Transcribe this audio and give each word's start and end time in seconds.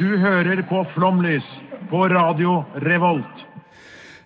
Du 0.00 0.08
hører 0.16 0.62
på 0.68 0.80
Flomlys 0.94 1.44
på 1.90 2.06
Radio 2.08 2.62
Revolt. 2.86 3.46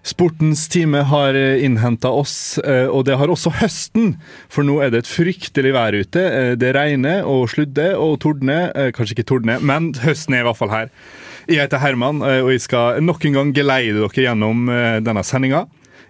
Sportens 0.04 0.66
time 0.68 1.00
har 1.08 1.34
innhenta 1.34 2.10
oss, 2.12 2.58
eh, 2.60 2.84
og 2.92 3.06
det 3.08 3.16
har 3.16 3.30
også 3.32 3.54
høsten. 3.62 4.18
For 4.52 4.66
nå 4.68 4.76
er 4.84 4.92
det 4.92 5.00
et 5.02 5.08
fryktelig 5.08 5.72
vær 5.74 5.96
ute. 5.96 6.20
Eh, 6.20 6.54
Det 6.60 6.74
regner 6.76 7.24
og 7.24 7.48
sludder 7.48 7.96
og 7.96 8.18
tordner. 8.20 8.68
Eh, 8.76 8.90
Kanskje 8.92 9.16
ikke 9.16 9.26
tordner, 9.32 9.60
men 9.64 9.92
høsten 10.04 10.34
er 10.36 10.44
i 10.44 10.48
hvert 10.48 10.60
fall 10.60 10.74
her. 10.74 10.90
Jeg 11.48 11.64
heter 11.64 11.80
Herman, 11.80 12.20
eh, 12.22 12.42
og 12.44 12.52
jeg 12.52 12.60
skal 12.60 13.00
nok 13.02 13.24
en 13.24 13.32
gang 13.40 13.54
geleide 13.56 13.96
dere 13.96 14.28
gjennom 14.28 14.68
eh, 14.68 15.00
denne 15.00 15.24
sendinga. 15.24 15.64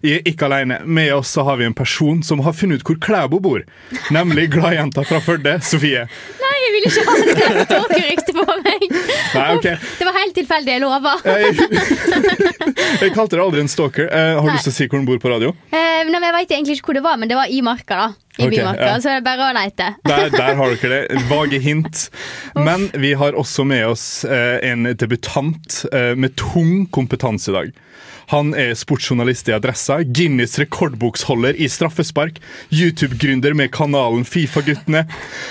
Ikke 0.05 0.49
alene. 0.49 0.81
Med 0.85 1.15
oss 1.15 1.31
så 1.33 1.45
har 1.47 1.57
vi 1.57 1.65
en 1.65 1.75
person 1.75 2.23
som 2.23 2.43
har 2.45 2.53
funnet 2.53 2.83
ut 2.83 2.89
hvor 2.89 2.99
Klæbo 3.01 3.41
bor. 3.41 3.63
Nemlig 4.13 4.51
gladjenta 4.53 5.05
fra 5.09 5.21
Førde, 5.25 5.57
Sofie. 5.65 6.05
Nei, 6.43 6.55
jeg 6.65 6.75
vil 6.75 6.89
ikke 6.91 7.05
ha 7.09 7.15
det 7.21 7.65
stalkerrykte 7.69 8.37
på 8.37 8.45
meg. 8.67 8.85
Nei, 9.35 9.47
ok. 9.57 9.69
Det 10.01 10.09
var 10.09 10.19
helt 10.21 10.37
tilfeldig, 10.37 10.75
jeg 10.75 10.85
lover. 10.85 11.25
Jeg, 11.25 11.55
jeg 13.03 13.15
kalte 13.17 13.39
deg 13.39 13.45
aldri 13.47 13.65
en 13.65 13.73
stalker. 13.73 14.11
Eh, 14.11 14.35
har 14.37 14.45
du 14.45 14.53
lyst 14.53 14.69
til 14.69 14.75
å 14.75 14.79
si 14.79 14.89
hvor 14.91 15.01
hun 15.01 15.09
bor 15.09 15.23
på 15.23 15.33
radio? 15.33 15.55
Eh, 15.73 16.05
nei, 16.11 16.21
jeg 16.21 16.37
vet 16.39 16.55
egentlig 16.59 16.79
ikke 16.79 16.93
hvor 16.93 17.01
det 17.01 17.07
var, 17.07 17.21
men 17.21 17.33
det 17.33 17.41
var 17.41 17.49
i 17.49 17.63
marka, 17.65 18.05
da. 18.05 18.13
I 18.37 18.47
okay, 18.47 18.59
bymarka, 18.59 18.87
ja. 18.87 19.01
så 19.01 19.13
det 19.13 19.19
er 19.21 19.27
bare 19.27 19.47
å 19.47 19.55
leite. 19.55 19.91
Der, 20.11 20.31
der 20.35 20.57
har 20.59 20.75
dere 20.75 20.91
det. 20.91 21.23
Vage 21.31 21.61
hint. 21.63 22.09
Men 22.59 22.89
vi 22.99 23.13
har 23.15 23.37
også 23.39 23.65
med 23.69 23.87
oss 23.93 24.25
eh, 24.25 24.59
en 24.67 24.89
debutant 24.99 25.85
eh, 25.93 26.15
med 26.19 26.35
tung 26.41 26.87
kompetanse 26.91 27.53
i 27.53 27.55
dag. 27.55 27.73
Han 28.33 28.55
er 28.57 28.73
sportsjournalist 28.79 29.49
i 29.51 29.55
Adressa, 29.57 29.99
Guinness 30.03 30.59
rekordboksholder 30.59 31.59
i 31.61 31.69
straffespark, 31.69 32.41
YouTube-gründer 32.73 33.55
med 33.57 33.73
kanalen 33.75 34.25
Fifa-guttene, 34.25 35.05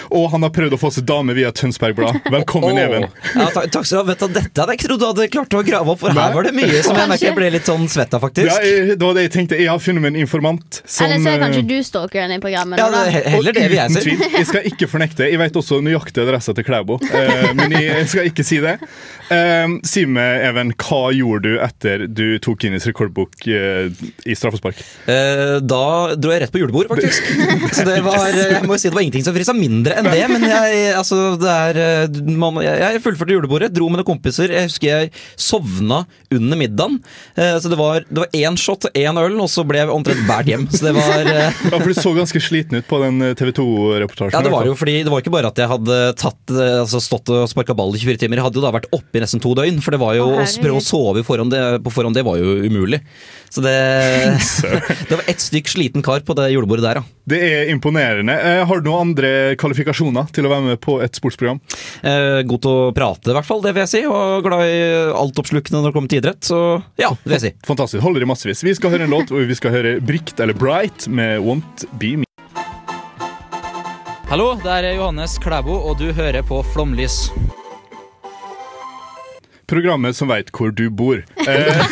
og 0.09 0.31
han 0.33 0.45
har 0.45 0.53
prøvd 0.55 0.77
å 0.77 0.79
få 0.81 0.89
seg 0.95 1.05
dame 1.09 1.35
via 1.37 1.51
Tønsberg 1.53 1.97
Blad. 1.99 2.19
Velkommen, 2.33 2.79
Even. 2.81 3.07
Ja, 3.35 3.49
takk, 3.53 3.69
takk 3.73 3.85
skal 3.85 3.99
du 3.99 4.01
ha. 4.01 4.05
Vet 4.13 4.23
du, 4.23 4.33
Dette 4.33 4.63
hadde 4.63 4.73
jeg 4.73 4.81
ikke 4.81 4.89
trodd 4.89 5.03
du 5.03 5.07
hadde 5.09 5.27
klart 5.33 5.57
å 5.57 5.61
grave 5.65 5.93
opp, 5.93 6.01
for 6.01 6.15
Nei. 6.15 6.25
her 6.25 6.37
var 6.37 6.49
det 6.49 6.55
mye 6.57 6.81
som 6.85 6.97
jeg 6.97 7.11
merker 7.11 7.29
jeg 7.29 7.37
ble 7.37 7.51
litt 7.53 7.69
sånn 7.69 7.85
svett 7.91 8.17
faktisk. 8.23 8.49
Ja, 8.49 8.57
jeg, 8.65 8.97
det 8.97 9.05
var 9.05 9.17
det 9.17 9.27
jeg 9.27 9.33
tenkte. 9.37 9.59
Jeg 9.59 9.69
har 9.69 9.81
funnet 9.83 10.05
meg 10.05 10.15
en 10.15 10.23
informant 10.23 10.81
som 10.81 11.05
Eller 11.05 11.21
så 11.21 11.33
er 11.33 11.37
eh, 11.37 11.43
kanskje 11.45 11.63
du 11.69 11.75
stalkeren 11.85 12.33
i 12.33 12.39
programmet. 12.43 12.72
Ja, 12.79 12.87
det 12.93 13.01
er 13.23 13.29
heller 13.35 13.55
det 13.55 13.65
vi 13.71 13.77
er, 13.81 13.89
si. 13.93 14.03
tvil. 14.05 14.23
Jeg 14.37 14.47
skal 14.49 14.67
ikke 14.69 14.87
fornekte. 14.91 15.27
Jeg 15.29 15.39
vet 15.41 15.57
også 15.59 15.79
nøyaktig 15.85 16.23
adressa 16.25 16.53
til 16.57 16.65
Klæbo, 16.67 16.99
eh, 17.09 17.51
men 17.57 17.71
jeg, 17.75 17.89
jeg 17.91 18.07
skal 18.11 18.29
ikke 18.31 18.45
si 18.47 18.59
det. 18.63 18.75
Eh, 19.33 19.75
si 19.87 20.05
meg, 20.05 20.43
Even, 20.49 20.73
hva 20.83 21.01
gjorde 21.15 21.43
du 21.53 21.59
etter 21.63 22.05
du 22.07 22.25
tok 22.43 22.59
Guinness 22.63 22.85
rekordbok 22.89 23.47
eh, 23.47 23.89
i 24.29 24.35
straffespark? 24.37 24.79
Eh, 25.09 25.57
Da 25.63 25.83
dro 26.19 26.33
jeg 26.33 26.43
rett 26.43 26.53
på 26.53 26.61
julebord, 26.61 26.89
faktisk. 26.91 27.29
Så 27.73 27.85
det 27.87 27.99
var, 28.05 28.27
jeg 28.57 28.63
må 28.67 28.75
jo 28.77 28.81
si 28.81 28.89
det 28.91 28.95
var 28.97 29.03
ingenting 29.05 29.25
som 29.25 29.35
frisa 29.35 29.55
mindre 29.57 29.97
enn 29.99 30.09
det. 30.11 30.23
Men 30.31 30.45
jeg, 30.49 30.83
altså, 30.99 31.33
det 31.41 31.53
er, 31.53 32.09
man, 32.39 32.59
jeg, 32.63 32.79
jeg 32.83 33.03
fullførte 33.05 33.35
julebordet, 33.37 33.71
dro 33.75 33.87
med 33.91 34.01
noen 34.01 34.09
kompiser. 34.13 34.51
Jeg 34.53 34.69
husker 34.69 34.89
jeg 34.91 35.11
sovna 35.39 36.03
under 36.33 36.59
middagen. 36.59 36.99
Eh, 37.35 37.55
Så 37.63 37.69
det 37.71 37.77
var, 37.79 38.03
det 38.09 38.23
var 38.25 38.29
én 38.37 38.57
shot 38.59 38.87
og 38.89 38.97
én 38.97 39.17
øl, 39.19 39.37
og 39.43 39.49
så 39.51 39.63
ble 39.67 39.81
jeg 39.83 39.91
omtrent 39.93 40.23
båret 40.29 40.49
hjem. 40.53 40.67
Så 40.73 40.87
det 40.89 40.93
var 40.97 41.23
Ja, 41.33 41.49
for 41.79 41.89
Du 41.89 41.97
så 41.97 42.11
ganske 42.15 42.39
sliten 42.43 42.62
ut 42.71 42.87
på 42.87 42.99
den 43.03 43.19
TV 43.35 43.51
2-reportasjen. 43.57 44.37
Ja, 44.37 44.43
det 44.45 44.53
var 44.53 44.67
jo 44.69 44.75
fordi 44.79 44.95
Det 45.03 45.11
var 45.11 45.23
ikke 45.23 45.33
bare 45.33 45.51
at 45.51 45.59
jeg 45.59 45.67
hadde 45.67 45.97
tatt, 46.21 46.53
eh, 46.53 46.79
altså 46.83 47.01
stått 47.03 47.31
og 47.33 47.49
sparka 47.51 47.75
ball 47.75 47.91
i 47.97 47.99
24 47.99 48.21
timer. 48.23 48.39
Jeg 48.39 48.47
hadde 48.47 48.61
jo 48.61 48.63
da 48.63 48.71
vært 48.77 48.87
oppe 48.95 49.19
i 49.19 49.23
nesten 49.23 49.43
to 49.43 49.51
døgn. 49.57 49.81
For 49.83 49.91
det 49.91 49.99
var 49.99 50.15
jo 50.15 50.29
Å, 50.31 50.45
å 50.45 50.61
prøve 50.63 50.79
å 50.79 50.85
sove 50.85 51.25
forhånd, 51.27 51.51
det, 51.51 51.63
på 51.83 51.91
forhånd, 51.93 52.15
det 52.15 52.23
var 52.23 52.39
jo 52.39 52.55
umulig. 52.63 53.01
Så 53.51 53.61
det 53.65 53.75
Det 55.09 55.17
var 55.19 55.27
ett 55.27 55.43
stykk 55.43 55.67
sliten 55.73 56.05
kar 56.05 56.23
på 56.25 56.37
det 56.37 56.49
julebordet 56.53 56.87
der, 56.87 57.01
ja. 57.01 57.05
Det 57.23 57.39
er 57.39 57.69
imponerende. 57.71 58.33
Eh, 58.35 58.63
Har 58.67 58.81
du 58.81 58.89
noen 58.89 59.09
andre 59.13 59.55
kvalifikasjoner 59.59 60.27
til 60.35 60.47
å 60.47 60.51
være 60.51 60.67
med 60.73 60.81
på 60.83 60.97
et 61.03 61.15
sportsprogram? 61.15 61.61
Eh, 62.03 62.41
god 62.47 62.63
til 62.65 62.73
å 62.73 62.91
prate, 62.95 63.31
i 63.31 63.37
hvert 63.37 63.47
fall, 63.47 63.63
det 63.63 63.71
vil 63.75 63.85
jeg 63.85 63.93
si. 63.93 64.01
Og 64.09 64.43
glad 64.43 64.65
i 64.67 64.81
altoppslukende 65.15 65.79
når 65.79 65.91
det 65.91 65.95
kommer 65.97 66.11
til 66.11 66.23
idrett. 66.23 66.43
Så 66.43 66.59
ja, 66.99 67.13
det 67.23 67.29
vil 67.29 67.37
jeg 67.37 67.45
si. 67.45 67.53
Fantastisk. 67.69 68.03
Holder 68.03 68.25
i 68.25 68.29
massevis. 68.33 68.65
Vi 68.67 68.75
skal 68.75 68.95
høre 68.95 69.07
en 69.07 69.15
låt, 69.15 69.31
og 69.31 69.47
vi 69.47 69.57
skal 69.59 69.75
høre 69.75 69.97
Brikt, 70.03 70.39
eller 70.43 70.57
Bright, 70.57 71.07
med 71.07 71.39
Won't 71.45 71.87
Be 72.01 72.17
Me. 72.19 72.32
Hallo, 74.33 74.55
det 74.57 74.71
er 74.71 74.95
Johannes 74.97 75.35
Klæbo, 75.37 75.75
og 75.85 75.99
du 75.99 76.07
hører 76.09 76.41
på 76.41 76.63
Flomlys. 76.65 77.27
Programmet 79.69 80.17
som 80.17 80.31
veit 80.33 80.49
hvor 80.49 80.73
du 80.73 80.87
bor. 80.89 81.19
Eh, 81.45 81.83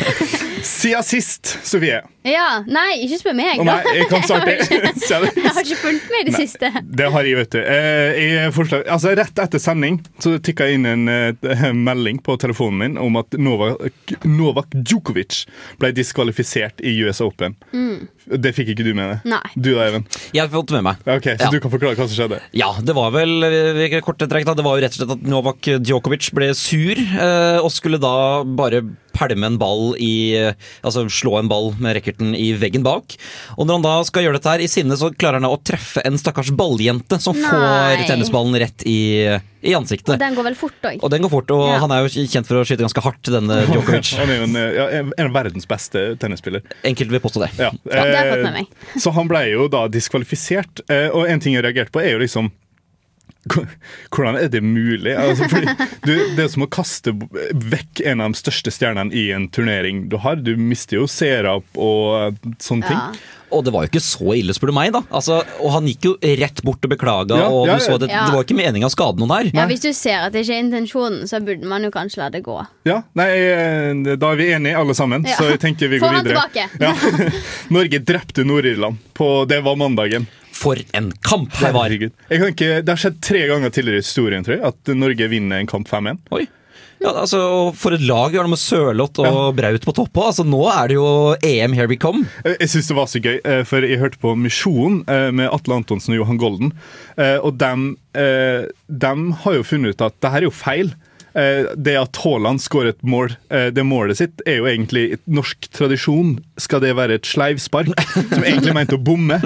siden 0.66 1.06
sist, 1.06 1.52
Sofie. 1.62 2.00
Ja, 2.26 2.46
Nei, 2.66 2.96
ikke 3.06 3.18
spør 3.20 3.36
meg, 3.38 3.60
Oh, 3.62 3.66
nei, 3.68 3.76
jeg 4.00 4.08
kan 4.10 4.24
starte. 4.28 4.56
Jeg 4.66 5.52
har 5.54 5.62
ikke 5.62 5.78
fulgt 5.78 6.08
med 6.10 6.22
i 6.24 6.26
det 6.30 6.34
siste. 6.36 6.70
Det 6.82 7.06
har 7.14 7.26
jeg, 7.28 7.36
vet 7.38 7.52
du. 7.54 7.58
Eh, 7.62 8.18
jeg 8.18 8.52
forslag, 8.56 8.82
altså 8.90 9.12
Rett 9.16 9.38
etter 9.46 9.62
sending 9.62 10.00
så 10.22 10.34
tikka 10.42 10.66
jeg 10.66 10.80
inn 10.80 10.88
en 10.90 11.04
eh, 11.12 11.66
melding 11.88 12.18
på 12.26 12.34
telefonen 12.42 12.78
min 12.82 12.98
om 13.00 13.16
at 13.20 13.36
Novak, 13.38 14.12
Novak 14.26 14.74
Djokovic 14.74 15.44
ble 15.80 15.92
diskvalifisert 15.96 16.82
i 16.84 16.96
US 17.06 17.22
Open. 17.24 17.54
Det 18.26 18.52
fikk 18.56 18.72
ikke 18.74 18.84
du 18.88 18.92
med 18.98 19.12
deg? 19.14 19.28
Nei. 19.36 19.42
Du 19.54 19.70
da, 19.76 19.86
Even? 19.86 20.06
Jeg 20.34 20.42
har 20.42 20.50
fått 20.52 20.74
med 20.74 20.86
meg. 20.88 21.06
Ok, 21.06 21.30
Så 21.36 21.46
Ja. 21.46 21.50
du 21.54 21.60
kan 21.62 21.70
forklare 21.72 21.94
hva 21.94 22.08
som 22.10 22.16
skjedde? 22.18 22.40
Ja, 22.58 22.72
det 22.82 22.96
var 22.98 23.12
vel 23.14 23.46
eh, 23.46 24.00
kort 24.04 24.18
trekk 24.18 24.48
da, 24.48 24.56
det 24.58 24.66
var 24.66 24.76
jo 24.80 24.84
rett 24.86 24.96
og 24.96 25.02
slett 25.04 25.14
at 25.16 25.26
Novak 25.30 25.70
Djokovic 25.86 26.32
ble 26.34 26.50
sur 26.58 26.98
eh, 26.98 27.58
og 27.62 27.70
skulle 27.74 28.02
da 28.02 28.42
bare 28.44 28.82
pælme 29.16 29.46
en 29.48 29.56
ball 29.60 29.94
i 30.02 30.10
eh, 30.36 30.52
Altså 30.84 31.06
slå 31.08 31.38
en 31.40 31.48
ball 31.48 31.70
med 31.80 31.94
racketen 32.16 32.34
i 32.34 32.52
veggen 32.56 32.82
bak. 32.82 33.16
Og 33.56 33.66
når 33.66 33.74
han 33.78 33.82
da 33.84 33.94
skal 34.04 34.24
gjøre 34.24 34.38
dette 34.38 34.50
her 34.50 34.60
i 34.64 34.68
sinne, 34.68 34.96
så 34.96 35.10
klarer 35.14 35.34
han 35.40 35.42
da 35.46 35.50
å 35.54 35.60
treffe 35.62 36.02
en 36.04 36.16
stakkars 36.18 36.50
balljente 36.56 37.18
som 37.20 37.36
Nei. 37.36 37.48
får 37.48 38.06
tennisballen 38.08 38.56
rett 38.58 38.82
i, 38.86 39.38
i 39.62 39.74
Og 39.74 39.86
den 40.18 40.34
går 40.36 40.44
vel 40.44 40.54
fort 40.56 40.82
òg. 40.86 41.00
Og 41.02 41.10
den 41.10 41.22
går 41.22 41.30
fort, 41.30 41.50
og 41.50 41.64
Ja. 41.68 41.78
han 41.80 41.90
er 41.92 42.06
jo 42.06 42.26
kjent 42.26 42.46
for 42.46 42.56
å 42.60 42.64
skyte 42.64 42.84
ganske 42.84 43.02
hardt, 43.02 43.22
denne 43.30 43.66
Djokovic. 43.66 44.14
Han 44.20 44.30
er 44.30 44.36
jo 44.38 44.44
en, 44.44 44.56
eh, 44.56 44.74
ja, 44.76 44.86
en 45.02 45.26
av 45.26 45.32
verdens 45.32 45.66
beste 45.66 46.16
tennisspiller. 46.18 46.62
Enkelt 46.84 47.10
vil 47.10 47.20
påstå 47.20 47.42
det. 47.46 47.50
Ja. 47.58 47.70
Ja, 47.90 48.04
det 48.04 48.16
har 48.16 48.26
jeg 48.26 48.32
fått 48.34 48.44
med 48.46 48.52
meg. 48.60 48.68
Eh, 48.94 49.00
Så 49.00 49.12
han 49.12 49.28
ble 49.28 49.42
jo 49.50 49.68
da 49.68 49.86
diskvalifisert. 49.88 50.80
Eh, 50.88 51.08
Og 51.10 51.26
en 51.28 51.40
ting 51.40 51.54
jeg 51.54 51.64
reagerte 51.64 51.90
på, 51.92 52.00
er 52.02 52.12
jo 52.16 52.18
liksom 52.22 52.50
Hvordan 53.46 54.36
er 54.40 54.48
det 54.52 54.60
mulig? 54.64 55.12
Altså, 55.16 55.46
fordi 55.50 55.74
du, 56.06 56.12
det 56.36 56.44
er 56.46 56.50
som 56.52 56.64
å 56.66 56.70
kaste 56.72 57.12
vekk 57.14 58.02
en 58.10 58.24
av 58.24 58.34
de 58.34 58.40
største 58.40 58.72
stjernene 58.74 59.14
i 59.16 59.28
en 59.36 59.48
turnering 59.54 60.06
du 60.10 60.18
har. 60.22 60.36
Du 60.42 60.54
mister 60.58 60.98
jo 61.00 61.06
seere 61.10 61.56
og 61.56 61.72
eh, 62.18 62.54
sånne 62.62 62.88
ting. 62.90 62.98
Ja. 62.98 63.32
Og 63.54 63.62
det 63.62 63.70
var 63.70 63.84
jo 63.84 63.90
ikke 63.92 64.00
så 64.02 64.32
ille, 64.34 64.50
spør 64.56 64.72
du 64.72 64.74
meg. 64.74 64.90
da 64.90 65.04
altså, 65.14 65.36
Og 65.62 65.70
han 65.76 65.86
gikk 65.86 66.08
jo 66.08 66.12
rett 66.40 66.58
bort 66.66 66.82
og 66.82 66.90
beklaga, 66.90 67.36
Ja, 67.38 67.46
og 67.54 67.68
ja, 67.70 67.76
ja. 67.76 67.84
så 67.84 67.94
det, 68.02 68.08
det 68.10 68.32
var 68.34 68.42
ikke 68.42 68.56
meninga 68.58 68.88
å 68.88 68.92
skade 68.92 69.22
noen 69.22 69.30
her. 69.36 69.50
Ja, 69.54 69.66
Hvis 69.70 69.84
du 69.84 69.92
ser 69.94 70.24
at 70.26 70.34
det 70.34 70.42
ikke 70.42 70.56
er 70.56 70.64
intensjonen, 70.64 71.22
så 71.30 71.38
burde 71.46 71.70
man 71.70 71.86
jo 71.86 71.92
kanskje 71.94 72.24
la 72.24 72.26
det 72.34 72.42
gå. 72.46 72.56
Ja, 72.90 72.98
nei, 73.16 73.28
eh, 73.46 74.16
Da 74.18 74.32
er 74.34 74.40
vi 74.42 74.48
enige 74.56 74.80
alle 74.82 74.96
sammen, 74.98 75.22
Ja. 75.30 75.38
så 75.38 75.46
jeg 75.52 75.62
tenker 75.62 75.92
vi 75.94 76.00
Få 76.02 76.10
går 76.10 76.18
han 76.18 76.26
tilbake. 76.26 76.66
Ja. 76.82 76.90
Norge 77.78 78.02
drepte 78.10 78.42
Nord-Irland. 78.44 78.98
på 79.14 79.30
Det 79.48 79.62
var 79.62 79.78
mandagen. 79.78 80.26
For 80.56 80.80
en 80.96 81.10
kamp 81.26 81.52
det 81.60 81.72
var! 81.76 81.92
Ikke, 81.92 82.70
det 82.82 82.88
har 82.92 83.00
skjedd 83.00 83.18
tre 83.24 83.46
ganger 83.50 83.72
tidligere 83.74 84.00
i 84.00 84.04
historien 84.06 84.46
tror 84.46 84.56
jeg, 84.58 84.64
at 84.72 84.94
Norge 84.96 85.28
vinner 85.32 85.60
en 85.62 85.68
kamp 85.70 85.88
5-1. 85.90 86.22
Oi. 86.36 86.46
Ja, 86.96 87.10
altså, 87.12 87.38
For 87.76 87.92
et 87.92 88.00
lag 88.08 88.32
vi 88.32 88.38
har 88.40 88.46
med 88.48 88.56
Sørloth 88.56 89.20
og 89.20 89.50
Braut 89.58 89.84
på 89.84 89.92
topp. 89.98 90.16
Altså, 90.22 90.46
nå 90.48 90.62
er 90.72 90.88
det 90.88 90.96
jo 90.96 91.08
EM 91.44 91.74
here 91.76 91.90
we 91.90 91.98
come. 92.00 92.22
Jeg 92.48 92.70
syns 92.72 92.88
det 92.88 92.96
var 92.96 93.10
så 93.12 93.20
gøy, 93.20 93.36
eh, 93.44 93.60
for 93.68 93.84
jeg 93.84 94.00
hørte 94.00 94.20
på 94.22 94.32
Misjon 94.40 95.02
eh, 95.04 95.28
med 95.36 95.50
Atle 95.52 95.76
Antonsen 95.76 96.16
og 96.16 96.22
Johan 96.22 96.40
Golden. 96.40 96.72
eh, 97.20 97.36
Og 97.44 97.58
dem, 97.60 97.90
dem 98.88 99.26
har 99.44 99.58
jo 99.58 99.66
funnet 99.68 99.92
ut 99.92 100.06
at 100.08 100.16
det 100.24 100.32
her 100.32 100.40
er 100.46 100.48
jo 100.48 100.54
feil. 100.56 100.94
Eh, 101.36 101.66
Det 101.76 101.96
at 102.00 102.16
Haaland 102.22 102.62
skårer 102.64 102.94
et 102.94 103.02
mål, 103.04 103.34
eh, 103.52 103.68
det 103.74 103.84
målet 103.84 104.16
sitt, 104.16 104.40
er 104.48 104.60
jo 104.62 104.68
egentlig 104.70 105.18
norsk 105.28 105.68
tradisjon. 105.76 106.36
Skal 106.58 106.80
det 106.80 106.94
være 106.96 107.18
et 107.18 107.28
sleivspark, 107.28 107.90
som 108.32 108.42
egentlig 108.46 108.72
mente 108.76 108.96
å 108.96 109.02
bomme? 109.02 109.36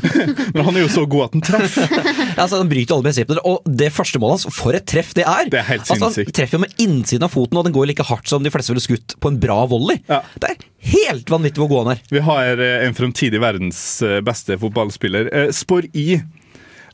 Men 0.54 0.62
han 0.66 0.76
er 0.78 0.84
jo 0.84 0.92
så 0.92 1.04
god 1.10 1.28
at 1.28 1.36
han 1.38 1.44
treffer. 1.48 1.90
Altså, 2.36 2.60
Han 2.60 2.70
bryter 2.70 2.94
alle 2.96 3.08
prinsipper. 3.08 3.40
Og 3.44 3.66
det 3.66 3.90
første 3.94 4.22
målet 4.22 4.44
hans, 4.44 4.56
for 4.60 4.76
et 4.78 4.86
treff 4.86 5.12
det 5.18 5.26
er! 5.26 5.50
Det 5.50 5.58
er 5.62 5.68
helt 5.72 5.90
altså. 5.90 6.10
Han 6.22 6.34
treffer 6.36 6.58
jo 6.58 6.64
med 6.64 6.74
innsiden 6.82 7.26
av 7.26 7.34
foten, 7.34 7.58
og 7.58 7.66
den 7.66 7.74
går 7.74 7.90
like 7.90 8.06
hardt 8.06 8.30
som 8.30 8.46
de 8.46 8.52
fleste 8.54 8.72
ville 8.74 8.84
skutt 8.84 9.16
på 9.20 9.32
en 9.32 9.40
bra 9.42 9.64
volley. 9.70 9.98
Ja. 10.10 10.22
Det 10.40 10.52
er 10.54 10.68
helt 10.94 11.30
vanvittig 11.32 11.60
hvor 11.64 11.72
god 11.72 11.82
han 11.88 11.96
er. 11.96 12.04
Vi 12.14 12.22
har 12.30 12.62
eh, 12.62 12.84
en 12.86 12.96
fremtidig 12.96 13.42
verdens 13.42 13.80
beste 14.24 14.56
fotballspiller. 14.60 15.32
Spor 15.56 15.86
I. 15.92 16.20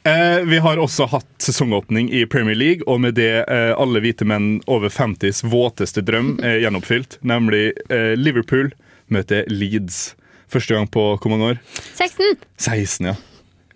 Eh, 0.06 0.40
vi 0.46 0.58
har 0.62 0.78
også 0.78 1.08
hatt 1.10 1.26
sesongåpning 1.42 2.12
i 2.14 2.20
Premier 2.30 2.54
League, 2.54 2.84
og 2.86 3.00
med 3.02 3.16
det 3.18 3.42
eh, 3.50 3.72
alle 3.74 3.98
hvite 4.04 4.26
menn 4.28 4.60
over 4.70 4.92
50s 4.92 5.40
våteste 5.50 6.04
drøm 6.06 6.36
er 6.46 6.60
gjenoppfylt. 6.62 7.18
Nemlig 7.26 7.72
eh, 7.90 8.12
Liverpool 8.14 8.70
møter 9.10 9.48
Leeds. 9.50 10.14
Første 10.52 10.76
gang 10.76 10.86
på 10.94 11.08
hvor 11.18 11.32
mange 11.32 11.48
år? 11.56 11.58
16. 11.98 12.38
16, 12.54 13.10
ja. 13.10 13.16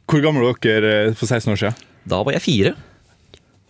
Hvor 0.07 0.23
gamle 0.23 0.47
var 0.47 0.61
dere 0.63 0.95
eh, 1.09 1.19
for 1.19 1.27
16 1.27 1.51
år 1.57 1.61
siden? 1.65 1.83
Da 2.15 2.23
var 2.23 2.39
jeg 2.39 2.47
fire. 2.47 2.77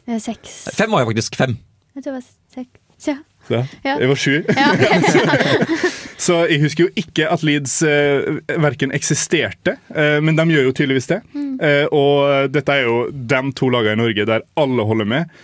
Eh, 0.05 0.21
Seks. 0.21 0.61
Fem 0.77 0.93
var 0.93 1.07
jeg 1.07 1.15
faktisk. 1.15 1.41
Fem. 1.41 1.57
Jeg 1.97 2.05
tror 2.05 2.13
det 2.13 2.21
var 2.21 2.29
seks. 2.61 3.09
Ja. 3.09 3.17
Ja. 3.51 3.65
Ja. 3.89 3.97
Jeg 4.05 4.13
var 4.13 4.21
sju. 4.21 4.37
Ja, 4.53 4.69
ok. 4.77 5.97
Så 6.21 6.43
jeg 6.51 6.61
husker 6.61 6.87
jo 6.87 6.91
ikke 7.01 7.29
at 7.33 7.45
Leeds 7.47 7.79
eh, 7.89 8.41
verken 8.61 8.93
eksisterte, 8.97 9.79
eh, 9.89 10.19
men 10.21 10.37
de 10.37 10.45
gjør 10.53 10.69
jo 10.69 10.75
tydeligvis 10.77 11.09
det. 11.09 11.23
Eh, 11.65 11.87
og 11.97 12.53
dette 12.53 12.77
er 12.77 12.85
jo 12.85 12.99
de 13.09 13.41
to 13.57 13.71
lagene 13.73 13.97
i 13.97 14.03
Norge 14.03 14.29
der 14.29 14.45
alle 14.61 14.85
holder 14.85 15.09
med. 15.09 15.41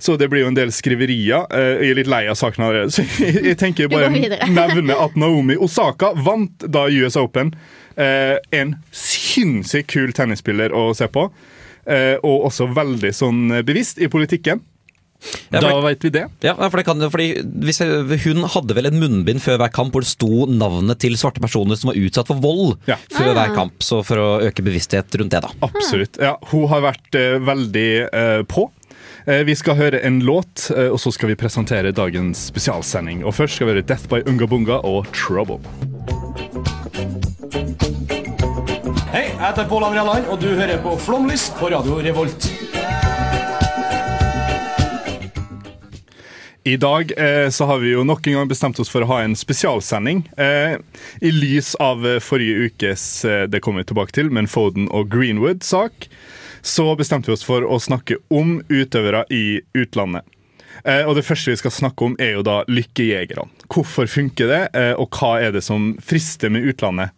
Så 0.00 0.16
det 0.16 0.30
blir 0.32 0.46
jo 0.46 0.48
en 0.48 0.56
del 0.56 0.72
skriverier. 0.72 1.44
Eh, 1.52 1.84
jeg 1.84 1.92
er 1.92 1.98
litt 2.00 2.10
lei 2.10 2.22
av 2.32 2.38
saken 2.40 2.64
allerede, 2.64 2.92
så 2.96 3.04
jeg, 3.04 3.44
jeg 3.50 3.58
tenker 3.60 3.90
bare 3.92 4.08
nevne 4.60 4.96
at 4.96 5.16
Naomi 5.20 5.56
Osaka 5.60 6.14
vant 6.16 6.68
da 6.68 6.86
US 6.88 7.16
Open. 7.20 7.52
Eh, 8.00 8.36
en 8.56 8.76
sinnssykt 8.96 9.90
kul 9.92 10.14
tennisspiller 10.16 10.72
å 10.72 10.90
se 10.96 11.08
på. 11.12 11.28
Eh, 11.90 12.16
og 12.20 12.48
også 12.48 12.68
veldig 12.76 13.12
sånn 13.16 13.60
bevisst 13.66 14.00
i 14.00 14.08
politikken. 14.12 14.60
Ja, 15.52 15.60
da 15.60 15.72
veit 15.84 16.00
vet 16.00 16.06
vi 16.06 16.10
det. 16.14 16.24
Ja, 16.46 16.54
for 16.56 16.80
det 16.80 16.86
kan, 16.88 17.02
fordi 17.12 17.42
hvis 17.64 17.80
jeg, 17.82 18.20
Hun 18.24 18.44
hadde 18.48 18.76
vel 18.76 18.88
et 18.88 18.96
munnbind 18.96 19.42
før 19.44 19.58
hver 19.60 19.72
kamp 19.74 19.92
hvor 19.92 20.04
det 20.04 20.10
sto 20.10 20.46
navnet 20.48 21.00
til 21.02 21.16
svarte 21.20 21.42
personer 21.42 21.76
som 21.76 21.90
var 21.92 21.98
utsatt 22.00 22.30
for 22.30 22.40
vold 22.40 22.76
Ja. 22.88 22.96
før 23.12 23.34
hver 23.36 23.54
kamp. 23.54 23.82
Så 23.84 24.00
for 24.06 24.16
å 24.16 24.28
øke 24.48 24.64
bevissthet 24.64 25.12
rundt 25.20 25.34
det, 25.34 25.42
da. 25.44 25.50
Absolutt. 25.66 26.16
Ja, 26.20 26.36
hun 26.52 26.68
har 26.72 26.84
vært 26.88 27.18
uh, 27.18 27.38
veldig 27.44 27.88
uh, 28.08 28.42
på. 28.48 28.70
Uh, 29.28 29.42
vi 29.44 29.54
skal 29.58 29.76
høre 29.76 30.00
en 30.06 30.20
låt, 30.24 30.70
og 30.72 30.96
så 31.00 31.12
skal 31.12 31.32
vi 31.32 31.36
presentere 31.40 31.92
dagens 31.92 32.46
spesialsending. 32.50 33.24
Og 33.24 33.34
Først 33.36 33.58
skal 33.58 33.68
vi 33.68 33.76
høre 33.76 33.86
Death 33.86 34.08
by 34.08 34.22
Unga 34.26 34.48
Bunga 34.48 34.80
og 34.86 35.10
Trouble. 35.12 35.60
Hei, 39.10 39.26
jeg 39.26 39.38
heter 39.42 39.68
Pål 39.68 39.88
André 39.90 40.06
Land, 40.06 40.30
og 40.30 40.40
du 40.40 40.48
hører 40.54 40.80
på 40.84 40.96
Flomlys 41.02 41.50
på 41.58 41.72
Radio 41.74 42.00
Revolt. 42.04 42.50
I 46.64 46.76
dag 46.76 47.12
eh, 47.16 47.48
så 47.50 47.64
har 47.64 47.78
vi 47.78 47.92
jo 47.94 48.04
nok 48.04 48.26
en 48.26 48.32
gang 48.32 48.48
bestemt 48.48 48.78
oss 48.82 48.90
for 48.92 49.04
å 49.04 49.08
ha 49.08 49.20
en 49.24 49.36
spesialsending. 49.36 50.26
Eh, 50.36 50.76
I 51.24 51.30
lys 51.32 51.72
av 51.80 52.04
eh, 52.06 52.18
forrige 52.20 52.66
ukes 52.68 53.04
eh, 53.24 53.46
det 53.48 53.62
kommer 53.64 53.80
vi 53.80 53.88
tilbake 53.88 54.12
til, 54.12 54.28
men 54.28 54.48
Foden 54.50 54.90
og 54.92 55.08
Greenwood-sak, 55.12 56.10
så 56.60 56.90
bestemte 57.00 57.30
vi 57.30 57.38
oss 57.38 57.46
for 57.46 57.64
å 57.64 57.80
snakke 57.80 58.18
om 58.28 58.58
utøvere 58.68 59.24
i 59.32 59.62
utlandet. 59.72 60.28
Eh, 60.84 61.06
og 61.08 61.16
Det 61.16 61.24
første 61.24 61.54
vi 61.54 61.62
skal 61.62 61.72
snakke 61.72 62.10
om, 62.10 62.18
er 62.20 62.36
jo 62.36 62.44
da 62.44 62.60
lykkejegerne. 62.68 63.48
Hvorfor 63.72 64.10
funker 64.10 64.52
det, 64.52 64.62
eh, 64.76 64.92
og 65.00 65.16
hva 65.16 65.38
er 65.40 65.56
det 65.56 65.64
som 65.64 65.94
frister 66.04 66.52
med 66.52 66.68
utlandet? 66.68 67.16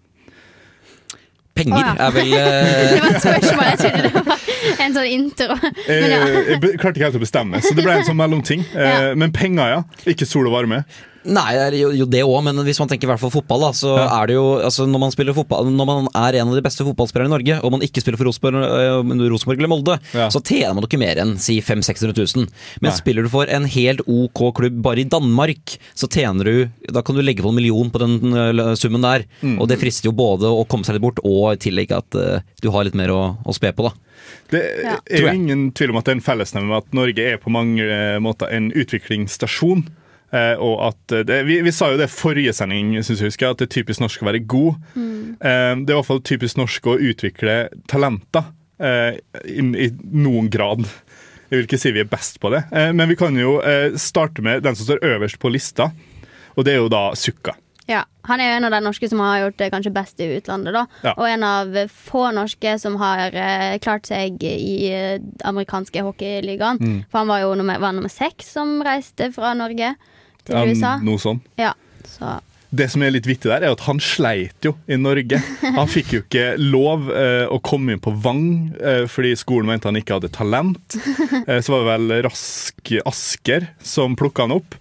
Penger 1.54 1.76
oh, 1.76 1.84
ja. 1.84 1.94
er 2.06 2.14
vel 2.16 2.30
uh... 2.32 2.40
Det 2.92 3.00
var 3.02 3.10
et 3.10 3.24
spørsmål. 3.24 3.64
Jeg 3.68 3.78
trodde 3.82 4.02
det 4.08 4.24
var 4.26 4.86
en 4.86 4.94
sånn 4.96 5.08
intro. 5.12 5.56
Eh, 5.84 5.88
Men 5.90 6.14
ja. 6.14 6.20
jeg 6.54 6.60
klarte 6.80 6.96
ikke 6.96 7.08
helt 7.10 7.18
å 7.18 7.22
bestemme, 7.22 7.60
så 7.64 7.74
det 7.76 7.84
ble 7.84 7.96
en 8.00 8.06
sånn 8.08 8.20
mellomting. 8.20 8.64
Eh, 8.72 8.92
Ja. 8.92 9.14
Men 9.18 9.34
penger, 9.36 9.74
ja. 9.76 9.80
Ikke 10.08 10.28
sol 10.28 10.48
og 10.48 10.56
varme. 10.56 10.82
Nei, 11.24 11.52
er 11.54 11.76
jo, 11.78 11.90
jo 11.94 12.06
det 12.10 12.24
òg, 12.26 12.40
men 12.48 12.58
hvis 12.66 12.80
man 12.82 12.90
tenker 12.90 13.06
i 13.06 13.10
hvert 13.12 13.22
fall 13.22 13.30
fotball, 13.30 13.68
da, 13.68 13.70
så 13.76 13.92
Ja. 13.94 14.06
er 14.22 14.26
det 14.26 14.34
jo 14.34 14.46
altså, 14.58 14.88
Når 14.90 15.00
man 15.04 15.12
spiller 15.14 15.36
fotball 15.36 15.70
Når 15.70 15.86
man 15.86 16.08
er 16.18 16.40
en 16.40 16.48
av 16.50 16.56
de 16.58 16.64
beste 16.64 16.82
fotballspillerne 16.82 17.30
i 17.30 17.34
Norge, 17.36 17.58
og 17.62 17.70
man 17.76 17.84
ikke 17.86 18.02
spiller 18.02 18.18
for 18.18 18.26
Rosenborg, 18.26 18.58
øh, 18.58 19.52
eller 19.52 19.68
Molde, 19.70 19.98
Ja. 20.14 20.28
så 20.28 20.42
tjener 20.42 20.74
man 20.74 20.84
ikke 20.84 20.98
mer 20.98 21.16
enn 21.22 21.38
si 21.38 21.60
500 21.60 21.82
600 21.82 22.14
000. 22.36 22.46
Men 22.80 22.90
Nei. 22.90 22.98
spiller 22.98 23.22
du 23.22 23.28
for 23.28 23.46
en 23.46 23.64
helt 23.64 24.00
OK 24.06 24.52
klubb 24.54 24.82
bare 24.82 25.00
i 25.00 25.08
Danmark, 25.08 25.78
så 25.94 26.08
tjener 26.08 26.44
du 26.44 26.70
Da 26.92 27.02
kan 27.02 27.14
du 27.14 27.22
legge 27.22 27.42
på 27.42 27.48
en 27.48 27.54
million 27.54 27.90
på 27.90 27.98
den 27.98 28.32
øh, 28.34 28.74
summen 28.76 29.02
der. 29.02 29.24
Mm. 29.42 29.60
Og 29.60 29.68
det 29.68 29.78
frister 29.78 30.10
jo 30.10 30.12
både 30.12 30.50
å 30.50 30.66
komme 30.66 30.84
seg 30.84 30.96
litt 30.96 31.02
bort, 31.02 31.22
og 31.24 31.54
i 31.54 31.56
tillegg 31.56 31.92
at 31.92 32.14
uh, 32.14 32.40
du 32.60 32.70
har 32.70 32.84
litt 32.84 32.94
mer 32.98 33.08
å, 33.14 33.36
å 33.44 33.54
spe 33.54 33.72
på, 33.72 33.86
da. 33.88 33.92
Det 34.52 34.60
er 34.84 35.20
jo 35.22 35.32
ingen 35.32 35.70
tvil 35.72 35.90
om 35.92 35.98
at 36.00 36.06
det 36.06 36.12
er 36.12 36.18
en 36.18 36.24
fellesnevner 36.24 36.68
med 36.68 36.82
at 36.82 36.94
Norge 36.96 37.24
er 37.32 37.40
på 37.42 37.52
mange 37.52 37.82
eh, 37.82 38.18
måter 38.22 38.52
en 38.52 38.70
utviklingsstasjon. 38.70 39.86
Eh, 40.32 40.54
og 40.56 40.78
at 40.88 41.14
det, 41.28 41.42
vi, 41.44 41.58
vi 41.64 41.72
sa 41.74 41.90
jo 41.92 42.00
det 42.00 42.08
forrige 42.12 42.54
sending, 42.56 42.94
syns 43.04 43.20
jeg 43.20 43.32
husker, 43.32 43.52
at 43.52 43.60
det 43.60 43.68
er 43.68 43.74
typisk 43.76 44.00
norsk 44.00 44.22
å 44.24 44.30
være 44.30 44.44
god. 44.48 44.78
Eh, 44.96 45.72
det 45.84 45.92
er 45.92 45.92
i 45.92 45.98
hvert 45.98 46.08
fall 46.08 46.22
typisk 46.24 46.56
norsk 46.60 46.88
å 46.88 46.98
utvikle 47.10 47.56
talenter 47.92 48.48
eh, 48.80 49.18
inn, 49.52 49.74
i 49.76 49.90
noen 50.00 50.48
grad. 50.52 50.86
Jeg 51.50 51.58
vil 51.58 51.66
ikke 51.68 51.80
si 51.82 51.92
vi 51.92 52.00
er 52.00 52.08
best 52.08 52.40
på 52.40 52.52
det, 52.54 52.64
eh, 52.72 52.94
men 52.96 53.10
vi 53.10 53.18
kan 53.20 53.36
jo 53.36 53.58
eh, 53.60 53.92
starte 54.00 54.44
med 54.44 54.64
den 54.64 54.78
som 54.78 54.88
står 54.88 55.04
øverst 55.04 55.40
på 55.42 55.52
lista, 55.52 55.90
og 56.56 56.64
det 56.64 56.74
er 56.76 56.80
jo 56.80 56.88
da 56.92 57.10
Sukka. 57.16 57.56
Ja, 57.90 58.04
Han 58.30 58.40
er 58.40 58.46
jo 58.46 58.56
en 58.56 58.64
av 58.68 58.70
de 58.70 58.78
norske 58.84 59.08
som 59.10 59.20
har 59.20 59.40
gjort 59.40 59.56
det 59.58 59.68
kanskje 59.72 59.90
best 59.92 60.20
i 60.22 60.28
utlandet. 60.36 60.72
da 60.72 60.86
Ja. 61.02 61.12
Og 61.16 61.26
en 61.26 61.42
av 61.42 61.72
få 61.90 62.28
norske 62.32 62.76
som 62.78 62.94
har 62.96 63.34
klart 63.82 64.06
seg 64.06 64.38
i 64.46 64.92
amerikanske 65.42 66.04
hockeyligaen. 66.06 66.78
Mm. 66.78 67.00
For 67.10 67.18
han 67.18 67.32
var 67.32 67.42
jo 67.42 67.56
nummer, 67.58 67.82
var 67.82 67.92
nummer 67.92 68.12
seks 68.12 68.52
som 68.54 68.78
reiste 68.86 69.32
fra 69.34 69.50
Norge 69.58 69.96
til 70.48 70.56
Ja, 70.56 70.64
USA. 70.66 70.94
Noe 71.04 71.20
sånn. 71.22 71.40
Ja, 71.60 71.74
så 72.08 72.38
Det 72.72 72.86
som 72.88 73.02
er 73.04 73.10
litt 73.12 73.26
vittig 73.28 73.50
der, 73.50 73.66
er 73.66 73.74
at 73.74 73.82
han 73.84 73.98
sleit 74.00 74.64
jo 74.64 74.70
i 74.88 74.96
Norge. 74.96 75.36
Han 75.76 75.90
fikk 75.92 76.12
jo 76.14 76.20
ikke 76.22 76.54
lov 76.56 77.10
eh, 77.12 77.44
å 77.52 77.58
komme 77.60 77.92
inn 77.92 78.00
på 78.00 78.14
Vang 78.24 78.46
eh, 78.80 79.02
fordi 79.12 79.34
skolen 79.36 79.68
mente 79.68 79.90
han 79.90 79.98
ikke 80.00 80.16
hadde 80.16 80.30
talent. 80.32 80.96
Eh, 81.46 81.60
så 81.60 81.74
var 81.74 81.82
det 81.82 81.90
vel 81.90 82.14
Rask 82.24 82.94
Asker 83.04 83.66
som 83.84 84.16
plukka 84.16 84.46
han 84.46 84.56
opp. 84.56 84.78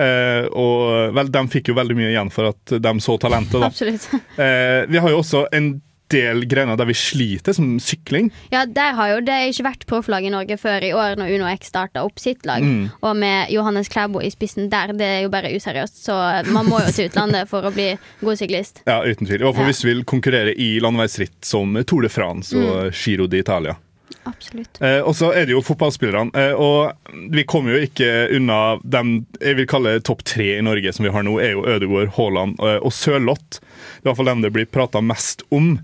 Eh, 0.00 0.48
og 0.56 1.12
vel, 1.14 1.28
de 1.36 1.42
fikk 1.52 1.68
jo 1.70 1.76
veldig 1.76 1.94
mye 2.00 2.14
igjen 2.14 2.32
for 2.32 2.48
at 2.54 2.78
de 2.82 2.92
så 3.04 3.18
talentet, 3.22 3.60
da. 3.60 3.68
absolutt. 3.68 4.08
Eh, 4.40 4.80
vi 4.90 4.98
har 5.04 5.12
jo 5.12 5.20
også 5.20 5.44
en 5.54 5.68
del 6.12 6.44
grener 6.50 6.78
der 6.78 6.88
vi 6.88 6.96
sliter, 6.96 7.54
som 7.56 7.76
sykling. 7.82 8.30
Ja, 8.52 8.64
der 8.66 8.96
har 8.98 9.12
jo 9.14 9.22
det 9.24 9.38
ikke 9.50 9.66
vært 9.68 9.86
profflag 9.90 10.26
i 10.26 10.32
Norge 10.32 10.58
før 10.60 10.84
i 10.84 10.92
år, 10.96 11.16
når 11.20 11.34
Uno 11.36 11.48
X 11.54 11.70
starta 11.72 12.04
opp 12.04 12.20
sitt 12.22 12.44
lag. 12.48 12.64
Mm. 12.64 12.90
Og 13.00 13.16
med 13.18 13.52
Johannes 13.54 13.90
Klæbo 13.92 14.22
i 14.24 14.32
spissen 14.34 14.68
der, 14.72 14.94
det 14.96 15.08
er 15.08 15.22
jo 15.24 15.32
bare 15.32 15.52
useriøst. 15.54 16.02
Så 16.06 16.18
man 16.52 16.68
må 16.70 16.82
jo 16.84 16.92
til 16.94 17.10
utlandet 17.10 17.50
for 17.50 17.64
å 17.64 17.72
bli 17.74 17.92
god 18.20 18.40
syklist. 18.40 18.84
Ja, 18.88 19.00
uten 19.04 19.28
tvil. 19.28 19.40
I 19.40 19.48
hvert 19.48 19.58
fall 19.58 19.70
hvis 19.72 19.82
du 19.84 19.88
vil 19.90 20.04
konkurrere 20.08 20.54
i 20.54 20.76
landeveisritt 20.84 21.40
som 21.46 21.74
Tour 21.84 22.06
de 22.06 22.12
France 22.12 22.54
og 22.56 22.92
Giro 22.94 23.28
d'Italia. 23.30 23.78
Absolutt. 24.24 24.80
Eh, 24.80 25.00
og 25.04 25.14
så 25.16 25.30
er 25.36 25.46
det 25.46 25.54
jo 25.54 25.62
fotballspillerne. 25.64 26.32
Eh, 26.38 26.54
og 26.56 26.92
vi 27.32 27.44
kommer 27.48 27.74
jo 27.74 27.88
ikke 27.88 28.28
unna 28.36 28.76
dem 28.80 29.16
jeg 29.40 29.58
vil 29.60 29.68
kalle 29.68 29.98
topp 30.04 30.24
tre 30.28 30.54
i 30.58 30.64
Norge 30.64 30.94
som 30.96 31.06
vi 31.06 31.12
har 31.14 31.26
nå, 31.26 31.36
er 31.42 31.54
jo 31.54 31.64
Ødegaard, 31.68 32.14
Haaland 32.16 32.56
eh, 32.60 32.78
og 32.80 32.94
Sørloth. 32.94 33.60
I 34.00 34.08
hvert 34.08 34.20
fall 34.20 34.32
dem 34.32 34.44
det 34.44 34.52
blir 34.54 34.70
prata 34.70 35.02
mest 35.04 35.44
om. 35.54 35.76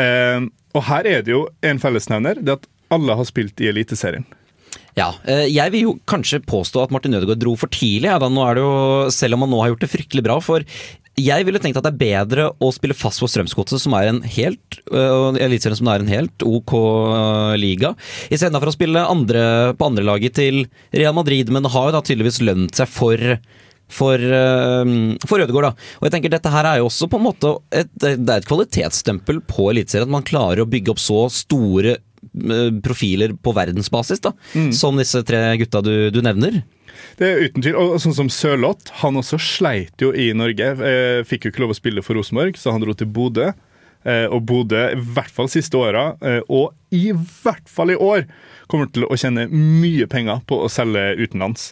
Eh, 0.00 0.46
og 0.72 0.86
her 0.88 1.08
er 1.08 1.26
det 1.26 1.34
jo 1.34 1.46
en 1.64 1.80
fellesnevner. 1.82 2.40
Det 2.40 2.60
at 2.60 2.70
alle 2.92 3.16
har 3.18 3.28
spilt 3.28 3.60
i 3.62 3.70
Eliteserien. 3.72 4.24
Ja, 4.96 5.14
eh, 5.24 5.46
jeg 5.48 5.72
vil 5.72 5.86
jo 5.86 5.92
kanskje 6.08 6.42
påstå 6.44 6.82
at 6.82 6.92
Martin 6.92 7.16
Ødegaard 7.16 7.40
dro 7.40 7.54
for 7.56 7.72
tidlig. 7.72 8.10
Ja, 8.10 8.18
jo, 8.20 8.72
selv 9.12 9.36
om 9.36 9.46
han 9.46 9.52
nå 9.52 9.62
har 9.62 9.72
gjort 9.72 9.86
det 9.86 9.92
fryktelig 9.92 10.24
bra. 10.26 10.36
For 10.44 10.66
jeg 11.20 11.44
ville 11.44 11.60
tenkt 11.60 11.76
at 11.80 11.86
det 11.86 11.92
er 11.92 12.02
bedre 12.02 12.44
å 12.60 12.70
spille 12.72 12.96
fast 12.96 13.20
på 13.20 13.28
Strømsgodset, 13.28 13.80
som 13.80 13.96
er 13.96 14.08
en 14.08 14.22
helt 14.24 14.78
uh, 14.92 15.36
Eliteserien 15.36 15.80
som 15.80 15.90
er 15.92 16.04
en 16.04 16.12
helt 16.12 16.44
OK 16.46 16.72
uh, 16.72 17.52
liga, 17.60 17.92
istedenfor 18.32 18.70
å 18.70 18.76
spille 18.76 19.02
andre, 19.04 19.42
på 19.76 19.90
andrelaget 19.90 20.38
til 20.40 20.62
Real 20.96 21.16
Madrid. 21.16 21.52
Men 21.52 21.66
det 21.66 21.74
har 21.74 21.90
jo 21.90 21.96
da 21.98 22.04
tydeligvis 22.04 22.40
lønt 22.44 22.80
seg 22.80 22.88
for 22.88 23.36
for, 23.92 24.16
øh, 24.18 24.94
for 25.28 25.44
Ødegaard, 25.44 25.68
da. 25.70 25.90
Og 26.00 26.08
jeg 26.08 26.16
tenker 26.16 26.32
Dette 26.32 26.52
her 26.52 26.68
er 26.68 26.80
jo 26.80 26.88
også 26.90 27.08
på 27.12 27.20
en 27.20 27.26
måte 27.28 27.56
et, 27.70 27.90
det 28.00 28.16
er 28.16 28.40
et 28.40 28.48
kvalitetsstempel 28.48 29.42
på 29.48 29.70
Eliteserien. 29.72 30.08
At 30.08 30.16
man 30.16 30.26
klarer 30.26 30.64
å 30.64 30.70
bygge 30.70 30.94
opp 30.94 31.02
så 31.02 31.26
store 31.32 31.98
øh, 31.98 32.70
profiler 32.84 33.36
på 33.36 33.54
verdensbasis, 33.56 34.24
da. 34.24 34.34
Som 34.74 35.00
disse 35.00 35.24
tre 35.28 35.44
gutta 35.60 35.84
du, 35.84 36.08
du 36.14 36.22
nevner. 36.24 36.62
Det 37.18 37.28
er 37.28 37.42
uten 37.46 37.64
tvil. 37.64 37.76
Og 37.78 37.98
sånn 38.02 38.16
som 38.16 38.30
Sørloth, 38.32 38.92
han 39.02 39.18
også 39.20 39.38
sleit 39.40 40.02
jo 40.02 40.12
i 40.14 40.30
Norge. 40.36 40.72
Eh, 40.80 41.20
fikk 41.28 41.46
jo 41.46 41.52
ikke 41.52 41.64
lov 41.64 41.74
å 41.74 41.78
spille 41.78 42.04
for 42.04 42.18
Rosenborg, 42.18 42.58
så 42.60 42.74
han 42.74 42.82
dro 42.84 42.94
til 42.96 43.10
Bodø. 43.12 43.52
Eh, 44.02 44.26
og 44.26 44.42
Bodø, 44.48 44.82
i 44.94 45.02
hvert 45.14 45.30
fall 45.32 45.50
siste 45.52 45.78
åra, 45.78 46.12
eh, 46.26 46.40
og 46.50 46.72
i 46.94 47.12
hvert 47.12 47.68
fall 47.70 47.94
i 47.94 47.98
år, 47.98 48.26
kommer 48.72 48.90
til 48.92 49.06
å 49.06 49.18
tjene 49.18 49.46
mye 49.52 50.08
penger 50.10 50.42
på 50.48 50.62
å 50.64 50.70
selge 50.72 51.12
utenlands. 51.20 51.70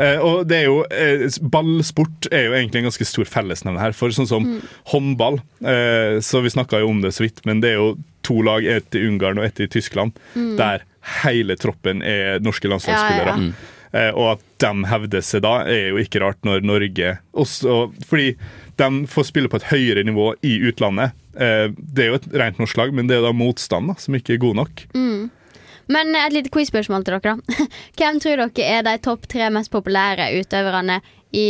Eh, 0.00 0.20
og 0.24 0.46
det 0.50 0.60
er 0.60 0.68
jo, 0.68 0.82
eh, 0.90 1.26
Ballsport 1.52 2.28
er 2.32 2.48
jo 2.48 2.54
egentlig 2.58 2.82
en 2.82 2.90
ganske 2.90 3.08
stor 3.08 3.28
fellesnevner 3.30 3.82
her. 3.86 3.96
For 3.96 4.14
sånn 4.14 4.28
som 4.30 4.46
håndball, 4.92 5.40
eh, 5.62 6.20
så 6.24 6.42
vi 6.44 6.52
snakka 6.52 6.82
jo 6.82 6.92
om 6.92 7.02
det 7.04 7.14
så 7.16 7.26
vidt, 7.26 7.44
men 7.48 7.62
det 7.64 7.74
er 7.74 7.82
jo 7.82 7.90
to 8.26 8.40
lag, 8.46 8.66
ett 8.66 8.94
i 8.94 9.06
Ungarn 9.08 9.40
og 9.40 9.46
ett 9.46 9.60
i 9.64 9.70
Tyskland, 9.70 10.18
der 10.34 10.82
hele 11.24 11.56
troppen 11.56 12.02
er 12.04 12.42
norske 12.44 12.68
landslagsspillere. 12.68 13.36
Ja, 13.36 13.52
ja, 13.52 13.76
Eh, 13.90 14.12
og 14.14 14.36
at 14.36 14.42
de 14.62 14.86
hevder 14.86 15.24
seg 15.24 15.42
da, 15.42 15.64
er 15.66 15.90
jo 15.90 15.98
ikke 16.02 16.22
rart 16.22 16.38
når 16.46 16.62
Norge 16.62 17.16
også 17.34 17.88
Fordi 18.06 18.36
de 18.78 18.88
får 19.10 19.26
spille 19.26 19.50
på 19.50 19.58
et 19.58 19.66
høyere 19.72 20.04
nivå 20.06 20.30
i 20.46 20.54
utlandet. 20.70 21.16
Eh, 21.34 21.66
det 21.76 22.04
er 22.04 22.12
jo 22.12 22.20
et 22.20 22.30
rent 22.40 22.60
norsk 22.62 22.78
lag, 22.80 22.94
men 22.96 23.10
det 23.10 23.16
er 23.16 23.20
jo 23.20 23.26
da 23.28 23.34
motstand 23.36 23.90
da, 23.90 23.96
som 24.00 24.16
ikke 24.16 24.38
er 24.38 24.40
god 24.46 24.56
nok. 24.62 24.84
Men 25.90 26.14
et 26.14 26.34
lite 26.36 26.52
quiz-spørsmål 26.54 27.06
til 27.06 27.18
dere. 27.18 27.36
da. 27.36 27.68
Hvem 27.98 28.20
tror 28.22 28.44
dere 28.44 28.68
er 28.78 28.84
de 28.86 28.98
topp 29.02 29.26
tre 29.30 29.50
mest 29.54 29.72
populære 29.72 30.30
utøverne 30.38 31.00
i 31.36 31.48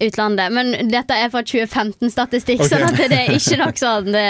utlandet? 0.00 0.52
Men 0.54 0.72
dette 0.92 1.16
er 1.18 1.30
fra 1.32 1.42
2015-statistikk, 1.44 2.62
okay. 2.64 2.70
sånn 2.70 2.86
at 2.88 2.98
det 3.12 3.20
er 3.26 3.32
ikke 3.36 3.60
nok 3.60 3.80
sånn 3.84 4.10
det, 4.14 4.26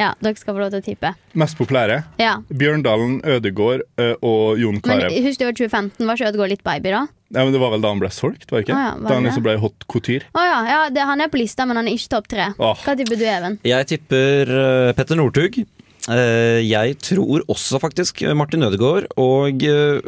Ja, 0.00 0.12
dere 0.24 0.38
skal 0.40 0.56
få 0.56 0.64
lov 0.64 0.74
til 0.74 0.82
å 0.82 0.86
tippe. 0.90 1.14
Mest 1.38 1.58
populære 1.60 2.02
Ja. 2.20 2.38
Bjørndalen, 2.50 3.20
Ødegård 3.36 3.84
eh, 4.00 4.14
og 4.18 4.60
Jon 4.60 4.80
Men 4.80 4.86
Carew. 4.86 5.18
husk 5.28 5.42
det 5.42 5.50
var 5.50 5.58
2015, 5.60 6.06
var 6.08 6.18
ikke 6.18 6.32
Ødegård 6.32 6.56
litt 6.56 6.64
baby 6.66 6.94
da? 6.96 7.06
Ja, 7.32 7.46
men 7.46 7.54
det 7.54 7.60
var 7.62 7.70
vel 7.72 7.80
da 7.80 7.88
han 7.88 8.00
ble 8.02 8.10
solgt, 8.12 8.50
var 8.52 8.60
ikke? 8.60 8.74
Ah, 8.76 8.90
ja, 8.90 8.96
var 9.00 9.08
da 9.08 9.14
han 9.16 9.24
liksom 9.24 9.44
ble 9.46 9.54
hot 9.62 9.86
couture. 9.88 10.26
Ah, 10.36 10.48
ja, 10.50 10.58
ja 10.68 10.80
det, 10.92 11.04
han 11.08 11.22
er 11.24 11.30
på 11.32 11.40
lista, 11.40 11.64
men 11.64 11.80
han 11.80 11.88
er 11.88 11.96
ikke 11.96 12.10
topp 12.12 12.28
tre. 12.28 12.50
Ah. 12.60 12.74
Hva 12.84 12.96
tipper 12.98 13.16
du, 13.16 13.24
Even? 13.24 13.56
Jeg 13.64 13.88
tipper 13.88 14.52
uh, 14.52 14.90
Petter 14.98 15.16
Northug. 15.16 15.62
Eh, 16.10 16.60
jeg 16.66 16.96
tror 16.98 17.44
også 17.46 17.78
faktisk 17.82 18.24
Martin 18.34 18.64
Ødegaard 18.66 19.06
og 19.20 19.62
uh, 19.62 20.00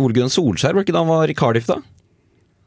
Ole 0.00 0.16
Gunnar 0.16 0.32
Solskjær, 0.32 0.72
var 0.74 0.86
ikke 0.86 0.94
da 0.96 1.02
han 1.04 1.10
var 1.12 1.30
i 1.30 1.36
Cardiff, 1.36 1.68
da? 1.68 1.80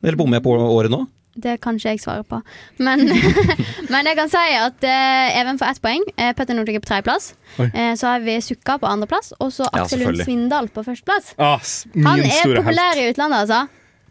Eller 0.05 0.19
bommer 0.19 0.37
jeg 0.37 0.45
på 0.45 0.53
året 0.53 0.93
nå? 0.93 1.05
Det 1.37 1.59
kan 1.61 1.77
ikke 1.77 1.93
jeg 1.93 2.01
svare 2.01 2.23
på. 2.25 2.39
Men, 2.81 3.03
men 3.93 4.09
jeg 4.09 4.17
kan 4.17 4.31
si 4.31 4.43
at 4.57 4.85
eh, 4.87 5.37
Even 5.37 5.59
får 5.61 5.75
ett 5.75 5.81
poeng. 5.83 6.05
Eh, 6.17 6.31
Petter 6.37 6.57
Northug 6.57 6.79
er 6.79 6.81
på 6.81 6.89
tredjeplass. 6.89 7.27
Eh, 7.61 7.93
så 7.99 8.13
har 8.13 8.23
vi 8.25 8.39
Sukka 8.41 8.79
på 8.81 8.89
andreplass, 8.89 9.35
og 9.37 9.51
så 9.53 9.67
Aksel 9.69 10.01
Lund 10.01 10.17
ja, 10.17 10.25
Svindal 10.25 10.71
på 10.73 10.85
førsteplass. 10.87 11.35
Ah, 11.37 11.61
Han 11.93 12.23
er 12.25 12.55
populær 12.57 12.95
helt. 12.95 13.03
i 13.03 13.11
utlandet, 13.13 13.45
altså. 13.45 13.67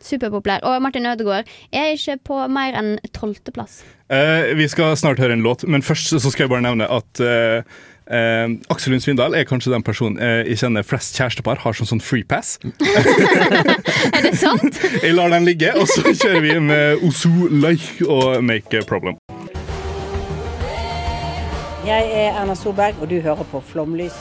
Superpopulær. 0.07 0.63
Og 0.69 0.79
Martin 0.85 1.09
Ødegaard 1.09 1.51
er 1.75 1.97
ikke 1.97 2.19
på 2.31 2.41
mer 2.53 2.79
enn 2.79 2.95
tolvteplass. 3.17 3.81
Eh, 4.13 4.53
vi 4.55 4.69
skal 4.71 4.95
snart 4.99 5.19
høre 5.19 5.35
en 5.35 5.43
låt, 5.43 5.67
men 5.67 5.83
først 5.83 6.15
så 6.15 6.31
skal 6.31 6.47
jeg 6.47 6.55
bare 6.55 6.67
nevne 6.69 6.87
at 6.87 7.25
eh, 7.25 7.79
eh, 8.11 8.47
Aksel 8.73 8.95
Lund 8.95 9.05
Svindal 9.05 9.35
er 9.39 9.47
kanskje 9.49 9.73
den 9.73 9.85
personen 9.87 10.21
eh, 10.23 10.43
jeg 10.51 10.61
kjenner 10.63 10.87
flest 10.87 11.17
kjærestepar 11.19 11.63
har 11.65 11.77
som 11.77 11.89
sånn 11.89 12.03
free 12.05 12.27
pass. 12.27 12.57
Er 14.17 14.23
det 14.23 14.37
sant? 14.39 14.79
Jeg 15.05 15.17
lar 15.17 15.33
den 15.33 15.47
ligge, 15.49 15.73
og 15.77 15.89
så 15.91 16.13
kjører 16.13 16.43
vi 16.45 16.55
med 16.63 17.03
Osu 17.07 17.49
Like 17.51 18.07
og 18.07 18.43
Make 18.45 18.81
a 18.81 18.87
Problem. 18.87 19.19
Jeg 21.87 22.09
er 22.11 22.35
Erna 22.35 22.57
Solberg, 22.59 22.99
og 23.01 23.11
du 23.11 23.21
hører 23.23 23.47
på 23.51 23.61
Flomlys. 23.63 24.17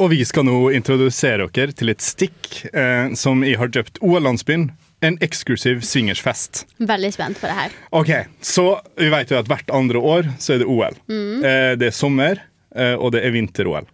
Og 0.00 0.10
vi 0.12 0.22
skal 0.28 0.44
nå 0.44 0.70
introdusere 0.76 1.48
dere 1.56 1.72
til 1.76 1.92
et 1.92 2.04
stikk 2.04 2.66
eh, 2.68 3.12
som 3.16 3.44
jeg 3.44 3.56
har 3.60 3.72
døpt 3.72 4.00
OL-landsbyen. 4.04 4.70
En 5.04 5.18
eksklusiv 5.20 5.82
swingersfest. 5.84 6.64
Veldig 6.80 7.10
spent 7.12 7.40
på 7.40 7.46
det 7.50 7.56
her. 7.58 7.74
Ok, 7.92 8.10
så 8.40 8.64
vi 8.96 9.10
vet 9.12 9.30
jo 9.30 9.36
at 9.38 9.48
hvert 9.50 9.70
andre 9.76 10.00
år 10.00 10.30
så 10.40 10.54
er 10.56 10.62
det 10.62 10.68
OL. 10.72 10.96
Eh, 11.12 11.72
det 11.76 11.90
er 11.90 11.94
sommer, 11.96 12.40
eh, 12.74 12.94
og 12.96 13.12
det 13.12 13.20
er 13.26 13.34
vinter-OL. 13.34 13.84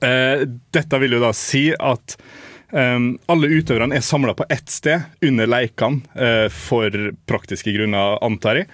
Eh, 0.00 0.44
dette 0.72 1.00
vil 1.00 1.16
jo 1.16 1.20
da 1.22 1.30
si 1.36 1.66
at 1.76 2.16
eh, 2.72 2.98
alle 3.28 3.52
utøverne 3.52 3.96
er 3.96 4.04
samla 4.04 4.34
på 4.36 4.48
ett 4.52 4.68
sted 4.72 5.04
under 5.28 5.48
leikene 5.48 6.00
eh, 6.16 6.46
for 6.52 6.88
praktiske 7.28 7.72
grunner, 7.76 8.16
antar 8.24 8.62
jeg. 8.62 8.70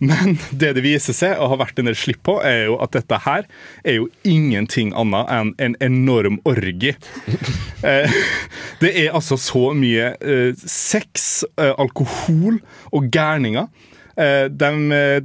Men 0.00 0.38
det 0.50 0.72
det 0.78 0.84
viser 0.84 1.16
seg 1.16 1.36
å 1.36 1.50
ha 1.52 1.58
vært 1.60 1.80
en 1.80 1.90
del 1.90 1.98
slipp 1.98 2.22
på, 2.26 2.38
er 2.46 2.70
jo 2.70 2.78
at 2.80 2.94
dette 2.96 3.20
her 3.26 3.44
er 3.84 3.98
jo 3.98 4.08
ingenting 4.24 4.94
annet 4.96 5.28
enn 5.34 5.52
en 5.60 5.76
enorm 5.90 6.40
orgie. 6.48 6.96
Eh, 7.80 8.12
det 8.82 8.90
er 9.06 9.14
altså 9.16 9.38
så 9.40 9.70
mye 9.72 10.10
eh, 10.20 10.50
sex, 10.68 11.46
eh, 11.56 11.70
alkohol 11.80 12.58
og 12.92 13.06
gærninger. 13.08 13.70
De, 14.20 14.68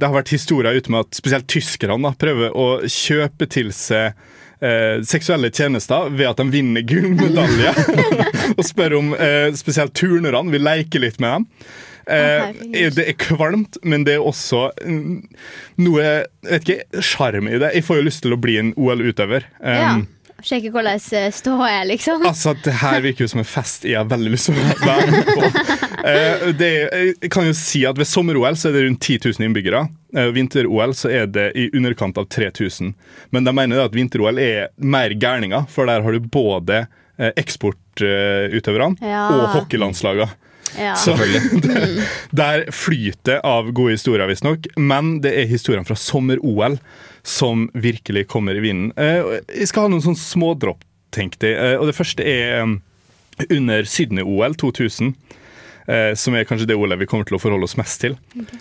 har 0.00 0.14
vært 0.14 0.32
historier 0.32 0.72
ute 0.72 0.88
med 0.88 1.04
at 1.04 1.18
spesielt 1.18 1.44
tyskerne 1.52 2.14
prøver 2.16 2.56
å 2.56 2.64
kjøpe 2.88 3.44
til 3.52 3.68
seg 3.76 4.16
eh, 4.60 5.02
seksuelle 5.04 5.50
tjenester 5.52 6.10
ved 6.12 6.30
at 6.30 6.40
de 6.40 6.48
vinner 6.52 6.86
gullmedalje. 6.86 7.74
og 8.58 8.64
spør 8.66 8.98
om 9.00 9.12
eh, 9.14 9.50
spesielt 9.58 9.96
turnerne 9.96 10.52
vil 10.52 10.64
leke 10.66 11.02
litt 11.02 11.20
med 11.22 11.38
dem. 11.38 11.50
Eh, 12.06 12.90
det 12.94 13.02
er 13.08 13.16
kvalmt, 13.18 13.78
men 13.82 14.04
det 14.06 14.14
er 14.18 14.26
også 14.26 14.68
mm, 14.86 15.22
noe 15.82 16.04
vet 16.46 16.62
ikke, 16.68 17.02
sjarm 17.02 17.48
i 17.50 17.58
det. 17.58 17.72
Jeg 17.74 17.86
får 17.88 17.98
jo 18.00 18.04
lyst 18.06 18.22
til 18.26 18.36
å 18.36 18.38
bli 18.40 18.58
en 18.60 18.74
OL-utøver. 18.78 19.48
Ja. 19.62 19.96
Sjekke 20.44 20.68
hvordan 20.68 21.00
eh, 21.16 21.30
ståa 21.32 21.68
er, 21.80 21.86
liksom. 21.88 22.22
Altså, 22.28 22.52
det 22.62 22.74
her 22.82 23.00
virker 23.02 23.24
jo 23.24 23.30
som 23.32 23.40
en 23.40 23.48
fest 23.48 23.86
jeg 23.88 23.96
har 23.96 24.04
veldig 24.10 24.30
lyst 24.34 24.50
til 24.50 24.58
å 24.60 24.66
være 24.84 25.06
med 25.14 25.30
på. 25.32 25.50
Eh, 26.06 26.42
det, 26.60 26.68
jeg 27.24 27.30
kan 27.34 27.48
jo 27.48 27.54
si 27.56 27.80
at 27.88 27.96
Ved 27.98 28.06
sommer-OL 28.06 28.54
så 28.60 28.68
er 28.68 28.76
det 28.76 28.82
rundt 28.84 29.00
10 29.02 29.16
000 29.40 29.46
innbyggere. 29.48 29.80
Eh, 30.14 30.28
Vinter-OL 30.36 30.92
så 30.94 31.10
er 31.10 31.26
det 31.32 31.48
i 31.58 31.64
underkant 31.74 32.20
av 32.20 32.28
3000. 32.30 32.92
Men 33.34 33.48
de 33.48 33.54
mener 33.56 33.80
at 33.82 33.96
vinter-OL 33.96 34.38
er 34.38 34.68
mer 34.76 35.16
gærninger, 35.16 35.64
for 35.72 35.88
der 35.90 36.04
har 36.04 36.14
du 36.14 36.28
både 36.30 36.84
eksportutøverne 37.96 39.00
Ja. 39.00 39.22
og 39.32 39.48
hockeylandslagene. 39.56 40.28
Ja. 40.78 40.94
Så 41.00 41.14
det, 41.64 42.06
der 42.36 42.66
flyter 42.74 43.40
av 43.46 43.70
gode 43.76 43.96
historier, 43.96 44.26
visstnok. 44.30 44.66
Men 44.76 45.20
det 45.24 45.32
er 45.40 45.46
historiene 45.50 45.86
fra 45.88 45.96
sommer-OL 45.98 46.78
som 47.26 47.66
virkelig 47.74 48.26
kommer 48.30 48.54
i 48.58 48.62
vinden. 48.64 48.92
Eh, 48.96 49.40
Jeg 49.56 49.68
skal 49.72 49.86
ha 49.86 49.92
noen 49.92 50.04
sånne 50.04 50.20
smådropp, 50.20 50.84
tenkte 51.16 51.48
jeg. 51.52 51.56
Eh, 51.58 51.78
Og 51.80 51.88
det 51.90 51.96
første 51.98 52.22
er 52.26 52.62
um, 52.62 52.76
under 53.50 53.82
Sydney-OL 53.88 54.54
2000. 54.60 55.14
eh, 55.88 56.12
Som 56.14 56.34
er 56.38 56.44
kanskje 56.48 56.66
det 56.70 56.76
OL 56.78 56.94
vi 57.00 57.06
kommer 57.10 57.24
til 57.28 57.36
å 57.38 57.42
forholde 57.42 57.64
oss 57.66 57.76
mest 57.80 58.00
til. 58.04 58.16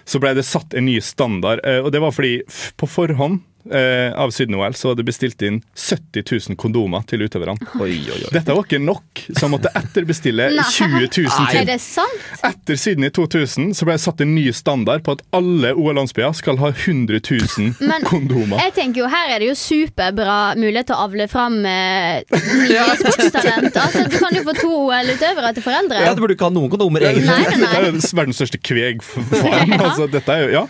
Så 0.05 0.19
ble 0.23 0.33
det 0.37 0.45
satt 0.47 0.73
en 0.73 0.85
ny 0.89 0.97
standard, 1.01 1.61
eh, 1.65 1.81
og 1.83 1.91
det 1.93 2.01
var 2.01 2.11
fordi 2.15 2.39
på 2.77 2.87
forhånd 2.89 3.41
eh, 3.71 4.11
av 4.13 4.31
Sydney-OL 4.35 4.75
så 4.77 4.91
hadde 4.91 5.01
det 5.03 5.07
bestilt 5.09 5.41
inn 5.45 5.61
70 5.73 6.23
000 6.51 6.57
kondomer 6.61 7.05
til 7.09 7.23
utøverne. 7.25 7.55
Oi, 7.81 7.95
oi, 8.05 8.19
oi. 8.25 8.31
Dette 8.35 8.53
var 8.55 8.65
ikke 8.67 8.79
nok, 8.83 9.23
så 9.31 9.45
han 9.47 9.53
måtte 9.55 9.71
etterbestille 9.77 10.49
Nei. 10.55 10.65
20 10.71 10.99
000 10.99 11.09
til. 11.51 11.59
Er 11.61 11.67
det 11.69 11.79
sant? 11.83 12.25
Etter 12.45 12.79
Sydney 12.79 13.09
2000 13.15 13.71
så 13.77 13.87
ble 13.87 13.95
det 13.97 14.03
satt 14.05 14.21
en 14.25 14.33
ny 14.35 14.45
standard 14.55 15.03
på 15.05 15.15
at 15.17 15.23
alle 15.35 15.71
OL-landsbyer 15.73 16.35
skal 16.37 16.59
ha 16.61 16.71
100 16.73 17.21
000 17.23 17.73
Men- 17.89 18.05
kondomer. 18.07 18.59
Jeg 18.65 18.75
tenker 18.77 19.03
jo 19.05 19.09
Her 19.11 19.35
er 19.35 19.41
det 19.43 19.49
jo 19.51 19.55
superbra 19.59 20.37
mulighet 20.59 20.89
til 20.91 20.97
å 20.97 21.05
avle 21.07 21.27
fram 21.31 21.57
eh, 21.65 22.21
nye 22.65 22.85
sportstalent. 23.01 23.75
Altså, 23.81 24.05
du 24.11 24.17
kan 24.21 24.35
jo 24.37 24.43
få 24.47 24.55
to 24.59 24.71
OL-utøvere 24.85 25.53
til 25.57 25.65
foreldre. 25.65 26.03
Ja, 26.05 26.13
Du 26.17 26.21
burde 26.25 26.35
ikke 26.37 26.49
ha 26.49 26.53
noen 26.55 26.69
kondomer, 26.73 27.05
egentlig. 27.07 27.29
Nei, 27.31 27.41
nei, 27.45 27.57
Dette 27.65 27.79
er 27.81 27.89
jo 27.89 28.13
verdens 28.21 28.39
største 28.41 28.61
kvegfarm. 28.61 29.73
Altså, 29.85 30.07
dette 30.11 30.33
er 30.33 30.45
jo, 30.47 30.53
ja. 30.55 30.63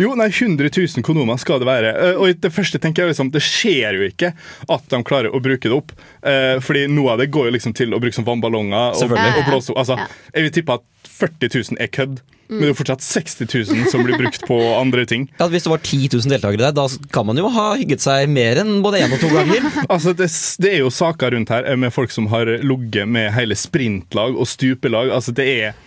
Jo, 0.00 0.14
nei, 0.18 0.26
100 0.32 0.70
000 0.74 1.04
kondomer 1.06 1.38
skal 1.40 1.60
det 1.62 1.68
være. 1.68 1.94
Eh, 2.08 2.20
Og 2.20 2.40
det 2.42 2.50
første 2.54 2.80
tenker 2.82 3.04
jeg 3.04 3.14
liksom, 3.14 3.30
Det 3.34 3.42
skjer 3.44 3.98
jo 4.00 4.08
ikke 4.10 4.32
at 4.68 4.88
de 4.90 5.02
klarer 5.06 5.30
å 5.34 5.40
bruke 5.44 5.68
det 5.70 5.76
opp. 5.76 5.92
Eh, 6.26 6.58
fordi 6.64 6.86
noe 6.90 7.14
av 7.14 7.22
det 7.22 7.30
går 7.34 7.50
jo 7.50 7.56
liksom 7.58 7.74
til 7.76 7.94
å 7.94 8.00
bruke 8.02 8.16
som 8.16 8.26
vannballonger 8.26 8.94
og, 8.98 9.16
og 9.18 9.50
blåse 9.50 9.72
opp. 9.74 9.78
Altså, 9.84 9.98
Jeg 10.34 10.48
vil 10.48 10.54
tippe 10.60 10.78
at 10.80 10.88
40 11.14 11.52
000 11.78 11.82
er 11.84 11.90
kødd, 11.94 12.16
men 12.48 12.60
det 12.60 12.66
er 12.66 12.70
jo 12.72 12.76
fortsatt 12.76 13.00
60 13.06 13.46
000 13.70 13.86
som 13.92 14.02
blir 14.04 14.18
brukt 14.20 14.42
på 14.48 14.56
andre 14.76 15.04
ting. 15.08 15.28
Ja, 15.40 15.46
hvis 15.52 15.64
det 15.64 15.70
var 15.72 15.80
10 15.80 16.10
000 16.12 16.32
deltakere 16.34 16.66
der, 16.66 16.74
da 16.76 16.84
kan 17.14 17.26
man 17.28 17.38
jo 17.40 17.48
ha 17.54 17.70
hygget 17.78 18.02
seg 18.04 18.28
mer 18.32 18.58
enn 18.60 18.82
både 18.84 19.00
én 19.04 19.14
og 19.14 19.22
to 19.22 19.30
ganger. 19.32 19.64
Altså, 19.94 20.12
det, 20.16 20.28
det 20.60 20.72
er 20.74 20.82
jo 20.82 20.90
saker 20.92 21.36
rundt 21.36 21.52
her 21.54 21.64
eh, 21.70 21.78
med 21.80 21.94
folk 21.94 22.12
som 22.12 22.26
har 22.34 22.50
ligget 22.66 23.08
med 23.08 23.30
hele 23.36 23.56
sprintlag 23.56 24.34
og 24.36 24.48
stupelag. 24.50 25.12
Altså, 25.14 25.32
det 25.36 25.46
er, 25.54 25.78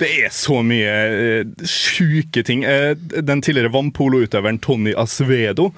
det 0.00 0.10
er 0.24 0.32
så 0.34 0.60
mye 0.66 0.94
uh, 1.14 1.66
sjuke 1.68 2.44
ting. 2.46 2.64
Uh, 2.66 2.94
den 2.98 3.42
tidligere 3.44 3.72
vannpoloutøveren 3.74 4.60
Tony 4.64 4.94
Asvedo 4.98 5.70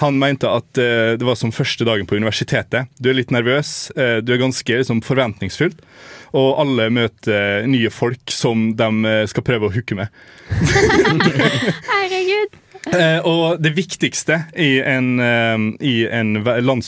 han 0.00 0.16
mente 0.16 0.48
at 0.48 0.80
uh, 0.80 1.12
det 1.20 1.26
var 1.26 1.36
som 1.36 1.52
første 1.52 1.84
dagen 1.84 2.08
på 2.08 2.16
universitetet. 2.16 2.88
Du 2.98 3.10
er 3.10 3.18
litt 3.18 3.34
nervøs, 3.34 3.90
uh, 3.98 4.18
du 4.24 4.32
er 4.34 4.40
ganske 4.42 4.80
liksom, 4.82 5.02
forventningsfylt, 5.04 5.84
og 6.36 6.62
alle 6.62 6.88
møter 6.94 7.66
nye 7.68 7.90
folk 7.92 8.32
som 8.32 8.70
de 8.78 9.14
skal 9.30 9.44
prøve 9.46 9.68
å 9.68 9.74
hooke 9.74 9.98
med. 9.98 10.14
Herregud. 11.90 12.60
Eh, 12.88 13.18
og 13.28 13.60
det 13.60 13.74
viktigste 13.76 14.38
i 14.56 14.78
en, 14.80 15.20
eh, 15.20 15.58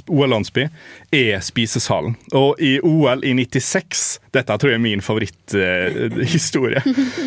OL-landsby 0.08 0.64
er 1.12 1.42
spisesalen. 1.44 2.16
Og 2.32 2.60
i 2.60 2.78
OL 2.80 3.24
i 3.28 3.34
96 3.36 4.20
Dette 4.32 4.56
tror 4.56 4.72
jeg 4.72 4.80
er 4.80 4.86
min 4.86 5.04
favoritthistorie. 5.04 6.80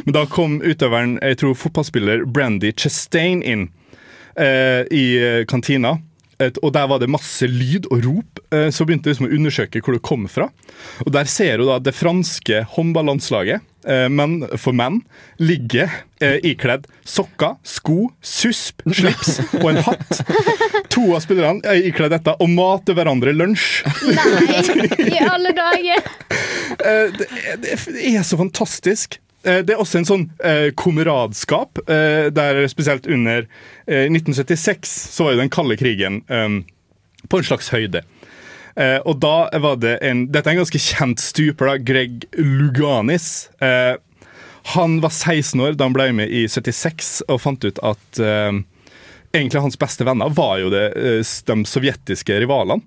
Men 0.05 0.17
da 0.17 0.25
kom 0.25 0.57
utøveren, 0.65 1.19
jeg 1.21 1.37
tror 1.37 1.53
fotballspiller 1.61 2.25
Brandy 2.25 2.73
Chastain 2.73 3.43
inn 3.45 3.69
eh, 4.35 4.81
i 4.89 5.05
eh, 5.21 5.45
kantina. 5.45 5.99
Et, 6.41 6.57
og 6.59 6.73
Der 6.73 6.87
var 6.87 6.99
det 6.99 7.07
masse 7.07 7.47
lyd 7.47 7.85
og 7.93 8.01
rop, 8.03 8.41
eh, 8.51 8.67
så 8.73 8.83
begynte 8.83 9.07
jeg 9.07 9.15
liksom 9.15 9.29
å 9.29 9.35
undersøke 9.37 9.81
hvor 9.85 9.95
det 9.95 10.03
kom 10.03 10.25
fra. 10.27 10.49
Og 11.05 11.13
Der 11.15 11.29
ser 11.31 11.61
du 11.61 11.69
da 11.69 11.77
det 11.79 11.95
franske 11.95 12.65
håndballandslaget 12.75 13.61
eh, 13.61 13.74
men 14.09 14.37
for 14.57 14.73
menn, 14.73 15.01
ligge 15.37 15.85
eh, 16.23 16.37
ikledd 16.47 16.87
sokker, 17.05 17.55
sko, 17.67 18.07
susp, 18.25 18.81
slips 18.89 19.39
og 19.59 19.67
en 19.71 19.81
hatt. 19.85 20.21
To 20.95 21.11
av 21.17 21.21
spillerne 21.25 21.61
er 21.69 21.85
ikledd 21.89 22.13
dette 22.15 22.33
og 22.41 22.49
mater 22.53 22.97
hverandre 22.97 23.33
lunsj. 23.35 23.83
Nei, 24.09 24.89
i 25.11 25.19
alle 25.21 25.51
dager. 25.57 26.07
Eh, 26.79 27.13
det, 27.19 27.29
det 27.61 27.77
er 28.15 28.25
så 28.25 28.39
fantastisk. 28.41 29.19
Eh, 29.45 29.61
Det 29.65 29.75
er 29.75 29.81
også 29.83 29.99
en 30.01 30.07
sånn 30.09 30.23
eh, 30.41 30.71
kameradskap, 30.77 31.83
eh, 31.85 32.31
der 32.33 32.63
spesielt 32.71 33.05
under 33.05 33.45
eh, 33.85 34.07
1976 34.09 34.95
så 35.13 35.27
var 35.27 35.35
jo 35.35 35.43
den 35.43 35.53
kalde 35.53 35.77
krigen 35.77 36.23
eh, 36.33 36.55
på 37.29 37.39
en 37.41 37.45
slags 37.47 37.69
høyde. 37.73 38.01
Eh, 38.75 38.97
og 39.07 39.21
da 39.23 39.47
var 39.63 39.77
det 39.79 39.97
en 40.03 40.25
Dette 40.27 40.51
er 40.51 40.57
en 40.57 40.63
ganske 40.63 40.81
kjent 40.83 41.21
stuper, 41.23 41.69
da, 41.69 41.77
Greg 41.79 42.25
Luganis. 42.35 43.47
Eh, 43.63 43.95
han 44.75 44.97
var 45.03 45.13
16 45.13 45.61
år 45.61 45.75
da 45.77 45.87
han 45.87 45.95
ble 45.95 46.09
med 46.17 46.31
i 46.33 46.47
76 46.49 47.19
og 47.29 47.41
fant 47.43 47.67
ut 47.67 47.79
at 47.85 48.19
eh, 48.19 48.63
egentlig 49.35 49.61
hans 49.61 49.79
beste 49.79 50.07
venner 50.07 50.31
var 50.33 50.57
jo 50.63 50.71
det, 50.73 50.87
eh, 50.97 51.21
de 51.21 51.57
sovjetiske 51.69 52.39
rivalene. 52.43 52.81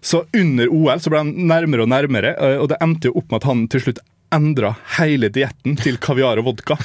Så 0.00 0.22
under 0.36 0.70
OL 0.70 1.00
så 1.02 1.10
ble 1.10 1.24
han 1.24 1.32
nærmere 1.50 1.82
og 1.82 1.90
nærmere, 1.90 2.36
eh, 2.36 2.58
og 2.62 2.70
det 2.70 2.78
endte 2.84 3.10
jo 3.10 3.16
opp 3.18 3.32
med 3.32 3.40
at 3.42 3.48
han 3.50 3.64
til 3.72 3.82
slutt 3.82 4.02
endra 4.34 4.72
hele 4.96 5.28
dietten 5.32 5.76
til 5.80 5.98
kaviar 6.02 6.40
og 6.40 6.48
vodka. 6.48 6.76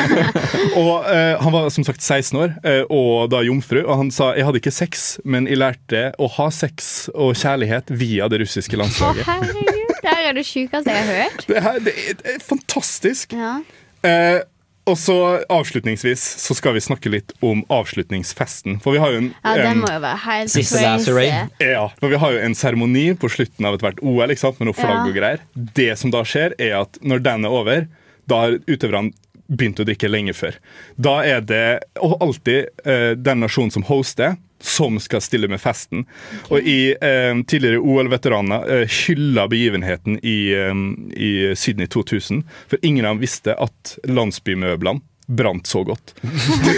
og 0.80 1.08
eh, 1.10 1.34
Han 1.40 1.54
var 1.54 1.68
som 1.74 1.86
sagt 1.86 2.02
16 2.02 2.38
år 2.40 2.54
eh, 2.66 2.82
og 2.86 3.30
da 3.32 3.42
jomfru, 3.46 3.82
og 3.82 3.96
han 4.04 4.12
sa 4.14 4.32
jeg 4.38 4.46
hadde 4.48 4.62
ikke 4.62 4.74
sex, 4.74 5.08
men 5.24 5.48
jeg 5.50 5.60
lærte 5.60 6.04
å 6.20 6.30
ha 6.38 6.48
sex 6.54 7.10
og 7.14 7.34
kjærlighet 7.38 7.90
via 7.90 8.30
det 8.30 8.42
russiske 8.44 8.78
landslaget. 8.80 9.26
Å, 9.26 9.30
herregud. 9.34 9.96
Det 10.00 10.14
her 10.14 10.30
er 10.30 10.38
det 10.38 10.46
sjukeste 10.48 10.94
jeg 10.94 11.06
har 11.06 11.24
hørt. 11.24 11.44
Det, 11.48 11.60
her, 11.64 11.82
det, 11.84 11.92
er, 11.92 12.18
det 12.22 12.34
er 12.36 12.42
fantastisk. 12.44 13.36
Ja. 13.36 13.58
Eh, 14.06 14.40
og 14.90 14.98
så 14.98 15.14
avslutningsvis 15.52 16.22
så 16.42 16.54
skal 16.58 16.74
vi 16.76 16.82
snakke 16.84 17.10
litt 17.12 17.32
om 17.46 17.62
avslutningsfesten. 17.72 18.80
For 18.82 18.96
vi 18.96 19.00
har 19.02 19.14
jo 19.14 19.20
en 19.22 19.30
ja, 19.44 19.54
den 19.70 19.80
må 19.84 19.90
jo 19.92 20.00
være 20.02 20.20
helt 20.24 20.52
Siste 20.52 20.82
crazy. 20.82 21.14
ja, 21.62 21.86
for 22.00 22.12
vi 22.12 22.18
har 22.22 22.34
jo 22.36 22.42
en 22.44 22.56
seremoni 22.58 23.06
på 23.20 23.30
slutten 23.32 23.68
av 23.68 23.78
ethvert 23.78 24.02
OL 24.02 24.34
ikke 24.34 24.44
sant? 24.44 24.60
med 24.60 24.70
noe 24.70 24.78
flagg 24.78 24.98
Ja. 25.00 25.06
og 25.08 25.16
greier. 25.16 25.42
Det 25.80 25.90
som 26.00 26.10
da 26.14 26.22
skjer, 26.26 26.54
er 26.58 26.80
at 26.82 26.98
når 27.02 27.22
den 27.24 27.44
er 27.48 27.56
over, 27.62 27.86
da 28.30 28.42
har 28.44 28.58
utøverne 28.66 29.12
begynt 29.50 29.80
å 29.82 29.86
drikke 29.88 30.06
lenge 30.10 30.34
før. 30.36 30.54
Da 30.96 31.16
er 31.26 31.40
det 31.42 31.64
og 31.98 32.18
alltid 32.22 32.68
eh, 32.86 33.14
den 33.18 33.40
nasjonen 33.42 33.72
som 33.74 33.82
hoster, 33.88 34.36
som 34.60 34.98
skal 35.00 35.22
stille 35.24 35.48
med 35.48 35.60
festen. 35.60 36.04
Og 36.48 36.60
i 36.60 36.92
eh, 36.92 37.32
tidligere 37.48 37.80
OL-veteraner 37.80 38.66
eh, 38.80 38.96
hylla 39.06 39.46
begivenheten 39.50 40.18
i, 40.22 40.38
eh, 40.56 40.74
i 41.16 41.30
Sydney 41.56 41.86
2000, 41.86 42.42
for 42.68 42.82
ingen 42.82 43.06
av 43.06 43.16
dem 43.16 43.24
visste 43.24 43.56
at 43.56 43.96
landsbymøblene 44.08 45.00
brant 45.30 45.66
så 45.66 45.84
godt. 45.86 46.14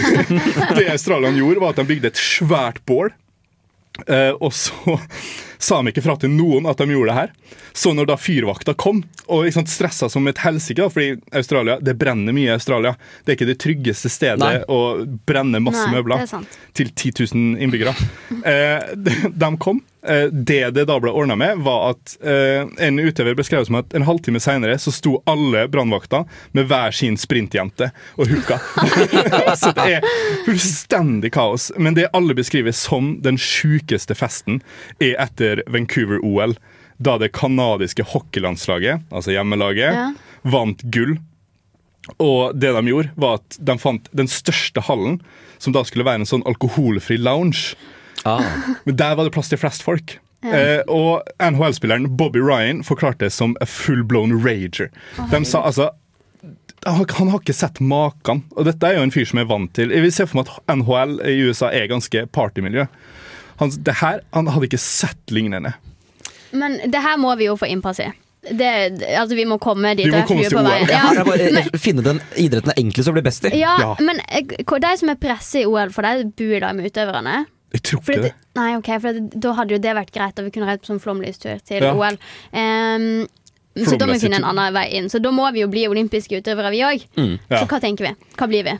det 0.77 0.89
Australia 0.91 1.31
gjorde, 1.33 1.59
var 1.59 1.73
at 1.73 1.81
de 1.81 1.89
bygde 1.89 2.11
et 2.13 2.21
svært 2.21 2.83
bål. 2.85 3.09
Eh, 4.07 4.31
og 4.39 4.53
så 4.53 4.97
sa 5.63 5.79
de 5.79 5.93
ikke 5.93 6.03
fra 6.03 6.15
til 6.19 6.33
noen 6.33 6.67
at 6.69 6.81
de 6.81 6.89
gjorde 6.91 7.11
det 7.11 7.17
her. 7.17 7.31
Så 7.73 7.93
når 7.95 8.09
da 8.11 8.17
fyrvakta 8.19 8.75
kom, 8.77 9.01
og 9.25 9.45
liksom, 9.47 9.65
stressa 9.69 10.09
som 10.11 10.27
et 10.27 10.41
helsike, 10.43 10.89
fordi 10.93 11.15
Australia, 11.31 11.79
det 11.81 11.95
brenner 11.99 12.35
mye 12.35 12.51
i 12.51 12.57
Australia. 12.57 12.93
Det 13.23 13.33
er 13.33 13.39
ikke 13.39 13.49
det 13.49 13.59
tryggeste 13.63 14.11
stedet 14.11 14.43
Nei. 14.43 14.59
å 14.67 15.05
brenne 15.27 15.63
masse 15.63 15.85
Nei, 15.87 15.95
møbler 15.97 16.25
er 16.25 16.51
til 16.75 16.91
10 16.91 17.15
000 17.33 17.63
innbyggere. 17.63 17.95
Eh, 18.43 18.89
de, 18.97 19.13
de 19.39 19.47
kom. 19.61 19.77
Eh, 20.07 20.25
det 20.31 20.71
det 20.75 20.83
da 20.89 20.97
ble 20.99 21.11
ordna 21.15 21.35
med, 21.39 21.61
var 21.63 21.93
at 21.93 22.15
eh, 22.19 22.65
en 22.87 22.99
utøver 22.99 23.37
beskrev 23.39 23.63
som 23.67 23.77
at 23.79 23.93
en 23.95 24.03
halvtime 24.03 24.41
seinere 24.43 24.75
så 24.81 24.91
sto 24.91 25.15
alle 25.29 25.63
brannvakter 25.71 26.25
med 26.51 26.67
hver 26.67 26.91
sin 26.95 27.15
sprintjente 27.19 27.91
og 28.19 28.31
hooka. 28.31 28.59
så 29.61 29.71
det 29.77 29.85
er 29.97 30.07
fullstendig 30.47 31.31
kaos. 31.35 31.69
Men 31.77 31.95
det 31.95 32.09
alle 32.11 32.35
beskriver 32.35 32.75
som 32.75 33.13
den 33.23 33.39
sjukeste 33.39 34.17
festen, 34.17 34.59
er 34.99 35.15
etter 35.23 35.52
Vancouver-OL. 35.67 36.55
Da 37.03 37.17
det 37.17 37.31
canadiske 37.33 38.03
hockeylandslaget, 38.05 39.01
altså 39.11 39.31
hjemmelaget, 39.33 39.93
Ja. 39.93 40.13
vant 40.43 40.81
gull. 40.91 41.17
Og 42.19 42.53
det 42.59 42.73
de 42.75 42.83
gjorde, 42.87 43.11
var 43.15 43.39
at 43.39 43.57
de 43.59 43.77
fant 43.79 44.09
den 44.13 44.27
største 44.27 44.81
hallen, 44.81 45.21
som 45.59 45.73
da 45.73 45.83
skulle 45.87 46.05
være 46.05 46.21
en 46.23 46.25
sånn 46.29 46.43
alkoholfri 46.45 47.17
lounge. 47.17 47.75
Ah. 48.25 48.43
Men 48.85 48.95
der 48.99 49.15
var 49.15 49.23
det 49.25 49.33
plass 49.33 49.49
til 49.49 49.57
flest 49.61 49.83
folk. 49.83 50.17
Eh, 50.43 50.81
og 50.91 51.23
NHL-spilleren 51.39 52.17
Bobby 52.19 52.41
Ryan 52.43 52.81
forklarte 52.83 53.19
det 53.25 53.31
som 53.31 53.55
a 53.63 53.65
full-blown 53.65 54.33
rager. 54.43 54.89
De 55.31 55.39
sa 55.47 55.61
altså 55.63 55.89
han 56.83 57.29
har- 57.31 57.39
ikke 57.39 57.53
sett 57.55 57.79
maken. 57.79 58.43
Og 58.57 58.65
dette 58.65 58.83
er 58.83 58.97
jo 58.97 59.03
en 59.03 59.11
fyr 59.11 59.23
som 59.25 59.39
er 59.39 59.45
vant 59.47 59.71
til 59.73 59.87
Vi 59.87 60.09
ser 60.11 60.25
se 60.25 60.27
for 60.27 60.41
meg 60.41 60.49
at 60.51 60.75
NHL 60.75 61.21
i 61.23 61.37
USA 61.47 61.69
er 61.71 61.87
ganske 61.87 62.25
partymiljø. 62.35 62.87
Han, 63.59 63.71
det 63.85 63.95
her, 64.01 64.21
han 64.33 64.47
hadde 64.53 64.69
ikke 64.69 64.81
sett 64.81 65.33
lignende. 65.33 65.73
Men 66.53 66.79
det 66.91 67.01
her 67.01 67.17
må 67.21 67.33
vi 67.39 67.47
jo 67.49 67.55
få 67.57 67.69
innpass 67.69 67.99
i. 68.03 68.09
Det, 68.43 68.69
altså, 69.15 69.35
vi 69.39 69.45
må 69.47 69.55
komme 69.63 69.93
dit. 69.95 70.05
Vi 70.05 70.11
må 70.11 70.25
komme 70.27 70.43
til 70.43 70.57
på 70.57 70.63
OL. 70.63 70.89
Ja, 70.91 71.23
bare 71.23 71.79
finne 71.79 72.03
den 72.03 72.19
idretten 72.35 72.73
er 72.73 72.79
enklest 72.81 73.09
å 73.09 73.13
bli 73.15 73.23
best 73.23 73.45
i. 73.47 73.53
ja, 73.61 73.77
Ja. 73.79 73.93
men 74.03 74.19
eh, 74.27 74.43
de 74.43 74.91
som 74.99 75.09
er 75.13 75.15
presse 75.21 75.61
i 75.61 75.65
OL, 75.65 75.93
for 75.95 76.03
de 76.03 76.25
bor 76.27 76.59
da 76.59 76.73
med 76.75 76.89
utøverne. 76.91 77.45
Jeg 77.73 77.81
tror 77.87 78.01
ikke 78.03 78.19
det. 78.21 78.33
det, 78.33 78.33
nei, 78.59 78.75
ok, 78.77 78.89
for 79.01 79.15
det, 79.15 79.39
Da 79.41 79.53
hadde 79.57 79.73
jo 79.73 79.79
det 79.81 79.95
vært 79.97 80.11
greit, 80.13 80.37
og 80.37 80.45
vi 80.45 80.51
kunne 80.53 80.67
reist 80.69 80.83
på 80.83 80.91
sånn 80.91 81.01
flomlystur 81.01 81.63
til 81.65 81.81
Ja. 81.87 81.93
OL. 81.95 82.19
Um, 82.51 83.25
så 83.87 83.97
da 83.97 84.05
må 84.05 84.13
vi 84.13 84.27
finne 84.27 84.37
en 84.37 84.45
annen 84.51 84.73
vei 84.75 84.85
inn. 84.99 85.07
Så 85.09 85.17
da 85.23 85.31
må 85.33 85.47
vi 85.55 85.63
jo 85.63 85.67
bli 85.71 85.87
olympiske 85.89 86.37
utøvere, 86.37 86.69
vi 86.69 86.83
òg. 86.85 87.07
Ja. 87.17 87.63
Så 87.63 87.65
hva 87.65 87.79
tenker 87.81 88.05
vi? 88.05 88.13
Hva 88.37 88.47
blir 88.51 88.67
vi? 88.67 88.75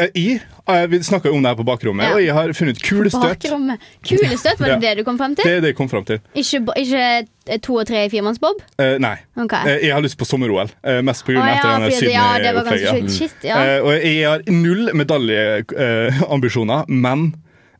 Eh, 0.00 0.08
Jeg, 0.16 0.40
eh, 0.68 0.86
vi 0.90 0.98
snakka 1.04 1.30
om 1.30 1.42
det 1.42 1.50
her 1.50 1.56
på 1.58 1.64
bakrommet, 1.68 2.04
Ja. 2.08 2.14
og 2.14 2.22
jeg 2.24 2.32
har 2.34 2.52
funnet 2.56 2.78
kulestøt. 2.82 3.20
Bakrommet. 3.42 3.78
Kulestøt, 4.06 4.60
var 4.60 4.66
det 4.74 4.80
det 4.82 4.92
du 4.98 5.04
kom 5.04 5.18
frem 5.18 5.34
til? 5.36 5.44
Det 5.44 5.52
er 5.56 5.60
det 5.60 5.68
jeg 5.74 5.76
kom 5.76 5.88
fram 5.92 6.04
til. 6.08 6.20
Ikke, 6.34 6.62
ikke 6.76 7.02
eh, 7.50 7.58
to 7.58 7.74
og 7.74 7.86
tre 7.86 8.04
i 8.06 8.08
firemannsbob? 8.08 8.62
Uh, 8.80 8.96
nei. 9.02 9.16
Okay. 9.36 9.66
Eh, 9.76 9.86
jeg 9.88 9.94
har 9.94 10.00
lyst 10.04 10.16
på 10.18 10.24
sommer-OL. 10.24 10.70
eh, 10.84 11.00
mest 11.02 11.24
pga. 11.26 11.32
Etter 11.42 11.68
ja, 11.68 11.74
denne 11.76 11.90
fordi 11.92 12.10
ja, 12.14 12.38
det 12.38 12.54
var 12.54 12.64
ganske 12.64 12.78
Sydney-opplegget. 12.78 13.10
sjukt. 13.10 13.18
Shit, 13.18 13.44
ja. 13.44 13.60
Eh, 13.76 13.82
og 13.84 13.92
jeg 13.92 14.28
har 14.28 14.40
null 14.48 14.90
medaljeambisjoner, 14.94 16.84
men 16.88 17.34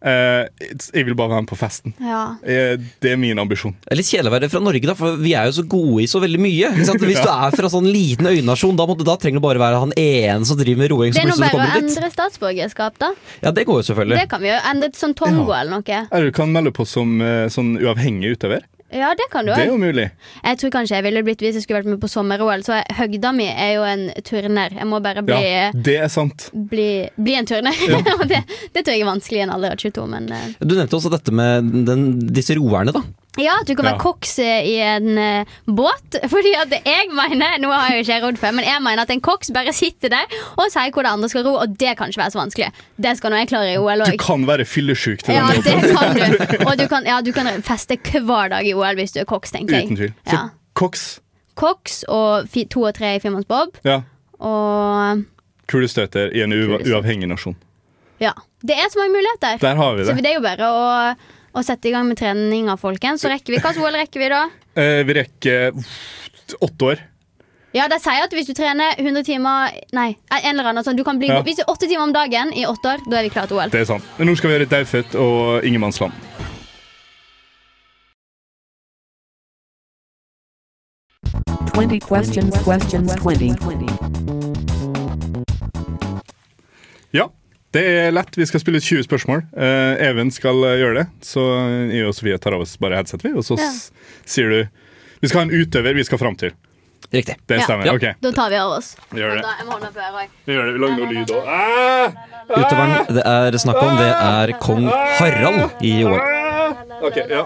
eh, 0.04 0.68
jeg 0.94 1.06
vil 1.08 1.16
bare 1.18 1.34
være 1.34 1.44
med 1.44 1.50
på 1.50 1.58
festen. 1.60 1.94
ja. 2.00 2.22
Uh, 2.40 2.76
det 3.00 3.12
er 3.12 3.18
min 3.20 3.38
ambisjon. 3.40 3.74
Det 3.84 3.92
er 3.94 3.98
litt 4.00 4.08
kjedelig 4.08 4.30
å 4.30 4.34
være 4.34 4.48
fra 4.52 4.62
Norge, 4.62 4.86
da, 4.88 4.94
for 4.98 5.18
vi 5.20 5.34
er 5.36 5.48
jo 5.48 5.56
så 5.60 5.64
gode 5.70 6.04
i 6.04 6.08
så 6.10 6.20
veldig 6.22 6.40
mye. 6.42 6.70
Hvis 6.76 6.90
du 7.00 7.06
er 7.30 7.56
fra 7.56 7.70
sånn 7.72 7.88
liten 7.90 8.28
øynasjon, 8.30 8.78
da, 8.78 8.86
da 9.06 9.16
trenger 9.20 9.40
du 9.40 9.46
bare 9.46 9.62
være 9.62 9.82
han 9.84 9.94
ene 10.00 10.48
som 10.48 10.58
driver 10.60 10.82
med 10.82 10.92
roing. 10.94 11.14
Det 11.16 11.24
er 11.24 11.30
nå 11.30 11.38
bare 11.40 11.58
å 11.58 11.68
dit. 11.76 11.90
endre 11.90 12.10
statsborgerskap, 12.12 12.98
da. 13.02 13.12
Ja, 13.44 13.54
det 13.56 13.66
går 13.68 13.82
jo 13.82 13.88
selvfølgelig. 13.90 14.20
Det 14.22 14.30
kan 14.32 14.44
vi 14.44 14.52
jo 14.52 14.58
endre 14.72 14.90
til 14.92 15.04
sånn 15.04 15.16
Tongo 15.18 15.50
eller 15.56 15.78
noe. 15.78 16.02
Eller 16.10 16.30
du 16.30 16.36
kan 16.36 16.52
melde 16.54 16.74
på 16.76 16.86
som 16.88 17.20
eh, 17.24 17.46
sånn 17.52 17.74
uavhengig 17.80 18.36
utøver. 18.36 18.66
Ja, 18.90 19.12
det 19.14 19.28
kan 19.30 19.46
du 19.46 19.52
Det 19.52 19.62
er 19.62 19.70
jo 19.70 19.78
mulig. 19.78 20.08
Jeg 20.42 20.58
tror 20.58 20.72
kanskje 20.74 20.98
jeg 20.98 21.06
ville 21.06 21.22
blitt 21.26 21.42
hvis 21.44 21.58
jeg 21.58 21.64
skulle 21.64 21.80
vært 21.80 21.90
med 21.92 22.00
på 22.02 22.10
sommer-OL. 22.10 22.64
Så 22.66 22.80
høgda 22.98 23.30
mi 23.36 23.46
er 23.46 23.76
jo 23.76 23.84
en 23.86 24.08
turner. 24.26 24.74
Jeg 24.74 24.88
må 24.90 24.98
bare 25.04 25.22
bli, 25.26 25.38
Ja, 25.38 25.70
det 25.74 25.96
er 26.02 26.10
sant. 26.10 26.48
bli, 26.52 27.06
bli 27.16 27.36
en 27.38 27.46
turner. 27.46 27.76
Ja. 27.86 28.00
det, 28.32 28.42
det 28.74 28.84
tror 28.84 28.94
jeg 28.96 29.04
er 29.04 29.10
vanskelig 29.12 29.42
i 29.42 29.46
en 29.46 29.54
alder 29.54 29.76
av 29.76 29.82
22, 29.84 30.06
men 30.10 30.30
uh. 30.34 30.46
Du 30.58 30.74
nevnte 30.74 30.98
også 30.98 31.12
dette 31.12 31.34
med 31.34 31.70
den, 31.86 32.06
disse 32.34 32.58
roerne, 32.58 32.94
da. 32.96 33.04
Ja, 33.40 33.56
at 33.60 33.66
du 33.66 33.74
kan 33.74 33.84
være 33.88 33.96
Ja. 33.96 34.02
koks 34.02 34.34
eh, 34.38 34.66
i 34.68 34.74
en 34.84 35.18
uh, 35.18 35.44
båt. 35.66 36.18
Fordi 36.34 36.52
at 36.60 36.70
jeg 36.84 37.08
mener 37.10 37.58
Nå 37.62 37.70
har 37.72 37.88
jeg 37.90 38.00
jo 38.00 38.04
ikke 38.06 38.18
rodd 38.26 38.38
før, 38.42 38.52
men 38.58 38.64
jeg 38.68 38.82
mener 38.84 39.02
at 39.02 39.10
en 39.14 39.20
koks 39.24 39.50
bare 39.56 39.72
sitter 39.76 40.12
der 40.12 40.36
og 40.56 40.66
sier 40.72 40.90
hvor 40.92 41.02
det 41.06 41.12
andre 41.14 41.28
skal 41.32 41.44
ro, 41.48 41.54
og 41.64 41.74
det 41.80 41.96
kan 41.98 42.12
ikke 42.12 42.20
være 42.22 42.34
så 42.34 42.40
vanskelig. 42.42 42.68
Det 43.00 43.16
skal 43.18 43.30
nå 43.34 43.40
jeg 43.42 43.48
klare 43.52 43.72
i 43.74 43.78
OL 43.80 44.04
Du 44.10 44.16
kan 44.20 44.46
være 44.48 44.64
fyllesyk 44.68 45.24
til 45.24 45.34
Ja, 45.34 45.46
den 45.54 45.62
det 45.64 45.96
kan 45.96 46.14
du. 46.14 46.64
Og 46.68 46.76
du 46.78 46.86
kan, 46.88 47.06
ja, 47.08 47.20
du 47.24 47.32
kan 47.32 47.48
feste 47.66 47.96
hver 48.00 48.48
dag 48.52 48.66
i 48.66 48.74
OL 48.74 48.94
hvis 49.00 49.12
du 49.16 49.20
er 49.20 49.28
koks, 49.28 49.50
tenker 49.56 49.76
jeg. 49.80 49.86
Uten 49.90 49.96
tvil. 49.96 50.14
Så 50.28 50.36
Ja. 50.36 50.44
koks, 50.74 51.08
Koks 51.60 52.04
og 52.08 52.46
fi, 52.48 52.64
to 52.64 52.82
og 52.88 52.94
tre 52.96 53.16
i 53.16 53.20
firemannsbob. 53.20 53.76
ja. 53.84 54.00
Og 54.40 55.24
Kulestøter 55.70 56.32
i 56.34 56.40
en 56.42 56.52
ua 56.56 56.78
uavhengig 56.82 57.28
nasjon. 57.30 57.56
ja. 58.20 58.32
Det 58.60 58.74
er 58.76 58.90
så 58.92 58.98
mange 59.00 59.14
muligheter. 59.16 59.56
Der 59.60 59.74
har 59.78 59.94
vi 59.96 60.02
det. 60.04 60.06
Så 60.10 60.14
det 60.20 60.26
er 60.28 60.34
jo 60.36 60.40
bare 60.44 60.66
å, 60.68 61.14
å 61.52 61.62
sette 61.66 61.90
i 61.90 61.94
gang 61.94 62.08
med 62.08 62.18
treninga, 62.20 62.76
folkens. 62.80 63.22
Så 63.24 63.30
rekker 63.32 63.56
vi 63.56 63.62
Hva 63.62 63.72
OL 63.76 63.96
rekker 63.98 64.22
vi 64.22 64.28
da? 64.32 64.42
Eh, 64.78 65.00
vi 65.06 65.16
rekker 65.20 65.72
åtte 66.60 66.90
år. 66.92 67.02
Ja, 67.72 67.86
de 67.86 68.00
sier 68.02 68.24
at 68.24 68.32
hvis 68.34 68.48
du 68.48 68.54
trener 68.58 68.96
100 68.98 69.22
timer 69.28 69.70
Nei, 69.94 70.08
en 70.40 70.48
eller 70.56 70.72
annen 70.72 70.82
sånn 70.82 70.98
du 70.98 71.04
kan 71.06 71.20
bli 71.20 71.28
Ja. 71.30 71.38
Hvis 71.46 71.60
det 71.60 71.66
er 71.68 71.70
åtte 71.70 71.86
timer 71.86 72.02
om 72.08 72.12
dagen 72.12 72.50
i 72.52 72.64
åtte 72.66 72.96
år, 72.96 73.04
da 73.06 73.20
er 73.20 73.28
vi 73.28 73.30
klare 73.30 73.46
til 73.46 73.60
OL. 73.60 73.70
Det 73.70 73.84
er 73.84 73.90
sant. 73.92 74.06
Men 74.18 74.26
nå 74.26 74.34
skal 74.36 74.50
vi 74.50 74.56
gjøre 74.58 74.70
Daufødt 74.70 75.14
og 75.14 75.64
Ingemannsland. 75.64 76.12
Questions, 82.00 82.54
questions, 82.64 83.14
twenty. 83.16 83.54
Ja, 87.12 87.30
det 87.74 87.82
er 87.86 88.10
lett. 88.14 88.34
Vi 88.34 88.46
skal 88.50 88.60
spille 88.62 88.80
20 88.82 89.04
spørsmål. 89.06 89.44
Uh, 89.54 89.94
Even 90.02 90.30
skal 90.34 90.58
eh, 90.66 90.78
gjøre 90.80 90.96
det. 91.02 91.04
Så 91.22 91.44
jeg 91.92 92.06
og 92.08 92.16
Sofie 92.16 92.38
tar 92.42 92.56
av 92.56 92.64
oss 92.64 92.72
bare 92.82 92.98
headset, 92.98 93.22
vi, 93.22 93.30
og 93.36 93.44
så 93.46 93.58
Ja. 93.60 93.70
sier 94.26 94.48
du 94.50 94.58
Vi 95.22 95.28
skal 95.28 95.42
ha 95.42 95.46
en 95.46 95.54
utøver 95.54 95.94
vi 95.94 96.04
skal 96.08 96.18
fram 96.18 96.34
til. 96.40 96.50
Riktig. 97.12 97.34
Det 97.46 97.58
stemmer. 97.64 97.84
Ja. 97.86 97.92
Okay. 97.98 98.14
Da 98.22 98.30
tar 98.32 98.50
vi 98.50 98.56
av 98.56 98.70
oss. 98.78 98.94
vi 99.10 99.20
gjør 99.20 99.34
det. 99.36 99.42
Da, 99.42 99.52
jeg 99.58 99.66
må 99.66 99.72
holde 99.76 99.88
meg 99.88 99.94
på 99.94 100.00
øret 100.00 100.14
også. 100.14 100.30
Vi 100.46 100.54
gjør 100.54 100.66
det. 100.66 100.72
Vi 100.72 100.80
lager 100.80 100.96
noe 100.96 101.12
lyd 101.12 101.32
òg. 101.34 101.50
Ah! 101.50 102.08
Utøveren 102.50 103.14
det 103.18 103.24
er 103.26 103.58
snakk 103.62 103.80
om, 103.82 103.92
det 103.98 104.10
er 104.14 104.52
kong 104.62 104.86
Harald 105.18 105.84
i 105.86 105.92
OL. 106.04 106.20
Okay, 107.10 107.26
ja. 107.30 107.44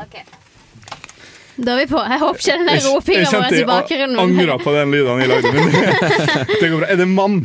Da 1.54 1.74
er 1.74 1.80
vi 1.84 1.86
på. 1.90 2.00
Jeg 2.02 2.18
håper 2.20 2.40
ikke 2.40 2.56
den 2.58 2.70
Jeg, 2.72 2.84
ropinga 2.88 3.20
jeg 3.24 3.32
vår 3.34 3.52
i 3.54 3.58
jeg 3.60 3.66
bakgrunnen. 3.68 4.18
angra 4.24 4.56
på 4.58 4.72
den 4.74 4.90
lyden 4.94 5.20
jeg 5.22 5.28
lagde. 5.30 5.52
Men 5.54 5.68
det 6.60 6.70
går 6.70 6.78
bra. 6.80 6.88
Er 6.90 6.96
det 7.02 7.08
mann? 7.08 7.36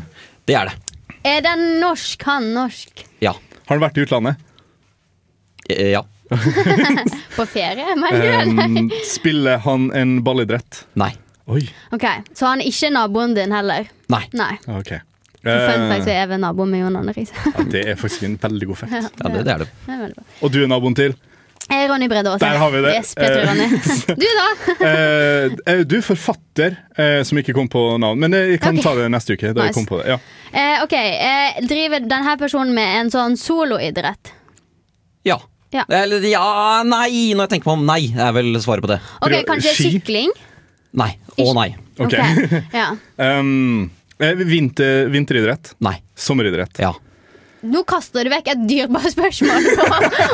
Det 0.49 0.55
er 0.57 0.71
det. 0.71 0.88
Er 1.23 1.41
den 1.43 1.65
norsk? 1.81 2.23
Han 2.29 2.53
norsk? 2.55 3.03
Ja. 3.23 3.33
Har 3.65 3.75
han 3.75 3.83
vært 3.83 3.97
i 3.99 4.05
utlandet? 4.05 4.35
Eh, 5.69 5.91
Ja. 5.95 6.05
På 7.35 7.45
ferie, 7.49 7.95
mener 7.97 8.21
du? 8.21 8.27
eller? 8.27 8.65
Um, 8.83 8.91
spiller 9.05 9.57
han 9.65 9.87
en 9.97 10.19
ballidrett? 10.23 10.83
Nei. 10.93 11.11
Oi. 11.49 11.63
Ok, 11.95 12.05
Så 12.37 12.45
han 12.45 12.61
er 12.61 12.69
ikke 12.69 12.91
naboen 12.93 13.33
din 13.33 13.51
heller? 13.55 13.87
Nei. 14.13 14.21
Nei. 14.37 14.51
Ok. 14.69 14.91
For 15.39 15.49
fun 15.49 15.81
Eh, 15.81 15.89
fact 15.89 16.03
så 16.05 16.11
er 16.11 16.25
Even 16.27 16.41
naboen 16.43 16.69
min 16.69 16.81
Jon 16.83 16.97
Arne 16.99 17.13
Riise. 17.15 17.33
ja, 17.47 17.63
det 17.71 17.81
er 17.87 17.95
faktisk 17.97 18.23
en 18.27 18.35
veldig 18.37 18.67
god 18.67 18.77
fact. 18.77 18.91
Ja, 19.23 19.29
det, 19.33 19.43
det 19.47 19.53
er 19.55 19.63
det. 19.63 19.69
Det 19.87 19.93
er 19.95 20.01
veldig 20.03 20.17
bra. 20.19 20.25
Og 20.43 20.51
du 20.53 20.57
er 20.63 20.67
naboen 20.69 20.95
til? 20.99 21.15
Eh, 21.69 21.85
Ronny 21.89 22.07
Brede 22.09 22.31
Aase. 22.31 22.41
Der 22.41 22.57
har 22.57 22.71
vi 22.73 22.81
det. 22.81 22.93
Yes, 22.97 23.13
Eh. 23.17 24.15
Du, 24.21 24.25
da? 24.25 24.47
Eh, 24.87 25.51
er 25.73 25.83
du 25.85 25.99
forfatter 26.01 26.77
eh, 26.97 27.21
som 27.23 27.37
ikke 27.37 27.53
kom 27.53 27.69
på 27.69 27.83
navn, 28.01 28.19
men 28.19 28.33
jeg 28.33 28.59
kan 28.63 28.73
okay. 28.73 28.83
ta 28.83 28.95
det 28.97 29.09
neste 29.13 29.37
uke. 29.37 29.53
Da 29.53 29.67
jeg 29.67 29.73
Nice. 29.73 29.77
kom 29.77 29.85
på 29.89 30.01
det. 30.01 30.15
Ja. 30.15 30.17
Eh, 30.49 30.83
ok, 30.83 30.95
eh, 30.97 31.61
Driver 31.69 32.01
denne 32.09 32.35
personen 32.41 32.73
med 32.73 32.95
en 33.03 33.13
sånn 33.13 33.37
soloidrett? 33.37 34.33
Ja. 35.27 35.37
Ja. 35.69 35.83
Eller 35.93 36.25
ja, 36.25 36.81
nei, 36.87 37.35
når 37.37 37.45
jeg 37.45 37.51
tenker 37.53 37.69
meg 37.69 37.77
om. 37.77 37.85
Nei, 37.85 38.01
er 38.17 38.33
vel 38.33 38.57
svaret 38.63 38.85
på 38.85 38.89
det. 38.89 38.97
Ok, 39.21 39.35
Kanskje 39.45 39.75
ski? 39.77 39.91
sykling? 39.99 40.33
Nei. 40.97 41.11
Å 41.37 41.53
nei. 41.53 41.69
Ok. 42.01 42.17
Ja. 42.73 42.89
Um, 43.19 43.91
eh, 44.17 44.33
vinter, 44.47 45.09
vinteridrett? 45.11 45.73
Nei. 45.83 45.97
Sommeridrett? 46.17 46.79
Ja. 46.81 46.93
Nå 47.63 47.81
kaster 47.87 48.23
du 48.23 48.31
vekk 48.31 48.47
et 48.53 48.61
dyrebart 48.69 49.11
spørsmål 49.11 49.65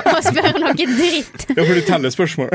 på 0.06 0.14
å 0.14 0.22
spørre 0.26 0.60
noe 0.62 0.76
dritt. 0.78 1.48
Ja, 1.50 1.64
for 1.64 1.74
du 1.74 1.82
teller 1.88 2.14
spørsmål. 2.14 2.52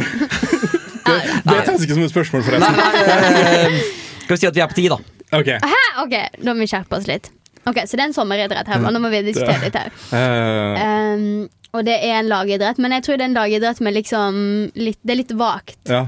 det 1.06 1.16
det 1.48 1.58
telles 1.66 1.82
ikke 1.86 1.96
som 1.96 2.04
et 2.06 2.12
spørsmål, 2.14 2.44
forresten. 2.46 2.78
nei 2.78 3.82
skal 4.30 4.36
vi 4.36 4.40
si 4.44 4.46
at 4.46 4.54
vi 4.54 4.62
er 4.62 4.70
på 4.70 4.76
ti, 4.78 4.86
da. 4.92 4.98
Ok. 5.34 5.48
Hæ? 5.58 5.80
Ok, 6.04 6.14
Da 6.38 6.52
må 6.54 6.62
vi 6.62 6.68
skjerpe 6.70 6.98
oss 7.00 7.08
litt. 7.10 7.32
Ok, 7.66 7.80
Så 7.84 7.98
det 7.98 8.04
er 8.04 8.08
en 8.08 8.14
sommeridrett 8.14 8.68
her. 8.70 8.84
Nå 8.86 9.02
må 9.02 9.10
vi 9.10 9.24
diskutere 9.26 9.66
litt 9.66 9.78
her. 9.80 9.90
Eh, 10.14 10.86
Um, 11.10 11.48
og 11.74 11.84
det 11.86 11.96
er 12.06 12.20
en 12.20 12.28
lagidrett, 12.30 12.78
men 12.82 12.94
jeg 12.94 13.02
tror 13.06 13.18
det 13.18 13.24
er 13.26 13.30
en 13.30 13.36
lagidrett 13.36 13.80
med 13.82 13.94
liksom 13.94 14.38
litt, 14.78 14.98
Det 15.02 15.12
er 15.14 15.18
litt 15.24 15.34
vagt. 15.38 15.78
ja. 15.90 16.06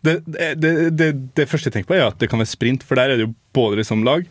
Det, 0.00 0.14
det, 0.24 0.54
det, 0.56 0.70
det, 0.96 1.06
det 1.36 1.44
første 1.44 1.68
jeg 1.68 1.74
tenker 1.74 1.90
på, 1.90 1.96
er 1.98 2.06
at 2.06 2.16
det 2.16 2.30
kan 2.32 2.40
være 2.40 2.48
sprint, 2.48 2.84
for 2.88 2.96
der 2.96 3.12
er 3.12 3.18
det 3.20 3.26
jo 3.26 3.34
både 3.52 3.82
liksom 3.82 4.00
lag 4.06 4.24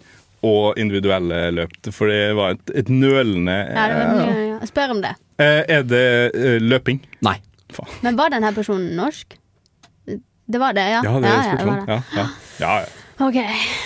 og 0.46 0.78
individuelle 0.80 1.42
løp. 1.52 1.74
For 1.96 2.12
det 2.12 2.36
var 2.38 2.56
et, 2.56 2.72
et 2.84 2.90
nølende 2.94 3.58
Ja, 3.58 3.88
det 3.92 3.98
var, 4.00 4.24
ja, 4.30 4.46
ja. 4.54 4.70
Spør 4.70 4.94
om 4.96 5.02
det. 5.04 5.14
Eh, 5.40 5.62
Er 5.68 5.84
det 5.88 6.06
eh, 6.36 6.58
løping? 6.64 7.02
Nei. 7.26 7.36
Faen. 7.76 7.92
Men 8.06 8.18
var 8.18 8.32
denne 8.34 8.52
personen 8.56 8.96
norsk? 8.98 9.36
Det 10.50 10.58
var 10.62 10.74
det, 10.74 10.86
ja? 10.96 11.02
Ja, 11.06 11.18
det 11.22 11.30
er 11.30 11.50
ja, 11.52 11.66
var 11.68 11.82
det. 11.84 11.92
Ja, 11.92 12.00
ja. 12.18 12.28
ja, 12.64 12.72
ja. 12.82 12.88
Ok. 13.20 13.36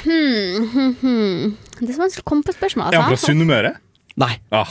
Hmm, 0.06 0.68
hmm, 0.72 0.92
hmm. 1.02 1.56
Det 1.82 1.90
er 1.90 1.96
så 1.98 2.04
vanskelig 2.06 2.24
å 2.24 2.30
komme 2.30 2.46
på 2.48 2.54
spørsmål. 2.56 2.94
Er 2.94 3.02
han 3.02 3.10
fra 3.10 3.18
Altså. 3.18 3.34
Sunnmøre? 3.34 3.74
Nei. 4.22 4.36
Ja. 4.54 4.62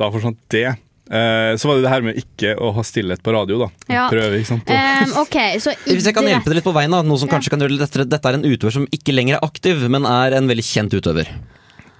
Da 0.00 0.08
forsvant 0.14 0.38
det. 0.54 0.68
Eh, 1.10 1.56
så 1.56 1.68
var 1.68 1.74
det 1.76 1.82
det 1.82 1.90
her 1.90 2.04
med 2.06 2.18
ikke 2.20 2.52
å 2.62 2.70
ha 2.76 2.82
stillhet 2.86 3.22
på 3.26 3.32
radio, 3.34 3.64
da. 3.64 3.68
Ja. 3.90 4.04
Prøve, 4.12 4.38
ikke 4.38 4.52
sant. 4.52 4.70
Um, 4.70 5.16
okay, 5.24 5.58
så 5.58 5.74
Hvis 5.88 6.06
jeg 6.06 6.14
kan 6.14 6.28
hjelpe 6.28 6.46
dere 6.46 6.60
litt 6.60 6.68
på 6.68 6.74
veien, 6.76 6.94
da, 6.94 7.02
noe 7.02 7.18
som 7.18 7.30
kanskje 7.30 7.50
kan 7.50 7.64
gjøre 7.64 7.80
dette. 7.80 8.06
Dette 8.06 8.30
er 8.30 8.38
en 8.38 8.46
utøver 8.46 8.76
som 8.78 8.86
ikke 8.94 9.16
lenger 9.16 9.40
er 9.40 9.46
aktiv, 9.46 9.82
men 9.90 10.06
er 10.06 10.38
en 10.38 10.46
veldig 10.50 10.66
kjent 10.66 10.94
utøver. 10.94 11.32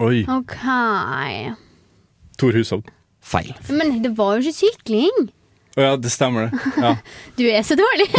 Oi. 0.01 0.23
Ok. 0.31 0.57
Tor 2.41 2.57
Hushovd. 2.57 2.95
Feil. 3.21 3.51
Men 3.69 3.99
det 4.05 4.15
var 4.17 4.39
jo 4.39 4.47
ikke 4.47 4.61
sykling. 4.63 5.29
Å 5.79 5.85
ja, 5.85 5.91
det 5.99 6.11
stemmer 6.15 6.49
det. 6.49 6.51
Ja. 6.83 6.95
Du 7.39 7.45
er 7.51 7.67
så 7.67 7.75
dårlig. 7.79 8.07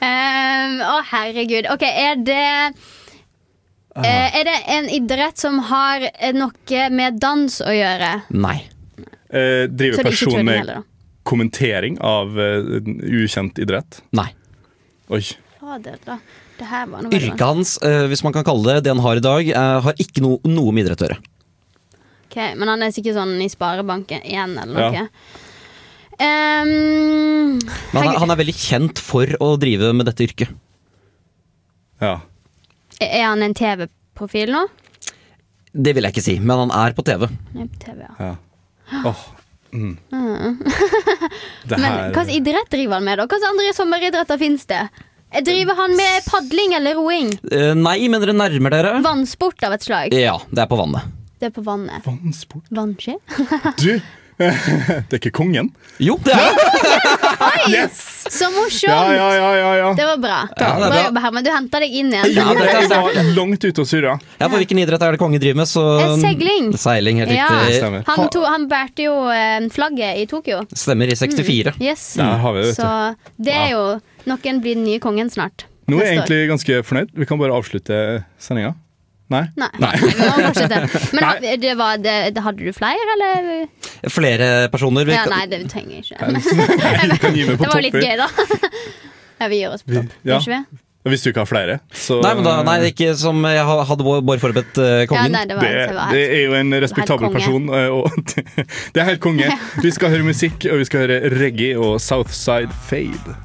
um, 0.00 0.74
å, 0.80 0.96
herregud. 1.12 1.68
Ok, 1.72 1.84
er 1.88 2.20
det 2.24 2.46
Er 4.04 4.44
det 4.44 4.56
en 4.68 4.88
idrett 4.92 5.38
som 5.40 5.58
har 5.70 6.04
eh, 6.12 6.34
noe 6.36 6.88
med 6.92 7.20
dans 7.22 7.60
å 7.64 7.72
gjøre? 7.72 8.10
Nei. 8.36 8.58
Eh, 9.30 9.64
driver 9.70 9.76
det 9.76 9.86
er 9.86 9.94
ikke 9.94 10.10
person 10.10 10.32
turning 10.32 10.48
med 10.50 10.60
heller, 10.60 10.82
kommentering 11.26 11.96
av 12.04 12.36
uh, 12.38 12.76
ukjent 13.02 13.58
idrett? 13.58 14.02
Nei. 14.14 14.28
Oi. 15.10 15.22
Fader, 15.58 15.96
da. 16.06 16.18
Det 16.56 16.68
her 16.70 16.84
var 16.90 17.02
noe 17.04 17.16
Yrket 17.16 17.42
hans, 17.42 17.76
uh, 17.82 18.04
hvis 18.10 18.22
man 18.24 18.36
kan 18.36 18.46
kalle 18.46 18.76
det 18.76 18.86
det 18.86 18.94
han 18.94 19.02
har 19.04 19.18
i 19.18 19.24
dag, 19.24 19.50
uh, 19.56 19.80
har 19.88 19.98
ikke 20.02 20.22
no 20.24 20.36
noe 20.46 20.74
med 20.76 20.86
idrett 20.86 21.02
å 21.02 21.08
gjøre. 21.08 21.18
Ok, 22.28 22.38
Men 22.60 22.70
han 22.74 22.84
er 22.84 22.94
sikkert 22.94 23.18
sånn 23.18 23.34
i 23.42 23.50
sparebanken 23.50 24.22
igjen, 24.22 24.54
eller 24.62 24.86
Ja. 24.86 24.90
noe. 24.92 25.42
Um, 26.16 27.58
Men 27.92 27.98
han 27.98 28.08
er, 28.08 28.18
han 28.22 28.32
er 28.32 28.38
veldig 28.40 28.54
kjent 28.56 29.02
for 29.04 29.28
å 29.42 29.50
drive 29.60 29.92
med 29.92 30.08
dette 30.08 30.24
yrket. 30.24 30.54
Ja. 32.00 32.20
Er 33.00 33.24
han 33.26 33.42
en 33.44 33.54
TV-profil 33.56 34.52
nå? 34.54 34.66
Det 35.76 35.92
vil 35.96 36.06
jeg 36.06 36.14
ikke 36.16 36.24
si, 36.24 36.36
men 36.40 36.66
han 36.66 36.72
er 36.72 36.94
på 36.96 37.04
TV. 37.04 37.26
Er 37.28 37.66
på 37.68 37.82
TV, 37.82 37.98
ja. 38.06 38.30
ja. 38.30 39.02
Åh. 39.10 39.24
Mm. 39.76 39.96
Det 41.68 41.76
Men 41.76 41.84
her 41.84 41.98
hva 42.14 42.22
slags 42.22 42.32
idrett 42.32 42.70
driver 42.72 42.96
han 42.96 43.04
med, 43.04 43.18
da? 43.20 43.26
Hva 43.28 43.36
slags 43.36 43.50
andre 43.50 43.74
sommeridretter 43.76 44.40
finnes 44.40 44.64
det? 44.70 44.84
Driver 45.44 45.76
han 45.76 45.96
med 45.98 46.28
padling 46.30 46.76
eller 46.78 46.96
roing? 46.96 47.32
Eh, 47.52 47.72
nei, 47.76 47.98
men 48.08 48.22
dere 48.22 48.32
nærmer 48.36 48.72
dere. 48.72 48.92
Vannsport 49.04 49.66
av 49.66 49.74
et 49.76 49.84
slag? 49.84 50.14
Ja, 50.16 50.38
det 50.48 50.62
er 50.64 50.70
på 50.70 50.78
vannet. 50.80 51.10
Det 51.36 51.50
er 51.50 51.52
på 51.52 51.64
vannet. 51.66 52.06
Vannsport. 52.06 52.64
Vannski? 52.72 53.18
Du! 53.82 53.98
det 55.08 55.16
er 55.16 55.16
ikke 55.16 55.32
kongen? 55.32 55.70
Jo, 56.02 56.18
det 56.24 56.34
er 56.36 56.56
det! 56.56 57.06
Yes! 57.72 58.00
Så 58.30 58.50
morsomt! 58.52 58.90
Ja, 58.90 59.14
ja, 59.14 59.28
ja, 59.34 59.48
ja, 59.56 59.70
ja. 59.80 59.92
Det 59.96 60.06
var 60.06 60.18
bra. 60.20 60.38
Ja, 60.50 60.66
det 60.74 60.82
bra 60.82 60.90
bra. 60.90 61.02
jobba, 61.06 61.22
Herman. 61.24 61.46
Du 61.46 61.50
henta 61.54 61.80
deg 61.80 61.94
inn 61.96 62.12
igjen. 62.12 62.34
Ja, 62.36 62.44
det 62.56 62.66
er 62.68 62.90
var 62.92 63.30
langt 63.38 63.64
ute 63.64 63.84
og 63.84 63.88
surra. 63.88 64.16
Ja, 64.36 64.48
for 64.50 64.58
hvilken 64.60 64.82
idrett 64.82 65.04
er 65.06 65.16
det 65.16 65.20
kongen 65.22 65.40
driver 65.40 65.62
med? 65.62 65.70
Så... 65.70 65.84
Seiling. 66.20 66.68
Seiling, 66.80 67.22
helt 67.24 67.32
riktig. 67.32 68.02
Han, 68.10 68.26
to, 68.34 68.44
han 68.44 68.66
bærte 68.70 69.06
jo 69.08 69.14
eh, 69.32 69.70
flagget 69.72 70.20
i 70.20 70.26
Tokyo. 70.30 70.60
Stemmer 70.76 71.12
i 71.12 71.16
64. 71.16 71.78
Yes. 71.80 72.08
Der 72.20 72.36
har 72.44 72.56
vi 72.56 72.66
det, 72.66 72.74
vet 72.74 72.76
du. 72.76 72.84
Så 72.84 73.40
det 73.48 73.56
er 73.56 73.72
jo 73.72 73.86
Noen 74.26 74.58
blir 74.58 74.74
den 74.74 74.82
nye 74.82 74.98
kongen 74.98 75.30
snart. 75.30 75.68
Nå 75.86 76.00
er 76.02 76.08
jeg 76.10 76.16
egentlig 76.18 76.48
ganske 76.50 76.80
fornøyd. 76.82 77.12
Vi 77.14 77.28
kan 77.30 77.38
bare 77.38 77.54
avslutte 77.54 77.98
sendinga. 78.42 78.72
Nei? 79.32 79.42
Nei. 79.58 79.68
Nei. 79.82 79.92
Men 81.16 81.60
det 81.60 81.72
var, 81.78 81.96
det, 81.98 82.14
det, 82.36 82.42
hadde 82.44 82.62
du 82.62 82.72
flere, 82.76 83.08
eller? 83.16 83.66
Flere 84.12 84.50
personer. 84.70 85.04
Vi 85.08 85.16
Ja, 85.16 85.24
kan- 85.26 85.34
nei, 85.34 85.46
det 85.50 85.64
trenger 85.72 85.98
jeg 85.98 86.04
ikke. 86.06 86.16
Det 87.60 87.70
var 87.72 87.82
litt 87.82 87.96
gøy, 87.98 88.16
da. 88.22 88.28
Ja, 89.40 89.48
vi 89.52 89.58
gir 89.60 89.72
oss 89.74 89.82
på 89.84 89.92
topp. 89.98 90.12
ja. 90.24 90.38
Ikke 90.40 90.52
vi? 90.54 90.82
Hvis 91.06 91.22
du 91.22 91.28
ikke 91.30 91.42
har 91.44 91.46
flere, 91.46 91.74
så 91.94 92.16
Nei, 92.18 92.32
men 92.34 92.42
da, 92.42 92.52
nei, 92.66 92.72
ikke 92.88 93.12
som 93.14 93.38
jeg 93.46 93.62
hadde 93.62 94.02
bare 94.26 94.40
forberedt 94.42 94.78
eh, 94.82 95.04
Ja, 95.04 95.26
nei, 95.30 95.42
det 95.46 95.54
var, 95.54 95.62
det, 95.62 95.84
det 95.92 96.06
det 96.16 96.22
er 96.34 96.40
jo 96.48 96.56
en 96.58 96.74
respektabel 96.82 97.30
person. 97.30 97.68
eh, 97.70 97.94
Og 97.94 98.10
det 98.34 99.02
er 99.02 99.06
helt 99.12 99.22
konge. 99.22 99.46
Vi 99.84 99.92
skal 99.94 100.10
høre 100.16 100.26
musikk, 100.26 100.66
og 100.66 100.80
vi 100.82 100.88
skal 100.88 101.04
høre 101.04 101.20
reggae 101.36 101.76
og 101.78 102.00
Southside 102.02 102.74
Fade. 102.88 103.36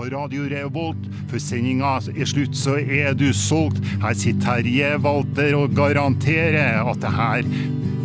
På 0.00 0.06
Radio 0.08 0.46
Revolt, 0.48 1.02
for 1.28 1.36
sendinga 1.44 1.98
er 2.08 2.24
slutt, 2.24 2.54
så 2.56 2.78
er 2.80 3.12
du 3.12 3.26
solgt. 3.36 3.82
Her 4.00 4.14
sitter 4.16 4.62
Terje 4.62 4.94
Walter 5.04 5.52
og 5.58 5.74
garanterer 5.76 6.78
at 6.88 7.02
det 7.02 7.10
her 7.12 7.42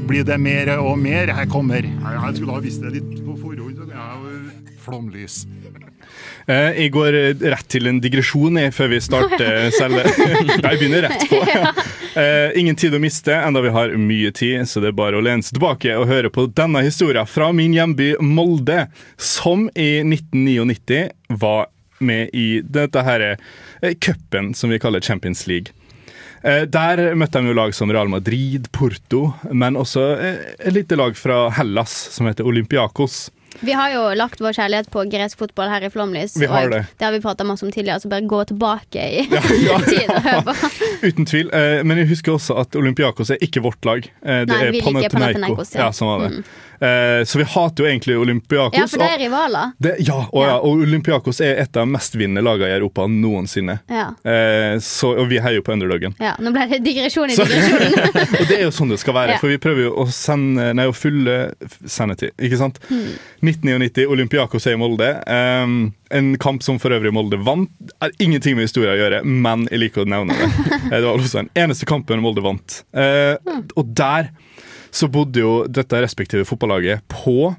blir 0.09 0.25
det 0.27 0.35
mer 0.43 0.73
og 0.75 0.97
mer. 0.99 1.31
Her 1.31 1.47
kommer 1.47 1.85
Jeg, 1.87 1.95
jeg 1.95 2.35
skulle 2.35 2.57
ha 2.57 2.63
visst 2.65 2.83
det 2.83 2.97
litt 2.97 3.13
på 3.23 3.37
forhånd. 3.39 3.77
så 3.79 3.87
Jeg 3.87 3.95
er 3.95 4.25
jo 4.25 4.73
flomlys. 4.83 5.37
Eh, 6.51 6.81
Jeg 6.81 6.91
går 6.91 7.15
eh, 7.21 7.45
rett 7.55 7.69
til 7.71 7.87
en 7.87 8.01
digresjon 8.03 8.59
jeg, 8.59 8.73
før 8.75 8.91
vi 8.91 8.99
starter 8.99 9.69
selve 9.79 10.03
jeg 10.03 10.59
begynner 10.65 11.07
rett 11.07 11.29
på. 11.31 11.39
Eh, 12.15 12.53
ingen 12.55 12.77
tid 12.79 12.93
å 12.95 12.99
miste, 13.03 13.33
enda 13.35 13.59
vi 13.59 13.73
har 13.75 13.91
mye 13.99 14.29
tid, 14.31 14.61
så 14.71 14.79
det 14.79 14.93
er 14.93 14.95
bare 14.95 15.17
å 15.19 15.23
lene 15.25 15.43
seg 15.43 15.57
tilbake 15.57 15.97
og 15.99 16.05
høre 16.07 16.29
på 16.31 16.45
denne 16.55 16.79
historien 16.85 17.27
fra 17.27 17.49
min 17.51 17.73
hjemby 17.75 18.13
Molde, 18.23 18.85
som 19.19 19.65
i 19.75 19.97
1999 19.99 21.09
var 21.43 21.65
med 22.05 22.29
i 22.33 22.61
dette 22.61 23.03
her 23.05 23.23
eh, 23.31 23.93
cupen 23.99 24.53
som 24.55 24.71
vi 24.73 24.79
kaller 24.81 25.01
Champions 25.03 25.45
League. 25.49 25.73
Eh, 26.45 26.63
Der 26.69 27.15
møtte 27.17 27.41
de 27.41 27.49
jo 27.49 27.57
lag 27.57 27.73
som 27.73 27.91
Real 27.91 28.11
Madrid, 28.11 28.69
Porto, 28.75 29.31
men 29.51 29.77
også 29.79 30.03
eh, 30.19 30.43
et 30.59 30.75
lite 30.75 30.97
lag 30.99 31.17
fra 31.17 31.47
Hellas 31.57 31.95
som 32.15 32.29
heter 32.29 32.45
Olympiakos. 32.45 33.29
Vi 33.63 33.71
har 33.71 33.93
jo 33.93 34.01
lagt 34.19 34.41
vår 34.43 34.51
kjærlighet 34.57 34.89
på 34.91 35.05
gresk 35.07 35.39
fotball 35.39 35.69
her 35.71 35.85
i 35.87 35.89
Flomlys. 35.89 36.33
Vi 36.35 36.49
har 36.51 36.67
det. 36.73 36.81
det 36.99 37.05
har 37.07 37.13
vi 37.15 37.21
prata 37.23 37.45
masse 37.47 37.63
om 37.63 37.71
tidligere, 37.71 38.01
så 38.03 38.11
bare 38.11 38.27
gå 38.27 38.41
tilbake 38.51 38.99
i 38.99 39.23
ja. 39.31 39.77
tid 39.87 40.11
og 40.11 40.19
hør 40.25 40.41
på. 40.49 40.55
Uten 41.07 41.29
tvil. 41.29 41.53
Men 41.87 42.01
jeg 42.03 42.09
husker 42.11 42.35
også 42.35 42.57
at 42.59 42.75
Olympiakos 42.75 43.31
er 43.31 43.39
ikke 43.47 43.63
vårt 43.63 43.87
lag. 43.87 44.03
Det 44.19 44.51
Nei, 44.51 44.59
er. 44.73 44.81
Panathinaikos, 44.83 45.71
ja. 45.71 45.85
Ja, 45.85 45.95
sånn 45.95 46.11
var 46.11 46.25
det. 46.25 46.33
Mm. 46.35 46.74
Eh, 46.85 47.23
så 47.27 47.39
vi 47.41 47.47
hater 47.55 47.83
jo 47.85 47.89
egentlig 47.89 48.17
Olympiakos. 48.21 48.77
Ja, 48.79 48.85
for 48.91 49.01
det 49.01 49.09
er 49.15 49.21
rivaler. 49.25 49.71
det, 49.81 49.95
ja, 50.07 50.17
og, 50.29 50.41
ja, 50.45 50.55
og 50.59 50.83
Olympiakos 50.85 51.41
er 51.41 51.59
et 51.63 51.77
av 51.77 51.85
de 51.87 51.93
mest 51.95 52.15
vinnende 52.19 52.43
lagene 52.45 52.69
i 52.73 52.77
Europa 52.77 53.07
noensinne. 53.09 53.79
Ja. 53.91 54.07
Eh, 54.23 54.77
så, 54.83 55.13
og 55.17 55.29
vi 55.31 55.39
heier 55.41 55.59
jo 55.59 55.65
på 55.65 55.73
underdogen. 55.75 56.15
ja. 56.21 56.35
Nå 56.45 56.51
ble 56.55 56.67
det 56.71 56.81
digresjon 56.85 57.31
i 57.31 57.37
digresjonen. 57.39 57.95
og 58.39 58.45
det 58.49 58.57
er 58.59 58.65
jo 58.67 58.73
sånn 58.75 58.91
det 58.93 58.99
skal 59.01 59.15
være, 59.17 59.37
for 59.41 59.49
vi 59.53 59.57
prøver 59.63 59.87
jo 59.87 59.93
å 60.03 60.07
sende 60.13 60.69
Nei, 60.75 60.85
å 60.89 60.93
fylle 60.95 61.35
sendetid, 61.89 62.33
ikke 62.41 62.57
sant? 62.59 62.77
Hmm. 62.89 63.13
1999, 63.45 64.05
Olympiakos 64.11 64.65
er 64.67 64.75
i 64.75 64.79
Molde. 64.81 65.07
Um, 65.29 65.75
en 66.15 66.31
kamp 66.41 66.63
som 66.65 66.77
for 66.81 66.93
øvrig 66.95 67.11
Molde 67.15 67.37
vant. 67.45 67.69
Er 68.03 68.13
ingenting 68.23 68.57
med 68.57 68.67
historie 68.67 68.93
å 68.93 68.97
gjøre, 68.99 69.21
men 69.25 69.65
jeg 69.71 69.81
liker 69.85 70.03
å 70.05 70.09
nevne 70.09 70.35
det. 70.37 70.49
Eh, 70.85 70.99
det 70.99 71.05
var 71.07 71.15
også 71.17 71.39
den 71.41 71.47
eneste 71.57 71.87
kampen 71.89 72.21
Molde 72.21 72.43
vant. 72.45 72.81
Eh, 72.93 73.33
Og 73.79 73.87
der 73.97 74.27
så 74.95 75.09
bodde 75.11 75.43
jo 75.43 75.65
dette 75.67 75.99
respektive 76.01 76.47
fotballaget 76.47 77.03
på 77.11 77.53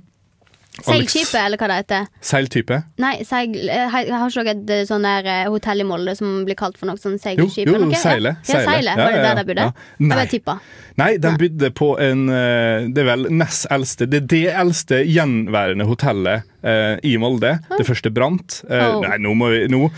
Seilskipet, 0.85 1.39
eller 1.41 1.57
hva 1.61 1.69
det 1.71 1.77
heter. 1.81 2.09
Seiltype. 2.21 2.83
Nei, 3.01 3.15
seil, 3.25 3.55
jeg 3.57 3.89
har 3.93 4.11
har 4.13 4.29
ikke 4.29 4.45
dere 4.45 4.57
et 4.57 4.73
eh, 4.77 4.85
sånn 4.89 5.07
der 5.07 5.29
eh, 5.33 5.45
hotell 5.53 5.81
i 5.81 5.87
Molde 5.89 6.17
som 6.19 6.43
blir 6.45 6.59
kalt 6.59 6.77
for 6.77 6.91
noe 6.91 7.01
sånn 7.01 7.17
seilskip? 7.23 7.65
jo, 7.69 7.77
jo, 7.79 7.85
noe? 7.87 7.97
Seilet. 8.01 8.43
Ja, 8.51 8.61
ja 8.61 8.67
seile. 8.69 8.97
Var 8.99 9.17
det 9.17 9.23
der 9.25 9.39
de 9.41 9.47
bodde? 9.49 9.69
ja. 9.71 9.87
Nei. 10.07 10.19
Jeg 10.25 10.33
tippa. 10.37 10.59
Nei, 10.97 11.11
de 11.21 11.33
bodde 11.41 11.71
på 11.77 11.89
en 12.01 12.29
eh, 12.33 12.87
Det 12.89 13.03
er 13.03 13.09
vel 13.11 13.27
nest 13.37 13.67
eldste 13.73 14.07
Det 14.09 14.23
er 14.23 14.29
det 14.33 14.45
eldste 14.63 15.01
gjenværende 15.05 15.85
hotellet 15.89 16.47
eh, 16.65 16.97
i 17.05 17.17
Molde. 17.21 17.57
Det 17.77 17.87
første 17.89 18.13
brant. 18.13 18.61
Eh, 18.69 18.85
Oh. 18.87 19.01
Nei, 19.03 19.17
nå 19.19 19.33
må 19.35 19.49
vi 19.51 19.65
Nå. 19.73 19.89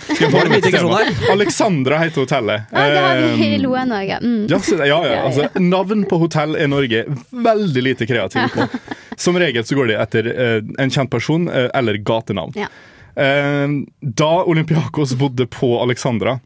Alexandra 1.32 1.98
heter 1.98 2.22
hotellet. 2.24 2.70
Ja, 2.72 2.86
det 2.88 3.02
har 3.04 3.18
vi 3.20 3.28
i 3.44 3.48
Eh, 3.54 3.60
Loen 3.62 3.92
òg, 3.92 4.06
ja. 4.08 4.18
Mm. 4.22 4.46
ja, 4.48 4.58
ja, 4.58 4.86
ja, 4.86 4.86
Ja, 4.86 5.12
ja. 5.12 5.20
altså, 5.26 5.48
navn 5.60 6.06
på 6.08 6.18
hotell 6.22 6.56
er 6.56 6.70
Norge 6.70 7.04
veldig 7.30 7.82
lite 7.90 8.06
kreative 8.08 8.48
på. 8.54 8.68
Som 9.18 9.38
regel 9.40 9.66
så 9.66 9.74
går 9.74 9.90
det 9.90 9.98
etter 9.98 10.30
eh, 10.30 10.60
en 10.78 10.92
kjent 10.94 11.10
person 11.10 11.48
eh, 11.50 11.66
eller 11.74 11.98
gatenavn. 12.06 12.54
Ja. 12.58 12.70
Eh, 13.18 13.66
da 14.00 14.32
Olympiakos 14.46 15.16
bodde 15.18 15.48
på 15.50 15.74
Alexandra, 15.82 16.38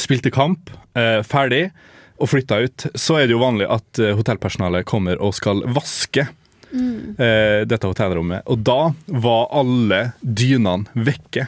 spilte 0.00 0.32
kamp, 0.32 0.70
ferdig 1.28 1.66
og 2.20 2.28
flytta 2.28 2.58
ut, 2.64 2.84
så 2.96 3.18
er 3.18 3.26
det 3.26 3.34
jo 3.34 3.40
vanlig 3.42 3.66
at 3.72 4.00
hotellpersonalet 4.16 4.86
kommer 4.88 5.20
og 5.20 5.34
skal 5.36 5.60
vaske 5.72 6.26
eh, 6.72 7.62
dette 7.68 7.88
hotellrommet. 7.88 8.46
Og 8.50 8.62
da 8.64 8.92
var 9.06 9.48
alle 9.58 10.00
dynene 10.20 10.88
vekke. 11.06 11.46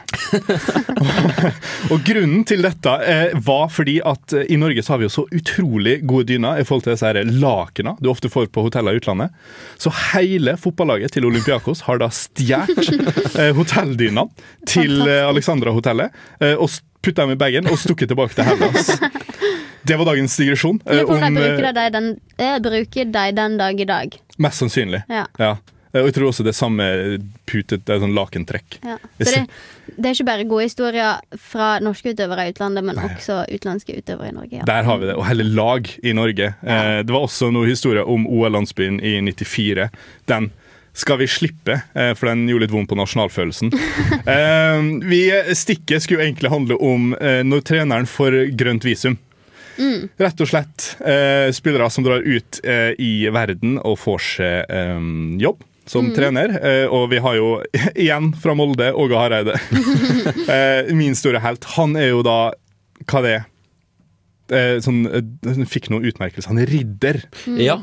og 1.91 2.05
grunnen 2.05 2.45
til 2.47 2.65
dette 2.65 2.95
eh, 3.05 3.35
var 3.45 3.69
fordi 3.73 3.97
at 4.05 4.35
eh, 4.35 4.47
i 4.53 4.59
Norge 4.61 4.83
så 4.85 4.95
har 4.95 5.01
vi 5.01 5.07
jo 5.09 5.15
så 5.17 5.25
utrolig 5.35 5.99
gode 6.07 6.29
dyner 6.31 6.61
i 6.61 6.65
forhold 6.67 6.87
til 6.87 6.95
disse 6.95 7.25
lakena 7.41 7.95
du 7.99 8.09
ofte 8.11 8.31
får 8.31 8.49
på 8.53 8.65
hoteller 8.67 8.95
i 8.95 9.01
utlandet. 9.01 9.35
Så 9.81 9.93
hele 10.13 10.55
fotballaget 10.61 11.15
til 11.15 11.27
Olympiakos 11.27 11.85
har 11.89 12.01
da 12.01 12.09
stjålet 12.13 13.37
eh, 13.39 13.51
hotelldyna 13.55 14.27
til 14.69 15.01
eh, 15.07 15.23
Alexandra-hotellet 15.27 16.13
eh, 16.41 16.55
og 16.55 16.69
putta 17.05 17.25
dem 17.25 17.35
i 17.35 17.39
bagen 17.39 17.69
og 17.69 17.79
stukket 17.81 18.11
tilbake 18.11 18.37
til 18.37 18.47
Hellas. 18.47 18.95
Det 19.85 19.95
var 19.99 20.05
dagens 20.05 20.37
digresjon. 20.37 20.79
Lurer 20.85 21.05
på 21.05 21.13
om 21.13 21.21
de 21.21 21.31
bruker 21.35 21.63
eh, 21.69 21.73
de 21.77 21.85
den, 21.93 22.11
eh, 22.37 22.57
bruker 22.59 23.05
de 23.05 23.31
den 23.37 23.57
dag 23.57 23.81
i 23.81 23.85
dag. 23.85 24.19
Mest 24.37 24.63
sannsynlig. 24.63 25.03
Ja. 25.09 25.25
Ja. 25.37 25.57
Eh, 25.93 26.01
Og 26.01 26.09
jeg 26.09 26.15
tror 26.17 26.31
også 26.31 26.43
det 26.43 26.51
er 26.55 26.57
samme 26.57 26.87
putet, 27.45 27.85
det 27.85 27.93
er 27.93 28.01
sånn 28.03 28.15
lakentrekk. 28.17 28.79
Ja. 28.83 28.97
Så 29.21 29.31
det, 29.31 29.43
det 29.95 30.09
er 30.09 30.17
ikke 30.17 30.27
bare 30.27 30.47
gode 30.49 30.65
historier 30.67 31.21
fra 31.39 31.75
norske 31.85 32.15
utøvere 32.15 32.47
i 32.47 32.55
utlandet, 32.55 32.83
men 32.87 32.99
også 32.99 33.43
utenlandske 33.51 33.99
utøvere 34.01 34.31
i 34.33 34.35
Norge. 34.35 34.59
Ja. 34.59 34.67
Der 34.67 34.89
har 34.89 34.99
vi 34.99 35.09
det, 35.11 35.15
og 35.15 35.27
hele 35.29 35.45
lag 35.47 35.89
i 36.03 36.13
Norge. 36.17 36.53
Eh, 36.65 36.99
det 37.05 37.15
var 37.15 37.27
også 37.29 37.51
noen 37.53 37.69
historier 37.69 38.09
om 38.09 38.25
OL-landsbyen 38.27 38.99
i 39.05 39.19
94. 39.21 39.89
Den 40.31 40.49
skal 40.95 41.19
vi 41.19 41.25
slippe, 41.27 41.81
for 41.91 42.29
den 42.29 42.45
gjorde 42.47 42.63
litt 42.63 42.71
vondt 42.71 42.87
på 42.87 42.95
nasjonalfølelsen. 42.95 43.73
eh, 44.33 44.85
vi, 45.03 45.19
stikket 45.51 46.05
skulle 46.05 46.23
egentlig 46.23 46.53
handle 46.53 46.77
om 46.79 47.09
når 47.19 47.65
treneren 47.67 48.07
får 48.07 48.37
grønt 48.55 48.87
visum. 48.87 49.17
Rett 50.21 50.41
og 50.41 50.49
slett 50.49 50.89
eh, 51.03 51.51
spillere 51.55 51.89
som 51.91 52.05
drar 52.05 52.23
ut 52.25 52.59
eh, 52.63 52.91
i 53.01 53.27
verden 53.33 53.77
og 53.81 53.97
får 54.01 54.21
seg 54.29 54.71
eh, 54.71 55.09
jobb 55.43 55.63
som 55.85 56.07
trener. 56.15 56.53
Eh, 56.57 56.85
og 56.89 57.09
vi 57.11 57.19
har 57.21 57.35
jo 57.37 57.49
igjen 58.05 58.31
fra 58.41 58.55
Molde 58.57 58.91
Åge 58.93 59.19
Hareide. 59.19 59.57
eh, 60.55 60.93
min 60.97 61.17
store 61.17 61.41
helt. 61.43 61.67
Han 61.77 61.95
er 61.99 62.11
jo 62.13 62.23
da 62.25 62.39
Hva 63.05 63.21
det 63.25 63.35
er? 63.39 63.43
Eh, 64.45 64.75
sånn, 64.85 65.03
han 65.09 65.69
fikk 65.69 65.89
noen 65.89 66.05
utmerkelser. 66.05 66.51
Han 66.53 66.61
er 66.61 66.69
ridder. 66.69 67.23
Ja. 67.57 67.79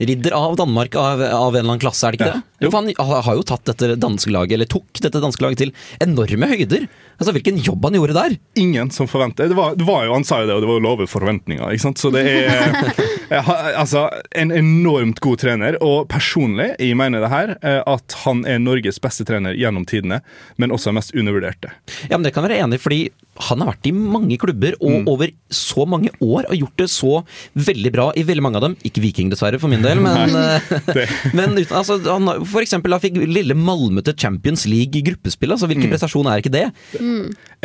Ridder 0.00 0.32
av 0.36 0.56
Danmark 0.56 0.94
av, 0.96 1.20
av 1.20 1.52
en 1.54 1.60
eller 1.60 1.74
annen 1.74 1.82
klasse, 1.82 2.06
er 2.08 2.14
det 2.16 2.20
ikke 2.20 2.30
Ja. 2.30 2.38
det? 2.40 2.46
Jo, 2.60 2.68
for 2.70 2.82
han 2.82 3.22
har 3.24 3.36
jo 3.38 3.42
tatt 3.48 3.64
dette 3.70 3.94
danske 4.00 4.32
laget, 4.32 4.52
eller 4.58 4.68
tok 4.68 5.00
dette 5.00 5.20
danske 5.20 5.40
laget 5.44 5.58
til 5.62 5.70
enorme 6.04 6.48
høyder. 6.50 6.86
Altså, 7.20 7.32
Hvilken 7.36 7.60
jobb 7.64 7.84
han 7.84 7.96
gjorde 7.96 8.16
der! 8.16 8.34
Ingen 8.60 8.90
som 8.92 9.08
forventer 9.08 9.48
det 9.48 9.56
var, 9.56 9.74
det 9.76 9.84
var 9.88 10.04
jo, 10.06 10.12
Han 10.16 10.24
sa 10.24 10.40
jo 10.42 10.46
det, 10.48 10.56
og 10.56 10.60
det 10.64 10.68
var 10.68 10.78
jo 10.80 10.84
lave 10.84 11.06
forventninger. 11.08 11.72
ikke 11.72 11.84
sant? 11.84 12.00
Så 12.00 12.10
det 12.12 12.24
er 12.26 12.92
altså, 13.80 14.06
en 14.36 14.52
enormt 14.52 15.20
god 15.24 15.40
trener. 15.40 15.76
Og 15.84 16.08
personlig 16.12 16.70
jeg 16.80 16.96
mener 17.00 17.20
det 17.24 17.30
her 17.32 17.54
eh, 17.60 17.80
at 17.88 18.16
han 18.24 18.44
er 18.48 18.60
Norges 18.60 19.00
beste 19.00 19.24
trener 19.28 19.56
gjennom 19.56 19.84
tidene, 19.88 20.20
men 20.60 20.72
også 20.72 20.92
mest 20.96 21.12
undervurderte. 21.16 21.72
Ja, 22.10 22.16
men 22.18 22.24
Det 22.28 22.34
kan 22.36 22.44
være 22.44 22.60
enig 22.64 22.80
fordi 22.80 23.10
han 23.40 23.62
har 23.62 23.70
vært 23.72 23.86
i 23.88 23.92
mange 23.96 24.36
klubber 24.36 24.74
og 24.84 25.06
over 25.08 25.30
så 25.48 25.86
mange 25.88 26.10
år 26.20 26.44
og 26.50 26.56
gjort 26.60 26.76
det 26.76 26.88
så 26.92 27.22
veldig 27.56 27.92
bra 27.94 28.10
i 28.20 28.24
veldig 28.28 28.42
mange 28.44 28.60
av 28.60 28.66
dem. 28.68 28.74
Ikke 28.84 29.00
Viking, 29.00 29.30
dessverre, 29.32 29.56
for 29.58 29.68
min 29.72 29.80
del, 29.80 29.89
men, 29.98 30.34
eh, 30.36 31.10
men 31.36 31.58
uten, 31.58 31.76
altså, 31.76 31.96
han, 32.04 32.30
for 32.46 32.62
eksempel, 32.62 32.94
han 32.94 33.02
fikk 33.02 33.18
lille 33.24 33.56
Malmö 33.58 34.04
til 34.06 34.14
Champions 34.14 34.66
League 34.70 34.94
i 34.98 35.02
gruppespill. 35.06 35.54
Altså, 35.56 35.66
hvilken 35.70 35.90
prestasjon 35.90 36.28
er 36.30 36.42
ikke 36.42 36.54
det? 36.54 36.66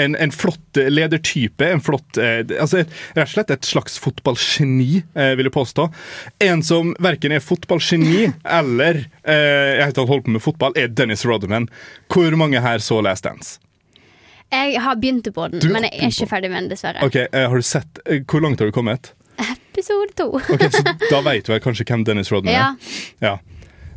En, 0.02 0.16
en 0.16 0.34
flott 0.34 0.80
eh, 0.82 0.90
ledertype. 0.90 1.70
En 1.70 1.84
flott, 1.84 2.18
eh, 2.18 2.42
altså 2.58 2.84
Rett 3.16 3.28
og 3.28 3.34
slett 3.36 3.54
et 3.54 3.68
slags 3.68 4.00
fotballgeni, 4.02 5.04
eh, 5.14 5.34
vil 5.38 5.50
jeg 5.50 5.56
påstå. 5.56 5.90
En 6.48 6.64
som 6.66 6.96
verken 7.04 7.36
er 7.36 7.44
fotballgeni 7.44 8.32
eller 8.60 9.04
eh, 9.22 9.84
jeg 9.84 9.92
har 9.92 10.10
holdt 10.10 10.26
på 10.26 10.34
med 10.36 10.44
fotball, 10.44 10.76
er 10.80 10.90
Dennis 10.90 11.28
Rodman. 11.28 11.70
Hvor 12.12 12.36
mange 12.40 12.64
her 12.64 12.82
så 12.84 13.02
Last 13.06 13.28
Dance? 13.28 13.60
Jeg 14.54 14.80
har 14.82 14.96
begynt 14.96 15.28
på 15.34 15.48
den, 15.52 15.60
Du 15.60 15.72
men 15.74 15.88
jeg 15.88 16.00
er 16.00 16.14
ikke 16.14 16.30
ferdig 16.30 16.52
med 16.52 16.64
den, 16.64 16.72
dessverre. 16.76 17.04
Ok, 17.06 17.18
eh, 17.26 17.46
har 17.50 17.56
du 17.56 17.66
sett, 17.66 18.00
eh, 18.06 18.22
Hvor 18.24 18.42
langt 18.42 18.60
har 18.60 18.70
du 18.70 18.76
kommet? 18.76 19.14
Episode 19.76 20.16
to. 20.16 20.30
okay, 20.56 20.70
så 20.72 20.84
Da 21.12 21.20
vet 21.26 21.44
du 21.46 21.52
vel 21.52 21.60
kanskje 21.64 21.84
hvem 21.90 22.06
Dennis 22.08 22.32
Rodman 22.32 22.54
er? 22.56 22.62
Ja. 23.20 23.34
Ja. 23.36 23.36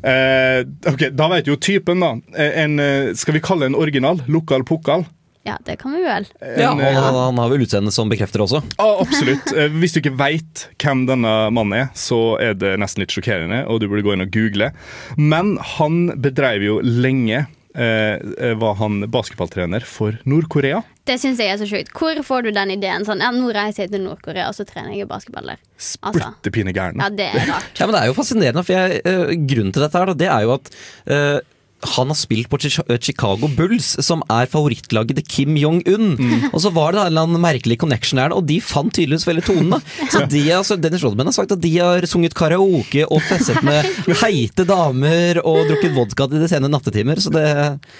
Eh, 0.02 0.64
ok, 0.90 1.08
Da 1.14 1.28
vet 1.32 1.46
jo 1.50 1.54
typen, 1.58 2.02
da. 2.02 2.12
Eh, 2.34 2.58
En, 2.64 2.78
eh, 2.82 3.12
skal 3.18 3.34
vi 3.38 3.42
kalle 3.42 3.66
en 3.70 3.78
original? 3.78 4.20
Lokal 4.26 4.66
pokal? 4.66 5.06
ja, 5.48 5.54
det 5.64 5.78
kan 5.80 5.94
vi 5.96 6.02
vel. 6.04 6.26
En, 6.44 6.74
og 6.74 6.80
eh, 6.84 6.92
han, 6.98 7.14
han 7.16 7.38
har 7.40 7.48
vel 7.48 7.62
utseende 7.64 7.88
som 7.94 8.10
bekrefter 8.10 8.42
også. 8.44 8.58
Ah, 8.76 8.98
absolutt. 9.00 9.48
Hvis 9.80 9.94
du 9.94 10.02
ikke 10.02 10.12
veit 10.18 10.66
hvem 10.82 11.06
denne 11.08 11.30
mannen 11.56 11.72
er, 11.78 11.86
så 11.96 12.18
er 12.42 12.52
det 12.58 12.74
nesten 12.82 13.00
litt 13.00 13.14
sjokkerende, 13.14 13.62
og 13.64 13.80
du 13.80 13.86
burde 13.88 14.04
gå 14.04 14.12
inn 14.12 14.26
og 14.26 14.34
google. 14.34 14.68
Men 15.16 15.54
han 15.78 16.10
bedreiv 16.20 16.66
jo 16.66 16.74
lenge 16.84 17.46
Var 17.78 18.78
han 18.80 19.00
basketballtrener 19.12 19.84
for 19.86 20.16
Nord-Korea. 20.28 20.80
Det 21.08 21.16
syns 21.22 21.38
jeg 21.40 21.52
er 21.52 21.60
så 21.60 21.68
sjukt. 21.68 21.92
Hvor 21.96 22.18
får 22.26 22.48
du 22.48 22.50
den 22.56 22.72
ideen? 22.74 23.04
Sånn, 23.06 23.22
ja, 23.24 23.30
Nå 23.32 23.48
reiser 23.54 23.86
jeg 23.86 23.92
til 23.94 24.02
Nord-Korea, 24.04 24.48
og 24.50 24.56
så 24.56 24.66
trener 24.68 24.96
jeg 24.96 25.08
basketball 25.08 25.54
der. 25.54 25.60
Altså. 25.78 26.18
Splitter 26.18 26.54
pine 26.58 26.74
gæren. 26.76 26.98
Ja, 27.00 27.08
det 27.14 27.28
er 27.30 27.46
rart. 27.48 27.70
Ja, 27.78 27.86
men 27.86 27.94
Det 27.94 28.02
er 28.02 28.10
jo 28.10 28.16
fascinerende, 28.18 28.64
for 28.66 28.76
jeg, 28.76 29.00
eh, 29.04 29.32
grunnen 29.48 29.72
til 29.72 29.84
dette 29.86 30.02
her, 30.02 30.10
da, 30.10 30.18
det 30.24 30.28
er 30.34 30.44
jo 30.44 30.56
at 30.58 30.72
eh, 31.06 31.38
han 31.80 32.10
har 32.10 32.18
spilt 32.18 32.48
på 32.50 32.58
Chicago 32.58 33.48
Bulls, 33.56 33.92
som 34.04 34.22
er 34.32 34.48
favorittlaget 34.50 35.20
til 35.20 35.26
Kim 35.30 35.58
Jong-un. 35.58 36.16
Og 36.50 36.60
så 36.64 36.72
var 36.74 36.92
det 36.94 37.02
en 37.02 37.10
eller 37.12 37.26
annen 37.28 37.42
merkelig 37.42 37.78
connection 37.78 38.18
her, 38.18 38.34
og 38.34 38.46
de 38.48 38.58
fant 38.64 38.90
tydeligvis 38.94 39.26
veldig 39.28 39.44
tonen. 39.46 39.84
Så 40.12 40.24
de, 40.30 40.42
altså, 40.54 40.78
Dennis 40.80 41.04
Rodman 41.04 41.28
har 41.30 41.36
sagt 41.36 41.52
at 41.54 41.62
de 41.62 41.70
har 41.76 42.06
sunget 42.08 42.34
karaoke 42.38 43.04
og 43.06 43.22
festet 43.28 43.60
med 43.68 43.86
heite 44.22 44.66
damer 44.68 45.40
og 45.44 45.68
drukket 45.68 45.94
vodka 45.96 46.28
til 46.30 46.42
de 46.42 46.50
sene 46.50 46.70
nattetimer, 46.72 47.20
så 47.22 47.32
det 47.34 47.46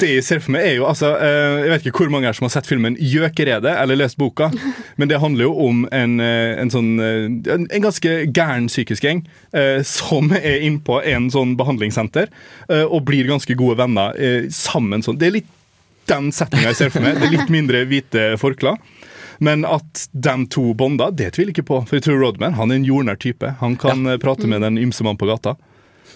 Det 0.01 0.11
jeg 0.17 0.25
ser 0.27 0.43
for 0.43 0.55
meg 0.57 0.67
er 0.67 0.75
jo, 0.79 0.87
altså, 0.89 1.13
eh, 1.23 1.65
Jeg 1.65 1.73
vet 1.73 1.87
ikke 1.89 2.05
hvor 2.05 2.13
mange 2.15 2.31
her 2.31 2.37
som 2.37 2.49
har 2.49 2.55
sett 2.57 2.69
filmen 2.69 2.97
'Gjøkeredet' 2.99 3.77
eller 3.83 3.99
lest 4.01 4.19
boka, 4.19 4.51
men 4.99 5.11
det 5.11 5.21
handler 5.21 5.49
jo 5.49 5.55
om 5.69 5.85
en, 5.93 6.19
eh, 6.21 6.59
en 6.61 6.73
sånn 6.73 6.91
eh, 7.03 7.55
en, 7.55 7.67
en 7.71 7.85
ganske 7.85 8.15
gæren 8.35 8.69
psykisk 8.71 9.05
gjeng 9.05 9.23
som 9.85 10.31
er 10.37 10.63
innpå 10.65 10.99
en 11.09 11.29
sånn 11.33 11.55
behandlingssenter 11.59 12.29
eh, 12.69 12.85
og 12.85 13.05
blir 13.09 13.29
ganske 13.29 13.55
gode 13.69 13.83
venner 13.83 14.17
eh, 14.17 14.49
sammen 14.55 15.05
sånn. 15.05 15.21
Det 15.21 15.31
er 15.31 15.39
litt 15.41 15.55
den 16.09 16.31
setninga 16.33 16.73
jeg 16.73 16.79
ser 16.79 16.93
for 16.95 17.05
meg. 17.05 17.19
Det 17.21 17.29
er 17.29 17.37
litt 17.37 17.53
mindre 17.53 17.85
hvite 17.89 18.31
forklær. 18.41 18.79
Men 19.45 19.63
at 19.69 20.09
de 20.11 20.35
to 20.51 20.73
bonda, 20.75 21.13
det 21.15 21.35
tviler 21.37 21.53
jeg 21.53 21.61
ikke 21.61 21.69
på. 21.71 21.81
For 21.87 21.99
jeg 21.99 22.09
tror 22.09 22.23
Rodman 22.23 22.57
han 22.59 22.73
er 22.73 22.81
en 22.81 22.87
jordnær 22.89 23.19
type. 23.23 23.53
Han 23.61 23.77
kan 23.79 24.07
ja. 24.09 24.17
prate 24.23 24.51
med 24.51 24.65
den 24.67 24.81
ymse 24.83 25.05
mannen 25.07 25.21
på 25.21 25.29
gata. 25.31 25.55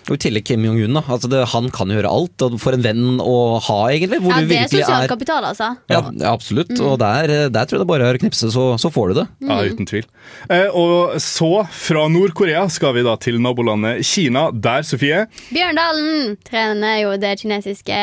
Og 0.09 0.17
i 0.17 0.21
tillegg 0.25 0.47
Kim 0.49 0.65
Jong-un. 0.67 0.97
da. 0.99 1.03
Altså 1.15 1.31
det, 1.31 1.43
han 1.53 1.69
kan 1.75 1.93
gjøre 1.93 2.11
alt, 2.11 2.45
og 2.47 2.59
for 2.63 2.77
en 2.77 2.85
venn 2.85 3.21
å 3.23 3.37
ha, 3.63 3.79
egentlig. 3.93 4.19
Hvor 4.25 4.35
Ja, 4.35 4.47
det 4.49 4.59
er 4.59 4.73
sosial 4.73 5.07
er 5.07 5.13
kapital, 5.13 5.47
altså. 5.47 5.71
ja, 5.93 6.01
ja, 6.11 6.33
absolutt. 6.33 6.73
Mm. 6.75 6.83
Og 6.89 6.99
der, 7.03 7.35
der 7.53 7.69
tror 7.69 7.79
jeg 7.79 7.85
det 7.85 7.91
bare 7.93 8.11
er 8.11 8.19
å 8.19 8.23
knipse, 8.23 8.51
så, 8.55 8.67
så 8.83 8.91
får 8.93 9.13
du 9.13 9.21
det. 9.23 9.27
Ja, 9.47 9.61
uten 9.71 9.89
tvil. 9.89 10.09
Eh, 10.49 10.69
og 10.75 11.17
så, 11.23 11.53
fra 11.71 12.09
Nord-Korea, 12.13 12.67
skal 12.73 12.97
vi 12.99 13.07
da 13.07 13.17
til 13.23 13.39
nabolandet 13.43 14.03
Kina. 14.07 14.49
Der, 14.53 14.85
Sofie 14.87 15.27
Bjørndalen 15.53 16.37
trener 16.47 17.01
jo 17.05 17.17
det 17.23 17.37
kinesiske 17.43 18.03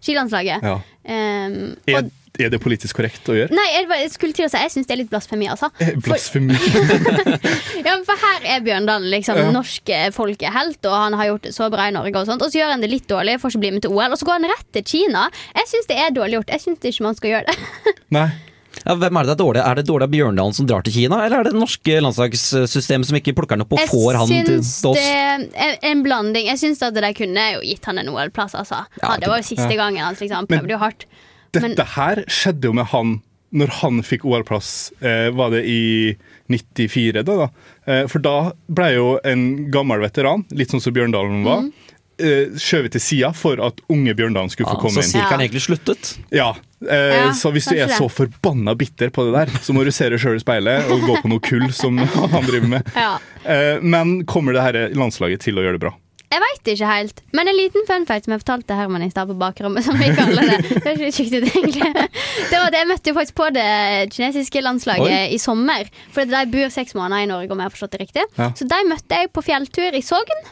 skilandslaget. 0.00 0.64
ja. 0.64 0.78
Um, 1.02 1.72
er, 1.90 2.04
og, 2.04 2.10
er 2.40 2.48
det 2.48 2.60
politisk 2.62 2.96
korrekt 2.96 3.26
å 3.28 3.34
gjøre? 3.36 3.50
nei, 3.52 3.66
jeg, 3.74 3.88
bare- 3.90 4.00
jeg 4.06 4.10
skulle 4.14 4.32
til 4.32 4.46
å 4.46 4.50
si 4.50 4.56
jeg 4.62 4.70
syns 4.72 4.86
det 4.88 4.94
er 4.94 5.00
litt 5.02 5.10
blasfemi, 5.12 5.48
altså. 5.52 5.68
Eh, 5.84 5.92
Blasfemi. 6.00 6.56
Ja, 7.82 7.96
men 7.96 8.04
for 8.06 8.16
her 8.22 8.44
er 8.46 8.62
Bjørndalen 8.64 9.10
liksom 9.12 9.36
Ja. 9.36 9.50
norsk 9.52 9.90
folkehelt, 10.14 10.78
og 10.86 10.94
han 10.96 11.16
har 11.18 11.26
gjort 11.32 11.42
det 11.48 11.52
så 11.56 11.68
bra 11.72 11.88
i 11.90 11.94
Norge. 11.94 12.14
Og 12.22 12.26
sånt 12.30 12.42
Og 12.42 12.52
så 12.52 12.60
gjør 12.62 12.70
han 12.76 12.80
det 12.80 12.90
litt 12.92 13.08
dårlig, 13.10 13.40
får 13.42 13.50
ikke 13.52 13.60
bli 13.64 13.70
med 13.74 13.82
til 13.82 13.90
OL, 13.92 14.12
og 14.14 14.18
så 14.20 14.24
går 14.28 14.38
han 14.40 14.48
rett 14.52 14.68
til 14.72 14.84
Kina. 14.84 15.26
Jeg 15.56 15.66
syns 15.72 15.86
det 15.90 15.98
er 15.98 16.10
dårlig 16.14 16.38
gjort. 16.40 16.52
Jeg 16.54 16.60
syns 16.64 16.78
ikke 16.92 17.02
man 17.08 17.14
skal 17.18 17.30
gjøre 17.34 17.46
det. 17.52 17.58
Nei. 18.16 18.28
Ja, 18.86 18.94
hvem 18.96 19.18
Er 19.20 19.26
det 19.28 19.34
dårlig? 19.38 19.60
Er 19.62 19.74
det 19.76 19.84
dårlig 19.86 20.06
av 20.08 20.12
Bjørndalen 20.14 20.54
som 20.56 20.66
drar 20.66 20.82
til 20.82 20.94
Kina, 20.94 21.18
eller 21.26 21.42
er 21.42 21.44
det 21.44 21.52
det 21.52 21.60
norske 21.60 21.98
landslagssystemet 22.02 23.04
som 23.10 23.18
ikke 23.18 23.34
plukker 23.36 23.58
han 23.58 23.66
opp 23.66 23.74
og 23.76 23.82
Jeg 23.82 23.90
får 23.92 24.16
han 24.16 24.32
til, 24.32 24.62
oss? 24.62 24.96
det 24.96 25.04
er 25.68 25.76
en 25.90 26.00
blanding. 26.02 26.46
Jeg 26.48 26.58
syns 26.62 26.80
at 26.82 26.94
de 26.96 27.10
kunne 27.18 27.44
jo 27.58 27.60
gitt 27.68 27.84
han 27.90 27.98
en 28.00 28.08
OL-plass, 28.14 28.54
altså. 28.58 28.80
Ja, 29.02 29.16
det 29.20 29.28
var 29.28 29.42
jo 29.42 29.46
siste 29.50 29.68
Ja. 29.68 29.76
gangen 29.84 30.00
hans, 30.06 30.20
liksom. 30.24 30.40
Han 30.40 30.48
prøvde 30.50 30.72
jo 30.72 30.80
hardt. 30.80 31.04
Men- 31.60 31.74
Dette 31.74 31.84
her 31.96 32.24
skjedde 32.28 32.64
jo 32.64 32.72
med 32.72 32.86
han 32.86 33.20
når 33.52 33.68
han 33.82 34.00
fikk 34.02 34.24
OL-plass. 34.24 34.92
Eh, 35.02 35.28
var 35.36 35.50
det 35.50 35.66
i 35.68 36.16
94, 36.48 37.22
da? 37.22 37.36
da? 37.36 37.48
Eh, 37.86 38.06
for 38.08 38.18
da 38.24 38.52
ble 38.72 38.94
jo 38.94 39.18
en 39.28 39.70
gammel 39.70 40.00
veteran, 40.00 40.46
litt 40.56 40.70
sånn 40.72 40.80
som 40.80 40.94
Bjørndalen 40.96 41.44
var, 41.44 41.66
mm 41.66 41.72
eh, 42.22 42.52
skjøvet 42.60 42.92
til 42.92 43.00
sida 43.02 43.30
for 43.34 43.58
at 43.64 43.80
unge 43.90 44.12
Bjørndalen 44.14 44.50
skulle 44.52 44.68
få 44.68 44.76
Ja, 44.76 44.80
komme 44.80 45.00
så 45.00 45.02
inn. 45.02 45.10
sirkelen 45.10 45.40
egentlig 45.42 45.62
sluttet? 45.64 46.18
Ja, 46.30 46.50
eh, 46.86 47.16
Ja, 47.16 47.32
så 47.32 47.50
hvis 47.50 47.66
du 47.66 47.74
er 47.74 47.88
det. 47.88 47.96
så 47.96 48.06
forbanna 48.08 48.76
bitter 48.78 49.08
på 49.10 49.24
det 49.26 49.32
der, 49.32 49.58
så 49.60 49.72
må 49.74 49.82
du 49.84 49.90
se 49.90 50.08
deg 50.08 50.20
sjøl 50.20 50.36
i 50.36 50.38
speilet 50.44 50.88
og 50.92 51.00
gå 51.00 51.16
på 51.22 51.28
noe 51.32 51.40
kull 51.40 51.72
som 51.72 51.96
han 52.32 52.44
driver 52.46 52.68
med. 52.68 52.92
Ja. 52.94 53.18
Eh, 53.44 53.80
men 53.80 54.24
kommer 54.24 54.52
det 54.52 54.62
her 54.62 54.88
landslaget 54.94 55.40
til 55.40 55.54
å 55.58 55.62
gjøre 55.64 55.80
det 55.80 55.80
bra? 55.80 55.94
Jeg 56.32 56.40
veit 56.40 56.70
ikke 56.72 56.88
helt. 56.88 57.18
Men 57.36 57.50
en 57.50 57.56
liten 57.58 57.84
fun 57.88 58.06
fact 58.08 58.24
som 58.24 58.32
jeg 58.32 58.40
fortalte 58.40 58.76
Herman 58.78 59.04
i 59.04 59.10
stad 59.12 59.28
på 59.28 59.36
bakrommet, 59.36 59.84
som 59.84 59.98
vi 60.00 60.08
kaller 60.16 60.48
det. 60.48 60.60
Det 60.70 60.86
er 60.88 60.94
ikke 60.96 61.10
kjipt 61.18 61.34
ut, 61.36 61.48
egentlig. 61.50 61.90
Det 62.48 62.56
var 62.56 62.70
at 62.70 62.78
Jeg 62.78 62.88
møtte 62.88 63.12
jo 63.12 63.16
faktisk 63.18 63.36
på 63.36 63.50
det 63.52 63.66
kinesiske 64.16 64.62
landslaget 64.64 65.12
Oi. 65.12 65.34
i 65.36 65.38
sommer. 65.42 65.90
For 66.14 66.24
de 66.32 66.40
bor 66.54 66.72
seks 66.72 66.96
måneder 66.96 67.26
i 67.26 67.28
Norge, 67.28 67.52
om 67.52 67.60
jeg 67.60 67.68
har 67.68 67.74
forstått 67.76 67.98
det 67.98 68.02
riktig. 68.06 68.24
Ja. 68.40 68.48
Så 68.56 68.64
de 68.70 68.80
møtte 68.88 69.20
jeg 69.20 69.30
på 69.36 69.44
fjelltur 69.44 69.98
i 69.98 70.02
Sogn. 70.04 70.42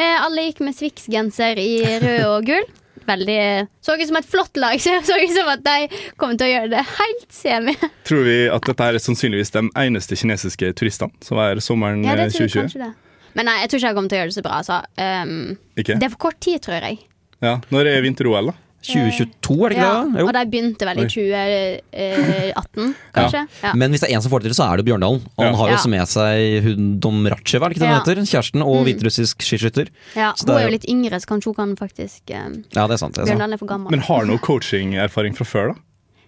Eh, 0.00 0.16
alle 0.24 0.48
gikk 0.48 0.64
med 0.64 0.76
Swix-genser 0.78 1.60
i 1.60 1.70
rød 2.00 2.26
og 2.32 2.48
gull. 2.48 2.66
Veldig 3.06 3.38
Så 3.86 3.94
ut 3.94 4.08
som 4.08 4.16
et 4.18 4.26
flott 4.26 4.56
lag. 4.58 4.80
Så 5.06 5.20
ut 5.20 5.34
som 5.36 5.52
at 5.52 5.62
de 5.68 6.02
kom 6.18 6.32
til 6.34 6.48
å 6.48 6.52
gjøre 6.56 6.72
det 6.72 6.84
helt 6.96 7.26
semi. 7.30 7.76
Tror 8.08 8.24
vi 8.26 8.38
at 8.50 8.66
dette 8.72 8.88
er 8.88 8.98
sannsynligvis 9.04 9.52
de 9.54 9.66
eneste 9.84 10.16
kinesiske 10.18 10.72
turistene 10.80 11.12
som 11.22 11.38
er 11.44 11.60
sommeren 11.62 12.02
Ja, 12.08 12.16
det 12.18 12.30
eh, 12.32 12.38
tror 12.38 12.48
jeg 12.48 12.56
2020? 12.56 12.62
kanskje 12.64 12.86
det. 12.88 12.94
Men 13.36 13.44
nei, 13.50 13.58
jeg 13.62 13.68
tror 13.70 13.78
ikke 13.82 13.88
jeg 13.92 13.96
kommer 14.00 14.08
til 14.12 14.16
å 14.16 14.20
gjøre 14.22 14.32
det 14.32 14.38
så 14.40 14.44
bra. 14.46 14.60
Altså. 14.62 14.76
Um, 14.96 15.58
Ikke? 15.76 15.98
det 16.00 16.06
er 16.08 16.12
for 16.16 16.22
kort 16.30 16.40
tid, 16.40 16.62
tror 16.64 16.80
jeg. 16.80 16.98
Ja. 17.44 17.58
Når 17.70 17.90
er 17.92 18.00
vinter-OL, 18.06 18.48
da? 18.50 18.54
2022, 18.86 19.54
er 19.66 19.72
det 19.72 19.76
ikke 19.76 19.82
Ja, 19.82 19.94
det? 20.06 20.20
Jo. 20.20 20.26
og 20.28 20.32
de 20.36 20.42
begynte 20.52 20.86
vel 20.86 20.98
i 21.02 21.06
2018, 21.10 22.92
kanskje. 23.16 23.40
Ja. 23.64 23.72
Men 23.74 23.90
hvis 23.90 24.02
det 24.04 24.10
er 24.10 24.14
en 24.16 24.22
som 24.22 24.30
får 24.32 24.44
det 24.44 24.50
til, 24.52 24.56
så 24.60 24.66
er 24.70 24.78
det 24.80 24.86
Bjørndalen. 24.86 25.22
Og 25.36 25.42
han 25.42 25.52
Ja. 25.52 25.58
har 25.58 25.68
jo 25.72 25.76
også 25.78 25.90
med 25.90 26.06
seg 26.08 26.62
hun 26.66 27.00
Domracheva, 27.02 27.66
er 27.66 27.68
det 27.68 27.76
ikke 27.76 27.82
det 27.82 27.88
Ja. 27.90 27.98
hun 27.98 28.04
heter? 28.06 28.22
Kjæresten 28.30 28.62
og 28.62 28.76
Mm. 28.76 28.84
hviterussisk 28.86 29.42
skiskytter. 29.42 29.88
Ja, 30.14 30.32
Så 30.32 30.46
hun 30.46 30.46
det 30.46 30.54
er 30.54 30.58
er 30.60 30.68
jo 30.70 30.76
litt 30.76 30.86
yngre, 30.88 31.16
så 31.20 31.26
kanskje 31.26 31.44
hun 31.50 31.54
kan 31.54 31.76
faktisk 31.76 32.20
um, 32.30 32.64
Ja, 32.74 32.86
det 32.86 32.94
er 32.94 32.96
sant. 33.02 33.14
Det 33.14 33.22
er 33.22 33.26
sant. 33.26 33.38
Bjørndalen 33.38 33.52
er 33.54 33.58
for 33.58 33.66
gammel. 33.66 33.90
Men 33.90 34.00
har 34.00 34.24
noe 34.24 34.38
coaching-erfaring 34.38 35.34
fra 35.36 35.44
før, 35.44 35.74
da? 35.74 35.80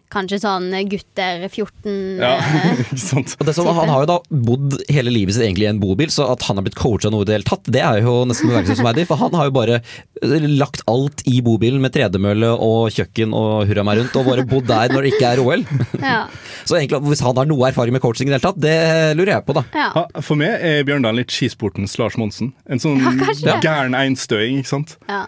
Kanskje 0.08 0.38
sånn 0.40 0.70
gutter 0.88 1.42
14 1.50 2.20
Ja, 2.22 2.30
eh, 2.40 2.78
ikke 2.86 3.00
sant? 3.02 3.34
Og 3.36 3.44
det 3.48 3.54
som, 3.56 3.66
han 3.76 3.90
har 3.92 4.04
jo 4.04 4.08
da 4.08 4.16
bodd 4.30 4.76
hele 4.88 5.12
livet 5.12 5.36
sitt 5.36 5.44
egentlig 5.44 5.66
i 5.66 5.70
en 5.72 5.80
bobil, 5.82 6.08
så 6.12 6.30
at 6.32 6.46
han 6.48 6.56
har 6.56 6.64
blitt 6.64 6.78
coacha 6.80 7.10
noe 7.12 7.26
i 7.26 7.28
det 7.28 7.36
hele 7.36 7.48
tatt, 7.48 7.68
det 7.68 7.82
er 7.84 8.00
jo 8.06 8.14
nesten 8.28 8.48
bemerkelsesverdig. 8.48 9.04
For 9.10 9.20
han 9.20 9.36
har 9.36 9.50
jo 9.50 9.54
bare 9.58 9.80
eh, 9.82 10.46
lagt 10.48 10.80
alt 10.88 11.20
i 11.28 11.42
bobilen 11.44 11.82
med 11.84 11.92
tredemølle 11.96 12.54
og 12.56 12.88
kjøkken 12.96 13.34
og 13.36 13.68
hurra 13.68 13.84
meg 13.84 14.00
rundt, 14.00 14.16
og 14.16 14.30
bare 14.30 14.46
bodd 14.48 14.70
der 14.70 14.94
når 14.94 15.04
det 15.08 15.12
ikke 15.16 15.32
er 15.34 15.42
OL. 15.44 15.66
ja. 16.12 16.22
Så 16.64 16.78
egentlig, 16.78 17.02
hvis 17.10 17.24
han 17.24 17.36
har 17.40 17.50
noe 17.50 17.68
erfaring 17.68 17.96
med 17.96 18.04
coaching 18.04 18.30
i 18.30 18.32
det 18.32 18.38
hele 18.38 18.46
tatt, 18.48 18.62
det 18.64 18.78
lurer 19.18 19.34
jeg 19.36 19.46
på, 19.48 19.58
da. 19.60 19.66
ja. 19.76 20.06
For 20.24 20.40
meg 20.40 20.56
er 20.64 20.86
Bjørndalen 20.88 21.20
litt 21.20 21.34
skisportens 21.34 21.98
Lars 22.00 22.16
Monsen. 22.20 22.54
En 22.68 22.80
sånn 22.80 22.96
Ja, 23.44 23.58
gæren 23.60 23.96
einstøing, 23.98 24.62
ikke 24.62 24.72
sant? 24.72 24.96
ja. 25.10 25.26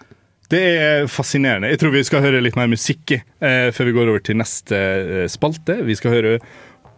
Det 0.51 0.59
er 0.77 1.05
fascinerende. 1.07 1.67
Jeg 1.71 1.79
tror 1.79 1.93
vi 1.93 2.03
skal 2.03 2.25
høre 2.25 2.41
litt 2.43 2.57
mer 2.59 2.67
musikk 2.67 3.13
eh, 3.15 3.69
før 3.71 3.87
vi 3.87 3.93
går 3.95 4.09
over 4.11 4.19
til 4.19 4.35
neste 4.35 4.75
eh, 4.75 5.27
spalte. 5.31 5.77
Vi 5.87 5.95
skal 5.95 6.11
høre 6.11 6.39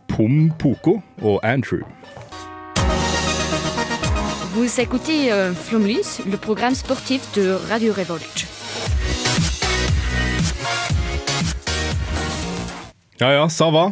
Pom 0.10 0.50
Poko 0.58 0.96
og 1.22 1.38
Andrew. 1.46 1.86
Vous 4.56 4.80
écoutez 4.80 5.30
euh, 5.32 5.54
Flomlys, 5.54 6.22
le 6.26 6.38
programme 6.38 6.74
sportif 6.74 7.30
de 7.36 7.60
Radio 7.70 7.94
Revolt. 7.94 8.48
Ja 13.22 13.30
ja, 13.38 13.48
Sava. 13.50 13.92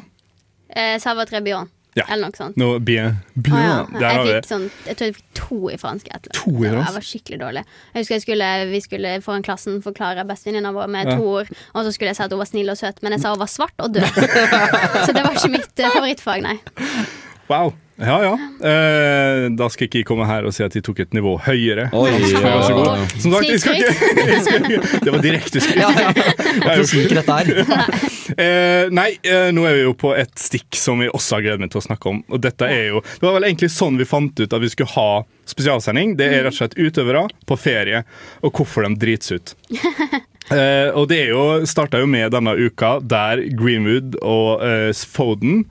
Eh, 0.75 0.97
Sava 0.99 1.25
Trebion. 1.25 1.69
Ja. 1.95 2.05
Eller 2.07 2.29
noe 2.29 2.37
sånt. 2.37 2.55
No, 2.55 2.79
bien, 2.79 3.17
bien. 3.35 3.55
Ah, 3.57 3.85
ja. 3.91 3.99
Der 3.99 4.07
har 4.15 4.23
vi 4.23 4.31
det. 4.31 4.45
sånn 4.47 4.69
Jeg 4.85 4.95
tror 4.95 5.05
jeg 5.09 5.15
fikk 5.17 5.33
to 5.35 5.57
i 5.69 5.75
fransk. 5.81 6.07
et 6.07 6.21
eller. 6.29 6.37
To 6.37 6.51
i 6.63 6.69
fransk? 6.69 6.87
Jeg 6.87 6.95
var 6.95 7.05
skikkelig 7.07 7.39
dårlig. 7.41 7.63
Jeg 7.93 7.99
husker 8.05 8.15
jeg 8.15 8.21
skulle, 8.21 8.49
Vi 8.71 8.79
skulle 8.85 9.11
foran 9.21 9.43
klassen 9.43 9.81
forklare 9.83 10.23
bestevenninna 10.27 10.71
vår 10.71 10.87
med 10.87 11.07
Ja. 11.11 11.17
to 11.17 11.23
ord. 11.27 11.47
Og 11.75 11.83
så 11.83 11.91
skulle 11.91 12.07
jeg 12.13 12.15
si 12.15 12.23
at 12.23 12.31
hun 12.31 12.39
var 12.39 12.45
snill 12.47 12.69
og 12.69 12.77
søt, 12.77 13.03
men 13.03 13.11
jeg 13.11 13.21
sa 13.21 13.29
hun 13.35 13.39
var 13.43 13.51
svart 13.51 13.75
og 13.79 13.91
død. 13.93 14.07
så 15.05 15.11
det 15.11 15.23
var 15.23 15.35
ikke 15.35 15.51
mitt 15.51 15.79
eh, 15.79 15.89
favorittfag, 15.91 16.41
nei. 16.47 16.57
Wow. 17.49 17.73
Ja 18.01 18.17
ja. 18.23 18.33
Eh, 18.65 19.47
da 19.57 19.67
skal 19.69 19.87
ikke 19.87 20.01
jeg 20.01 20.07
komme 20.09 20.25
her 20.29 20.47
og 20.47 20.55
si 20.55 20.63
at 20.65 20.73
de 20.73 20.81
tok 20.83 21.03
et 21.03 21.13
nivå 21.13 21.35
høyere. 21.45 21.89
Oi, 21.93 22.09
ja. 22.33 22.55
Som 23.21 23.35
sagt, 23.35 23.49
jeg 23.49 23.61
skal 23.61 23.77
ikke, 23.77 24.09
jeg 24.31 24.41
skal 24.45 24.65
ikke 24.65 25.03
Det 25.05 25.13
var 25.13 25.23
direkte 25.25 25.61
skryt. 25.61 25.81
Ja, 25.81 25.91
ja. 26.09 26.81
Dette 27.21 27.39
er. 27.43 28.09
Eh, 28.31 28.87
nei, 28.95 29.09
eh, 29.27 29.49
nå 29.51 29.65
er 29.67 29.73
vi 29.75 29.81
jo 29.83 29.91
på 29.97 30.13
et 30.15 30.31
stikk 30.39 30.77
som 30.79 31.01
vi 31.03 31.09
også 31.11 31.35
har 31.35 31.41
gledet 31.43 31.63
meg 31.65 31.71
til 31.73 31.81
å 31.81 31.83
snakke 31.83 32.07
om. 32.07 32.21
Og 32.31 32.39
dette 32.39 32.63
er 32.63 32.93
jo 32.93 33.01
Det 33.03 33.25
var 33.25 33.35
vel 33.35 33.49
egentlig 33.49 33.67
sånn 33.73 33.97
vi 33.99 34.07
fant 34.07 34.39
ut 34.39 34.55
at 34.55 34.63
vi 34.63 34.69
skulle 34.71 34.93
ha 34.93 35.23
spesialsending. 35.51 36.13
Det 36.15 36.29
er 36.29 36.45
rett 36.45 36.55
og 36.55 36.59
slett 36.61 36.77
utøvere 36.79 37.25
på 37.49 37.57
ferie, 37.59 38.05
og 38.39 38.55
hvorfor 38.55 38.87
de 38.87 38.95
drits 39.01 39.35
ut. 39.35 39.55
Eh, 40.51 40.89
og 40.97 41.05
det 41.07 41.17
er 41.21 41.29
jo 41.31 41.43
starta 41.69 42.01
jo 42.01 42.07
med 42.11 42.33
denne 42.33 42.51
uka 42.59 42.97
der 43.07 43.39
Greenwood 43.55 44.17
og 44.19 44.63
eh, 44.65 44.89
Foden 45.07 45.61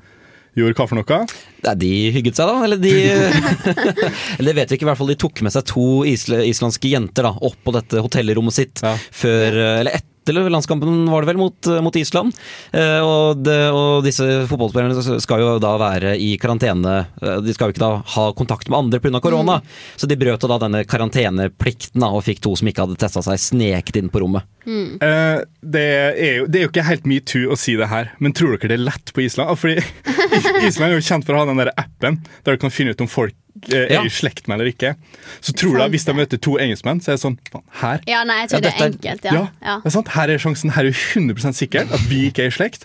gjorde 0.58 0.76
hva 0.80 0.88
for 0.90 0.98
noe? 1.00 1.20
Nei, 1.64 1.74
de 1.78 1.92
hygget 2.16 2.38
seg, 2.40 2.50
da. 2.50 2.64
Eller 2.66 2.80
de 2.80 2.94
Eller 4.38 4.50
det 4.52 4.56
vet 4.58 4.70
vi 4.72 4.78
ikke, 4.80 4.86
i 4.86 4.90
hvert 4.90 5.00
fall. 5.00 5.10
De 5.12 5.18
tok 5.20 5.42
med 5.46 5.54
seg 5.54 5.66
to 5.70 5.88
isle, 6.08 6.42
islandske 6.50 6.90
jenter 6.92 7.28
da, 7.30 7.34
opp 7.36 7.58
på 7.66 7.74
dette 7.76 8.02
hotellrommet 8.04 8.56
sitt 8.56 8.82
Ja. 8.84 8.94
før 9.14 9.60
Eller 9.80 9.98
etter 10.00 10.06
landskampen, 10.52 11.06
var 11.10 11.24
det 11.24 11.30
vel, 11.32 11.38
mot, 11.40 11.68
mot 11.82 11.96
Island. 11.96 12.36
Eh, 12.76 13.00
og, 13.02 13.40
det, 13.42 13.56
og 13.74 14.04
disse 14.04 14.22
fotballspillerne 14.46 15.16
skal 15.24 15.40
jo 15.42 15.54
da 15.62 15.72
være 15.80 16.12
i 16.22 16.34
karantene. 16.38 16.92
Eh, 17.24 17.38
De 17.42 17.54
skal 17.56 17.70
jo 17.70 17.74
ikke 17.74 17.82
da 17.82 17.88
ha 18.14 18.26
kontakt 18.38 18.68
med 18.70 18.78
andre 18.78 19.00
pga. 19.02 19.18
korona. 19.24 19.56
Så 19.98 20.06
de 20.06 20.18
brøt 20.20 20.44
da 20.46 20.58
denne 20.62 20.84
karanteneplikten 20.86 22.04
da, 22.04 22.12
og 22.14 22.22
fikk 22.28 22.44
to 22.44 22.52
som 22.60 22.68
ikke 22.70 22.84
hadde 22.84 23.00
testa 23.00 23.24
seg, 23.26 23.40
sneket 23.42 23.96
inn 24.02 24.12
på 24.12 24.22
rommet. 24.22 24.46
Eh, 24.66 25.40
det, 25.62 25.84
er 26.20 26.34
jo, 26.40 26.46
det 26.46 26.58
er 26.60 26.64
jo 26.66 26.70
ikke 26.70 26.84
helt 26.86 27.06
metoo 27.08 27.52
å 27.54 27.56
si 27.58 27.76
det 27.80 27.88
her, 27.90 28.10
men 28.20 28.34
tror 28.36 28.56
dere 28.56 28.68
det 28.72 28.76
er 28.78 28.84
lett 28.84 29.12
på 29.16 29.22
Island? 29.24 29.52
Fordi 29.60 29.78
Island 30.68 30.90
er 30.90 30.96
jo 30.98 31.04
kjent 31.06 31.26
for 31.26 31.36
å 31.36 31.42
ha 31.42 31.48
den 31.50 31.60
der 31.62 31.72
appen 31.80 32.20
der 32.44 32.56
du 32.58 32.62
kan 32.64 32.74
finne 32.74 32.92
ut 32.94 33.00
om 33.04 33.08
folk 33.10 33.34
uh, 33.72 33.76
er 33.76 33.94
Ja. 33.96 34.02
i 34.06 34.12
slekt 34.12 34.48
med 34.48 34.58
eller 34.60 34.70
ikke. 34.72 34.94
Så 35.40 35.54
tror 35.56 35.78
du 35.80 35.86
hvis 35.94 36.04
de 36.08 36.14
møter 36.16 36.40
to 36.40 36.56
engelskmenn, 36.60 37.00
så 37.04 37.12
er 37.12 37.18
det 37.18 37.24
sånn 37.24 37.38
Her 37.82 38.04
Ja, 38.10 38.24
nei, 38.28 38.42
jeg 38.44 38.52
tror 38.52 38.60
Ja, 38.60 38.66
det 38.66 38.72
er 38.74 38.84
er- 38.84 38.92
enkelt. 38.92 39.24
Ja, 39.24 39.32
Ja. 39.62 39.76
Det 39.84 39.90
er 39.92 39.96
sant? 39.96 40.12
Her 40.16 40.28
er 40.34 40.38
sjansen 40.42 40.74
Her 40.76 40.84
er 40.84 40.92
jo 40.92 40.98
100 41.20 41.52
sikkert 41.56 41.92
at 41.92 42.04
vi 42.10 42.26
ikke 42.30 42.44
er 42.46 42.52
i 42.52 42.56
slekt. 42.58 42.84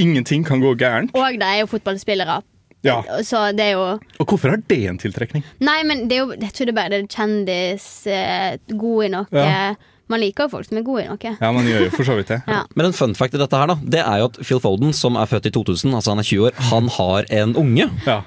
Ingenting 0.00 0.44
kan 0.46 0.60
gå 0.62 0.74
gærent. 0.80 1.10
Og 1.14 1.38
de 1.38 1.44
er 1.44 1.60
jo 1.60 1.66
fotballspillere. 1.70 2.40
Ja. 2.82 3.02
Så 3.26 3.52
det 3.52 3.60
er 3.60 3.72
jo 3.76 4.00
Og 4.18 4.26
hvorfor 4.26 4.48
har 4.54 4.62
det 4.68 4.78
en 4.88 4.98
tiltrekning? 4.98 5.44
Nei, 5.60 5.82
men 5.84 6.06
det 6.08 6.16
er 6.16 6.22
jo, 6.24 6.32
jeg 6.32 6.52
tror 6.56 6.66
det 6.70 6.74
bare 6.74 6.88
det 6.94 7.00
er 7.02 7.10
kjendis, 7.12 8.06
eh, 8.08 8.56
god 8.72 9.04
i 9.04 9.08
noe. 9.12 9.26
Ja. 9.36 9.74
Man 10.10 10.20
liker 10.22 10.48
jo 10.48 10.52
folk 10.56 10.66
som 10.68 10.80
er 10.80 10.84
gode 10.86 11.04
i 11.04 11.08
noe. 11.10 11.34
Ja, 11.40 11.50
man 11.54 11.68
gjør 11.68 11.84
jo 11.86 11.90
for 11.94 12.08
så 12.08 12.16
vidt 12.18 12.32
det. 12.32 12.40
Ja. 12.50 12.64
Men 12.74 12.90
en 12.90 12.96
fun 12.96 13.14
fact 13.14 13.36
i 13.36 13.40
dette 13.40 13.56
her 13.56 13.70
da, 13.70 13.76
det 13.94 14.00
er 14.02 14.22
jo 14.22 14.30
at 14.32 14.38
Phil 14.42 14.60
Foden, 14.62 14.92
som 14.96 15.16
er 15.20 15.28
født 15.30 15.46
i 15.46 15.54
2000, 15.54 15.94
altså 15.94 16.14
han 16.16 16.22
er 16.22 16.26
20 16.26 16.48
år, 16.50 16.56
han 16.72 16.90
har 16.96 17.28
en 17.42 17.54
unge. 17.60 17.86
Ja. 18.08 18.20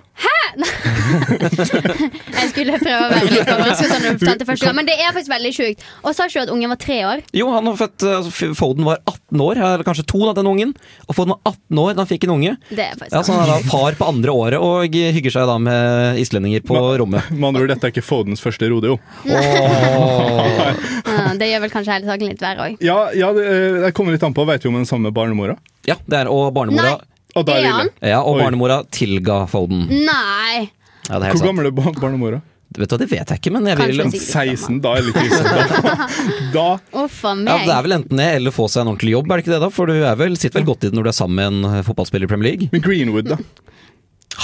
Jeg 2.38 2.50
skulle 2.52 2.80
prøve 2.82 3.00
å 3.00 3.10
være 3.12 3.32
litt 3.32 3.52
overrasket 3.54 3.92
sånn 3.94 4.48
første 4.48 4.68
gang, 4.68 4.78
men 4.78 4.88
det 4.88 4.96
er 5.00 5.14
faktisk 5.16 5.32
veldig 5.34 5.52
sjukt. 5.56 5.86
Og 6.04 6.16
sa 6.16 6.28
ikke 6.28 6.44
du 6.44 6.46
at 6.46 6.54
ungen 6.56 6.74
var 6.74 6.80
tre 6.82 7.00
år? 7.08 7.24
Jo, 7.36 7.50
han 7.54 7.70
var 7.70 7.80
født, 7.80 8.06
altså, 8.10 8.52
Foden 8.58 8.88
var 8.88 9.02
18 9.02 9.44
år, 9.48 9.62
eller 9.62 9.86
kanskje 9.88 10.06
to 10.10 10.22
da, 10.26 10.36
den 10.38 10.50
ungen. 10.50 10.74
Og 11.08 11.18
Foden 11.18 11.36
var 11.36 11.54
18 11.54 11.84
år 11.84 11.94
da 11.94 12.06
han 12.06 12.12
fikk 12.12 12.28
en 12.28 12.36
unge. 12.38 12.56
Det 12.70 12.86
er 12.86 12.98
faktisk 13.00 13.16
Ja, 13.16 13.24
så 13.24 13.38
Han 13.38 13.46
er 13.46 13.54
da 13.54 13.72
far 13.72 13.98
på 14.00 14.10
andre 14.10 14.36
året 14.44 14.64
og 14.64 14.98
hygger 15.18 15.36
seg 15.38 15.50
da 15.50 15.58
med 15.62 16.22
islendinger 16.22 16.66
på 16.68 16.80
rommet. 17.02 17.32
Med 17.34 17.50
andre 17.52 17.66
ord, 17.66 17.74
dette 17.74 17.90
er 17.90 17.96
ikke 17.96 18.06
Fodens 18.06 18.44
første 18.44 18.70
rodeo. 18.72 19.00
Åh. 19.28 20.74
Ja, 21.14 21.34
det 21.40 21.50
gjør 21.50 21.64
vel 21.66 21.74
kanskje 21.74 21.98
hele 21.98 22.10
saken 22.10 22.32
litt 22.34 22.44
verre 22.44 22.68
òg. 22.68 22.84
Ja, 22.84 23.00
ja 23.18 23.32
det, 23.36 23.46
eh, 23.48 23.80
det 23.86 23.94
kommer 23.98 24.16
litt 24.16 24.24
an 24.26 24.36
på. 24.36 24.46
Vet 24.50 24.66
vi 24.66 24.72
om 24.72 24.78
den 24.80 24.90
samme 24.90 25.14
barnemora? 25.16 25.58
Ja, 25.88 25.98
det 26.08 26.24
er, 26.24 26.32
og 26.32 26.54
barnemora 26.56 26.98
Nei. 26.98 27.13
Og 27.36 27.46
da 27.48 27.56
er 27.58 27.64
det 27.66 27.72
han? 27.74 27.90
Ja, 28.02 28.20
og 28.22 28.36
Oi. 28.38 28.44
barnemora 28.44 28.82
tilga 28.94 29.44
Foden. 29.50 29.88
Nei! 29.90 30.70
Ja, 31.10 31.18
det 31.20 31.24
er 31.26 31.30
helt 31.32 31.34
Hvor 31.34 31.40
sant. 31.42 31.48
gammel 31.50 31.66
er 31.72 31.72
bar- 31.80 31.98
barnemora? 32.00 32.42
Vet 32.74 32.90
du 32.90 32.96
hva, 32.96 33.00
Det 33.04 33.10
vet 33.12 33.30
jeg 33.30 33.38
ikke, 33.42 33.52
men 33.54 33.66
jeg 33.70 33.78
vil 33.78 34.00
Kanskje 34.02 34.20
sikkert. 34.20 34.58
16, 34.58 34.78
da 34.82 34.94
er 34.96 35.02
det 35.02 35.06
litt 35.06 35.18
krise. 35.20 35.44
Da, 36.54 36.64
da 36.94 37.04
Uff 37.04 37.20
a 37.26 37.34
ja, 37.34 37.36
meg. 37.44 37.68
Det 37.68 37.74
er 37.76 37.84
vel 37.86 37.96
enten 38.00 38.18
det 38.22 38.30
eller 38.40 38.52
få 38.56 38.66
seg 38.70 38.82
en 38.82 38.90
ordentlig 38.96 39.14
jobb, 39.14 39.30
er 39.30 39.38
det 39.38 39.44
ikke 39.46 39.54
det 39.54 39.62
da? 39.66 39.70
For 39.74 39.86
du 39.90 39.94
er 40.00 40.16
vel, 40.18 40.38
sitter 40.42 40.60
vel 40.62 40.66
godt 40.72 40.84
i 40.88 40.90
det 40.90 40.98
når 40.98 41.04
du 41.06 41.10
er 41.14 41.18
sammen 41.20 41.38
med 41.38 41.52
en 41.70 41.78
eh, 41.80 41.84
fotballspiller 41.86 42.26
i 42.26 42.32
Premier 42.34 42.50
League? 42.54 42.70
Men 42.74 42.82
Greenwood, 42.86 43.30
da? 43.30 43.38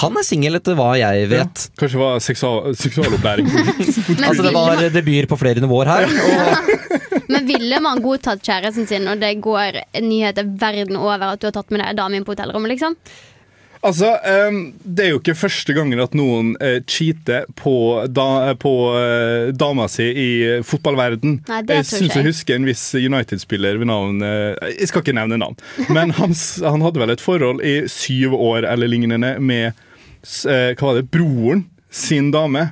Han 0.03 0.13
er 0.21 0.25
singel 0.27 0.53
etter 0.59 0.75
hva 0.77 0.91
jeg 0.99 1.23
Ja. 1.23 1.29
vet. 1.31 1.63
Kanskje 1.81 1.97
det 1.97 2.03
var 2.03 2.19
seksual, 2.21 2.75
seksualopplæring. 2.77 3.47
Men, 3.55 4.23
Altså 4.29 4.43
Det 4.45 4.53
var 4.53 4.83
debuter 4.93 5.25
på 5.31 5.39
flere 5.41 5.63
nivåer 5.65 5.89
her. 5.89 6.05
Og 6.13 6.98
men 7.31 7.47
ville 7.49 7.81
man 7.83 8.03
godtatt 8.03 8.43
kjæresten 8.45 8.87
sin 8.89 9.07
når 9.07 9.23
det 9.23 9.33
går 9.43 9.81
nyheter 10.03 10.47
verden 10.59 10.99
over 10.99 11.33
at 11.33 11.41
du 11.41 11.49
har 11.49 11.57
tatt 11.57 11.73
med 11.73 11.83
deg 11.83 11.97
dame 11.99 12.19
inn 12.19 12.27
på 12.27 12.35
hotellrommet, 12.35 12.75
liksom? 12.75 12.97
Altså, 13.79 14.09
ehm, 14.27 14.73
Det 14.83 15.05
er 15.05 15.13
jo 15.13 15.19
ikke 15.21 15.37
første 15.39 15.73
gangen 15.75 16.01
at 16.03 16.15
noen 16.17 16.51
uh, 16.59 16.79
cheater 16.83 17.45
på, 17.55 17.73
da, 18.11 18.53
på 18.59 18.73
eh, 18.99 19.51
dama 19.55 19.87
si 19.91 20.03
i 20.09 20.31
fotballverden. 20.67 21.37
Nei, 21.47 21.61
jeg 21.69 21.87
syns 21.87 22.09
jeg 22.09 22.19
jeg. 22.19 22.27
husker 22.27 22.57
en 22.57 22.67
viss 22.67 22.83
United-spiller 22.99 23.79
ved 23.79 23.87
navn 23.87 24.19
eh, 24.25 24.73
Jeg 24.73 24.91
skal 24.91 25.05
ikke 25.05 25.15
nevne 25.15 25.39
navn, 25.39 25.55
men 25.87 26.11
han, 26.17 26.35
han 26.65 26.83
hadde 26.83 27.03
vel 27.05 27.15
et 27.15 27.23
forhold 27.23 27.63
i 27.63 27.77
syv 27.91 28.35
år 28.35 28.67
eller 28.67 28.91
lignende 28.91 29.37
med 29.39 29.69
eh, 29.71 30.75
hva 30.75 30.91
var 30.91 30.99
det, 30.99 31.07
broren 31.13 31.63
sin 31.89 32.33
dame. 32.35 32.69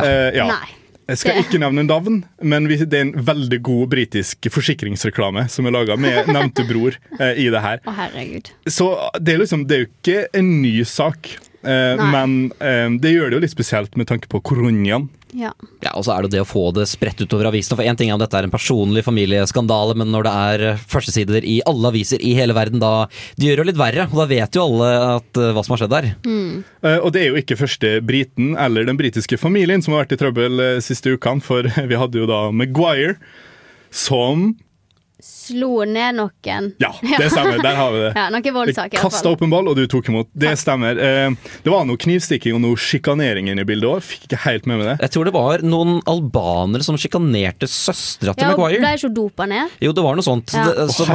Uh, 0.00 0.30
ja. 0.34 0.46
Nei. 0.48 0.83
Jeg 1.04 1.20
skal 1.20 1.40
ikke 1.42 1.60
nevne 1.60 1.84
navn, 1.84 2.22
men 2.40 2.68
det 2.70 2.96
er 2.96 3.02
en 3.04 3.14
veldig 3.26 3.58
god 3.66 3.90
britisk 3.92 4.48
forsikringsreklame 4.52 5.46
som 5.52 5.68
er 5.68 5.74
laga 5.76 5.98
med 6.00 6.30
nevnte 6.32 6.64
bror 6.68 6.96
eh, 7.18 7.40
i 7.44 7.50
det 7.52 7.60
her. 7.60 7.82
Å, 7.84 7.96
herregud. 7.98 8.48
Så 8.64 8.88
det 9.20 9.34
er, 9.34 9.42
liksom, 9.42 9.66
det 9.68 9.76
er 9.76 9.82
jo 9.84 9.90
ikke 9.90 10.22
en 10.40 10.48
ny 10.62 10.72
sak, 10.88 11.34
eh, 11.64 11.96
Nei. 12.00 12.08
men 12.12 12.38
eh, 12.60 12.88
det 13.00 13.14
gjør 13.14 13.30
det 13.30 13.38
jo 13.38 13.44
litt 13.46 13.56
spesielt 13.56 13.98
med 14.00 14.08
tanke 14.10 14.30
på 14.30 14.42
koronaen. 14.44 15.08
Ja. 15.34 15.50
Ja, 15.82 15.90
og 15.98 16.04
så 16.06 16.14
er 16.14 16.24
det 16.24 16.36
det 16.36 16.42
å 16.44 16.46
få 16.46 16.68
det 16.74 16.86
spredt 16.86 17.18
utover 17.18 17.48
avisene. 17.50 17.76
For 17.76 17.86
én 17.86 17.98
ting 17.98 18.08
er 18.08 18.16
om 18.16 18.22
dette 18.22 18.38
er 18.38 18.46
en 18.46 18.54
personlig 18.54 19.02
familieskandale, 19.06 19.96
men 19.98 20.12
når 20.14 20.26
det 20.26 20.34
er 20.40 20.64
eh, 20.68 20.84
førstesider 20.94 21.46
i 21.50 21.58
alle 21.66 21.90
aviser 21.90 22.22
i 22.22 22.36
hele 22.38 22.54
verden, 22.56 22.82
da 22.82 23.08
det 23.34 23.48
gjør 23.48 23.58
det 23.58 23.64
jo 23.64 23.68
litt 23.72 23.80
verre. 23.80 24.06
Og 24.12 24.20
da 24.22 24.28
vet 24.30 24.58
jo 24.58 24.66
alle 24.68 24.90
at, 25.18 25.30
uh, 25.40 25.50
hva 25.56 25.64
som 25.66 25.74
har 25.74 25.82
skjedd 25.82 25.94
der. 25.96 26.10
Eh, 26.22 26.98
og 27.00 27.10
det 27.14 27.24
er 27.24 27.32
jo 27.32 27.40
ikke 27.42 27.58
første 27.58 27.96
briten 28.06 28.54
eller 28.60 28.86
den 28.86 29.00
britiske 29.00 29.38
familien 29.40 29.82
som 29.82 29.96
har 29.96 30.04
vært 30.04 30.14
i 30.14 30.20
trøbbel 30.22 30.62
uh, 30.62 30.82
siste 30.84 31.16
ukene, 31.16 31.42
for 31.44 31.66
vi 31.90 31.98
hadde 31.98 32.22
jo 32.22 32.30
da 32.30 32.46
Maguire 32.54 33.18
som 33.94 34.52
Slo 35.24 35.84
ned 35.88 36.16
noen. 36.18 36.66
Ja, 36.80 36.90
det 37.00 37.30
stemmer. 37.32 37.58
Der 37.64 37.76
har 37.78 37.90
vi 37.94 37.98
det. 38.02 38.10
Ja, 38.20 38.26
noen 38.32 38.54
voldsaker 38.54 39.00
Kasta 39.00 39.30
opp 39.32 39.42
en 39.44 39.50
ball, 39.52 39.66
og 39.70 39.76
du 39.76 39.82
tok 39.90 40.08
imot. 40.12 40.28
Det 40.36 40.52
stemmer. 40.60 40.98
Eh, 41.00 41.32
det 41.64 41.72
var 41.72 41.86
noe 41.88 41.96
knivstikking 42.00 42.56
og 42.56 42.62
noe 42.64 42.76
sjikanering 42.80 43.48
inne 43.52 43.64
i 43.64 43.68
bildet 43.68 43.88
òg. 43.88 44.04
Fikk 44.04 44.26
ikke 44.28 44.40
helt 44.44 44.68
med 44.68 44.80
meg 44.80 44.88
det. 44.90 44.96
Jeg 45.06 45.14
tror 45.16 45.28
det 45.28 45.34
var 45.36 45.64
noen 45.64 45.98
albanere 46.10 46.84
som 46.86 46.98
sjikanerte 47.00 47.68
søstera 47.68 48.34
til 48.36 48.44
Ja, 48.44 48.50
og 48.52 48.60
Maguire. 48.60 48.80
ble 48.84 48.92
ikke 48.98 49.12
dopa 49.16 49.46
ned? 49.48 49.72
Jo, 49.84 49.92
det 49.96 50.04
var 50.04 50.18
noe 50.20 50.26
sånt. 50.26 50.52
Ja. 50.56 50.64
Det, 50.68 50.86
så, 50.96 51.06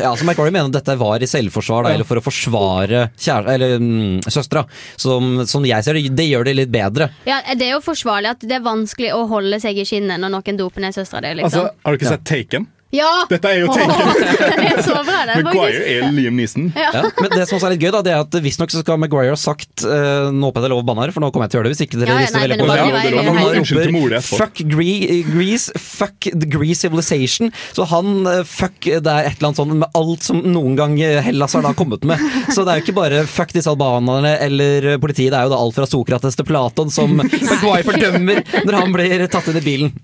ja, 0.00 0.12
så 0.16 0.28
Maguire 0.28 0.52
mener 0.54 0.72
dette 0.78 0.96
var 1.00 1.24
i 1.24 1.28
selvforsvar, 1.28 1.84
da, 1.88 1.94
eller 1.96 2.08
for 2.08 2.20
å 2.20 2.24
forsvare 2.24 3.04
kjære, 3.16 3.54
eller, 3.58 3.76
mm, 3.82 4.24
søstera. 4.28 4.64
Som, 4.96 5.44
som 5.48 5.64
jeg 5.68 5.84
ser 5.84 5.96
det, 6.00 6.06
det 6.16 6.28
gjør 6.30 6.48
det 6.48 6.56
litt 6.62 6.72
bedre. 6.74 7.10
Ja, 7.28 7.40
Det 7.54 7.68
er 7.68 7.76
jo 7.76 7.84
forsvarlig 7.84 8.32
at 8.36 8.44
det 8.48 8.56
er 8.60 8.64
vanskelig 8.64 9.12
å 9.16 9.24
holde 9.30 9.60
seg 9.62 9.76
i 9.80 9.86
skinnet 9.88 10.20
når 10.20 10.36
noen 10.38 10.60
doper 10.60 10.84
ned 10.84 10.96
søstera 10.96 11.28
di. 11.28 11.38
Altså, 11.44 11.64
Liksom. 11.68 11.84
har 11.84 11.92
du 11.94 11.98
ikke 12.00 12.12
sett 12.16 12.26
Taken? 12.28 12.68
Ja! 12.94 13.08
Dette 13.28 13.50
er 13.52 13.58
jo 13.60 13.68
Taken. 13.68 14.14
det 14.62 14.84
så 14.86 14.94
bra, 15.04 15.18
det, 15.28 15.42
Maguire 15.44 15.82
er 15.84 16.06
Liam 16.14 16.38
Neeson. 16.38 16.70
Ja, 16.72 17.02
men 17.18 17.32
det 17.34 17.44
som 17.48 17.58
også 17.58 17.68
er 17.68 17.74
litt 17.74 17.84
gøy, 17.84 17.90
da, 17.92 18.00
det 18.06 18.14
er 18.14 18.22
at 18.24 18.38
visstnok 18.40 18.72
så 18.72 18.80
skal 18.80 18.96
Maguire 19.00 19.34
ha 19.34 19.38
sagt 19.38 19.84
uh, 19.84 20.30
Nå 20.32 20.48
håper 20.48 20.62
jeg 20.62 20.64
det 20.64 20.70
er 20.70 20.74
lov 20.74 20.80
å 20.80 20.88
banne 20.88 21.04
her, 21.04 21.12
for 21.12 21.24
nå 21.24 21.28
kommer 21.34 21.48
jeg 21.48 21.52
til 21.52 21.58
å 21.58 21.60
gjøre 21.60 21.68
det. 21.68 21.74
Hvis 21.76 21.84
ikke 21.84 22.00
dere 22.00 22.14
Ja, 22.14 22.16
ja, 22.16 22.24
rister 22.24 22.44
veldig 22.46 22.58
på 22.58 22.68
det 22.70 23.26
Han 23.28 23.92
roper. 23.92 24.24
Fuck 24.24 24.64
Gre 24.72 25.20
Greece, 25.28 25.76
fuck 25.76 26.30
the 26.32 26.48
Greece 26.48 26.80
civilization. 26.86 27.52
Så 27.76 27.84
han 27.92 28.24
uh, 28.24 28.40
fuck 28.48 28.80
Det 28.88 29.04
er 29.04 29.28
et 29.28 29.36
eller 29.36 29.50
annet 29.50 29.60
sånn 29.60 29.78
med 29.84 30.00
alt 30.00 30.24
som 30.24 30.40
noen 30.48 30.78
gang 30.78 30.96
eh, 31.04 31.20
Hellas 31.24 31.58
har 31.58 31.68
da 31.68 31.74
kommet 31.76 32.08
med. 32.08 32.22
Så 32.54 32.64
det 32.64 32.72
er 32.72 32.80
jo 32.80 32.88
ikke 32.88 32.98
bare 33.02 33.24
fuck 33.28 33.52
disse 33.52 33.68
albanerne 33.68 34.38
eller 34.48 34.94
eh, 34.94 35.00
politiet, 35.00 35.34
det 35.34 35.42
er 35.42 35.48
jo 35.48 35.52
da 35.52 35.60
alt 35.60 35.76
fra 35.76 35.88
Sokrates 35.88 36.38
til 36.38 36.48
Platon 36.48 36.92
som 36.92 37.18
Maguire 37.50 37.84
fordømmer 37.84 38.44
når 38.64 38.78
han 38.80 38.94
blir 38.96 39.28
tatt 39.28 39.52
inn 39.52 39.60
i 39.60 39.64
bilen. 39.64 39.98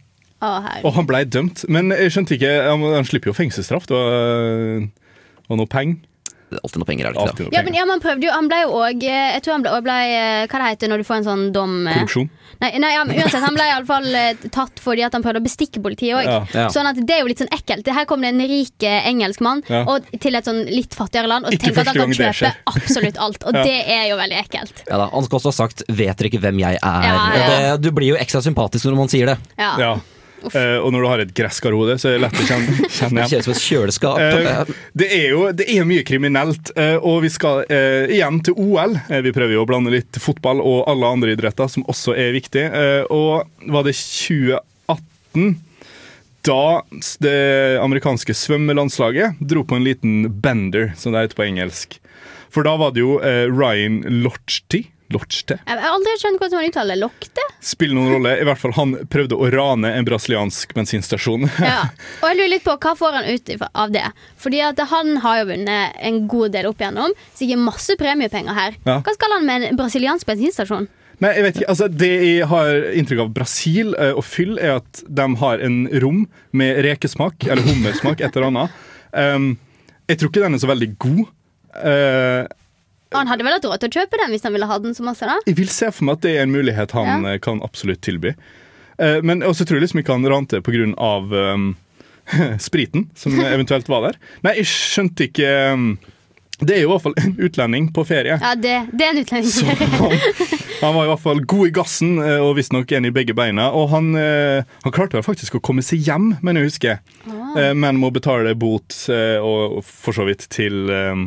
Og 0.84 0.97
han 0.99 1.09
ble 1.09 1.24
dømt. 1.24 1.64
Men 1.68 1.95
jeg 1.95 2.14
skjønte 2.14 2.36
ikke 2.38 2.53
Han, 2.70 2.84
han 2.95 3.09
slipper 3.09 3.32
jo 3.32 3.36
fengselsstraff. 3.36 3.88
og, 3.90 4.90
og 5.49 5.61
noe 5.61 5.70
penger. 5.70 6.03
Det 6.55 6.61
er 6.61 6.66
alltid 6.68 6.82
noe 6.82 6.88
penger, 6.88 7.07
er 7.09 7.14
det 7.14 7.22
ikke 7.24 7.45
det? 7.49 7.57
Ja, 7.57 7.62
men, 7.66 7.74
ja, 7.74 7.84
man 7.88 8.01
prøvde 8.03 8.28
jo 8.28 8.32
Han 8.34 8.49
ble 8.51 8.61
jo 8.62 8.74
òg 8.78 9.05
Jeg 9.05 9.42
tror 9.42 9.57
han 9.57 9.64
ble, 9.64 9.74
ble 9.82 9.97
eh, 10.14 10.45
Hva 10.51 10.61
det 10.61 10.70
heter 10.74 10.92
når 10.92 11.03
du 11.03 11.07
får 11.09 11.20
en 11.20 11.26
sånn 11.26 11.45
dom 11.55 11.72
eh, 11.88 11.97
Korrupsjon. 11.99 12.28
Nei, 12.61 12.70
nei 12.80 12.92
ja, 12.95 13.03
uansett, 13.03 13.42
han 13.42 13.57
ble 13.57 13.64
iallfall 13.66 14.07
uh, 14.14 14.45
tatt 14.55 14.78
fordi 14.80 15.03
at 15.05 15.16
han 15.16 15.24
prøvde 15.24 15.40
å 15.42 15.45
bestikke 15.45 15.80
politiet 15.82 16.14
òg. 16.20 16.28
Ja, 16.28 16.36
ja. 16.55 16.66
Sånn 16.72 16.86
at 16.86 17.01
det 17.03 17.16
er 17.16 17.24
jo 17.24 17.28
litt 17.28 17.42
sånn 17.42 17.51
ekkelt. 17.53 17.88
Her 17.97 18.07
kom 18.09 18.22
det 18.22 18.30
en 18.30 18.45
rik 18.47 18.86
eh, 18.86 19.09
engelsk 19.11 19.42
mann 19.45 19.64
og 19.66 20.07
til 20.22 20.38
et 20.38 20.47
sånn 20.47 20.62
litt 20.70 20.95
fattigere 20.95 21.28
land 21.28 21.49
og 21.49 21.57
Ikke 21.57 21.72
tenker 21.72 21.82
at 21.82 21.90
han 21.90 22.14
kan 22.14 22.14
kjøpe 22.14 22.53
absolutt 22.70 23.20
alt. 23.26 23.42
Og 23.51 23.59
Ja. 23.59 23.66
det 23.66 23.80
er 23.90 24.07
jo 24.12 24.16
veldig 24.22 24.38
ekkelt. 24.38 24.84
Ja 24.86 25.03
da, 25.03 25.11
Han 25.12 25.26
skal 25.26 25.40
også 25.40 25.51
ha 25.51 25.57
sagt 25.59 25.82
'vet 25.88 26.14
dere 26.20 26.30
ikke 26.30 26.40
hvem 26.47 26.62
jeg 26.62 26.78
er'. 26.78 27.05
Ja, 27.11 27.14
ja. 27.34 27.45
Det, 27.51 27.88
du 27.88 27.90
blir 27.90 28.14
jo 28.14 28.20
ekstra 28.22 28.40
sympatisk 28.47 28.86
når 28.86 29.01
man 29.03 29.11
sier 29.12 29.34
det. 29.34 29.38
Ja. 29.59 29.99
Eh, 30.53 30.76
og 30.78 30.92
når 30.92 31.05
du 31.05 31.09
har 31.09 31.22
et 31.24 31.32
gresskarhode, 31.36 31.97
så 32.01 32.11
er 32.11 32.16
det 32.16 32.24
lett 32.26 32.40
å 32.40 32.47
kjenne, 32.49 32.88
kjenne 32.99 33.24
igjen. 33.24 33.45
som 33.47 33.55
et 33.55 33.64
kjøleskap. 33.64 34.20
Eh, 34.20 34.72
det 34.97 35.09
er 35.16 35.26
jo 35.32 35.45
det 35.57 35.68
er 35.70 35.88
mye 35.88 36.07
kriminelt, 36.07 36.72
Uh, 36.74 36.97
og 37.07 37.20
vi 37.22 37.28
skal 37.30 37.62
igjen 37.70 38.40
til 38.45 38.57
OL. 38.59 38.97
Vi 39.22 39.32
prøver 39.34 39.55
jo 39.55 39.62
å 39.62 39.66
blande 39.68 39.92
litt 39.92 40.16
fotball 40.20 40.59
og 40.64 40.88
alle 40.90 41.11
andre 41.16 41.34
idretter, 41.36 41.68
som 41.70 41.84
også 41.90 42.14
er 42.18 42.32
viktig. 42.34 42.64
Og 43.14 43.68
var 43.70 43.86
det 43.86 43.95
2018 43.95 45.55
da 46.45 46.64
det 47.24 47.36
amerikanske 47.80 48.34
svømmelandslaget 48.36 49.38
dro 49.40 49.62
på 49.68 49.78
en 49.78 49.86
liten 49.86 50.26
bender, 50.42 50.92
som 50.99 51.14
det 51.14 51.26
heter 51.26 51.40
på 51.40 51.47
engelsk. 51.47 51.99
For 52.55 52.66
da 52.66 52.74
var 52.80 52.95
det 52.97 53.05
jo 53.05 53.20
Ryan 53.22 54.03
Lochte 54.24 54.84
Lochte 55.12 55.59
Jeg 55.59 55.76
har 55.76 55.92
aldri 55.92 56.14
skjønt 56.16 56.40
hvordan 56.40 56.59
man 56.62 56.70
uttaler 56.70 56.96
lokte. 56.96 57.42
spiller 57.61 57.98
noen 57.98 58.14
rolle. 58.16 58.32
I 58.40 58.46
hvert 58.48 58.61
fall 58.61 58.72
han 58.76 58.94
prøvde 59.12 59.36
å 59.36 59.50
rane 59.52 59.90
en 59.98 60.07
brasiliansk 60.09 60.72
bensinstasjon. 60.76 61.44
Ja. 61.61 61.90
Og 62.22 62.26
jeg 62.30 62.38
lurer 62.38 62.52
litt 62.55 62.64
på 62.64 62.76
hva 62.80 62.94
får 62.96 63.18
han 63.18 63.28
ut 63.28 63.52
av 63.68 63.92
det? 63.94 64.05
Fordi 64.40 64.62
at 64.64 64.80
han 64.90 65.16
har 65.24 65.42
jo 65.42 65.50
vunnet 65.52 66.00
en 66.00 66.22
god 66.30 66.57
del 66.57 66.70
opp 66.70 66.80
igjennom. 66.80 67.14
Sikkert 67.36 67.64
masse 67.66 67.96
premiepenger 68.00 68.57
her. 68.57 68.78
Ja. 68.88 68.98
Hva 69.05 69.16
skal 69.16 69.36
han 69.36 69.48
med 69.48 69.68
en 69.68 69.80
brasiliansk 69.80 70.28
bensinstasjon? 70.28 70.88
Nei, 71.22 71.30
jeg 71.36 71.44
vet 71.44 71.59
ikke, 71.61 71.68
altså 71.70 71.86
Det 71.92 72.11
jeg 72.11 72.46
har 72.50 72.88
inntrykk 72.98 73.20
av 73.22 73.30
Brasil 73.36 73.94
eh, 73.94 74.16
og 74.16 74.24
fyll, 74.26 74.57
er 74.59 74.80
at 74.80 75.05
de 75.07 75.28
har 75.44 75.62
en 75.62 75.84
rom 76.02 76.24
med 76.57 76.80
rekesmak, 76.86 77.46
eller 77.46 77.62
hummersmak, 77.68 78.18
et 78.24 78.34
eller 78.34 78.50
annet. 78.50 78.82
Um, 79.14 79.52
jeg 80.11 80.18
tror 80.18 80.32
ikke 80.32 80.42
den 80.42 80.59
er 80.59 80.64
så 80.64 80.72
veldig 80.72 80.90
god. 81.00 81.22
Eh, 83.14 83.18
Han 83.22 83.30
hadde 83.30 83.46
vel 83.46 83.56
hatt 83.56 83.64
råd 83.70 83.80
til 83.84 83.92
å 83.92 83.96
kjøpe 84.00 84.20
den 84.20 84.34
hvis 84.34 84.42
han 84.46 84.52
ville 84.56 84.66
ha 84.70 84.78
den 84.82 84.94
så 84.98 85.06
masse, 85.06 85.26
da? 85.30 85.38
jeg 85.46 85.56
vil 85.60 85.68
se 85.72 85.90
for 85.94 86.04
meg 86.08 86.18
at 86.18 86.26
det 86.26 86.34
er 86.36 86.42
en 86.44 86.54
mulighet 86.54 86.90
han 86.98 87.06
Ja. 87.24 87.32
eh, 87.34 87.38
kan 87.38 87.62
absolutt 87.62 88.02
tilby. 88.02 88.34
Eh, 88.98 89.20
men 89.22 89.42
også 89.42 89.64
tror 89.66 89.78
jeg 89.80 89.86
liksom 89.88 90.02
ikke 90.02 90.12
han 90.18 90.26
rante 90.30 90.60
pga. 90.62 90.90
Um, 91.54 91.76
spriten 92.58 93.10
som 93.14 93.34
eventuelt 93.56 93.88
var 93.88 94.02
der. 94.10 94.18
Nei, 94.42 94.54
jeg 94.62 94.66
skjønte 94.70 95.26
ikke 95.28 95.50
um, 95.74 95.98
Det 96.62 96.76
er 96.76 96.80
jo 96.84 96.88
i 96.88 96.92
hvert 96.94 97.02
fall 97.04 97.16
en 97.20 97.34
utlending 97.42 97.88
på 97.92 98.04
ferie. 98.06 98.38
Ja, 98.40 98.54
det, 98.54 98.76
det 98.94 99.04
er 99.04 99.10
en 99.12 99.20
utlending. 99.20 99.50
Så 99.50 99.66
han, 99.66 100.14
han 100.80 100.94
var 100.94 101.04
i 101.04 101.10
hvert 101.10 101.20
fall 101.24 101.42
god 101.50 101.66
i 101.66 101.72
gassen 101.74 102.12
og 102.22 102.54
visstnok 102.56 102.92
en 102.94 103.08
i 103.08 103.10
begge 103.12 103.34
beina. 103.36 103.66
Og 103.74 103.88
han, 103.90 104.12
han 104.14 104.94
klarte 104.94 105.18
vel 105.18 105.26
faktisk 105.26 105.58
å 105.58 105.60
komme 105.66 105.82
seg 105.84 106.06
hjem, 106.06 106.36
men 106.46 106.56
jeg 106.60 106.70
husker. 106.70 107.00
Ah. 107.26 107.72
Men 107.74 107.98
må 108.00 108.12
betale 108.14 108.54
bot, 108.54 108.94
og 109.10 109.74
og 109.74 109.82
for 109.84 110.14
så 110.16 110.24
vidt 110.30 110.46
til 110.54 110.86
eh, 110.94 111.24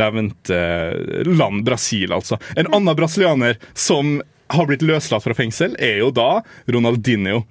nevnte 0.00 0.58
eh, 0.58 1.26
land, 1.28 1.64
Brasil, 1.66 2.12
altså. 2.14 2.38
En 2.56 2.70
annen 2.70 2.96
brasilianer 2.98 3.60
som 3.74 4.18
har 4.54 4.68
blitt 4.68 4.84
løslatt 4.84 5.24
fra 5.24 5.36
fengsel, 5.36 5.76
er 5.80 6.00
jo 6.02 6.10
da 6.14 6.42
Ronaldinho. 6.70 7.44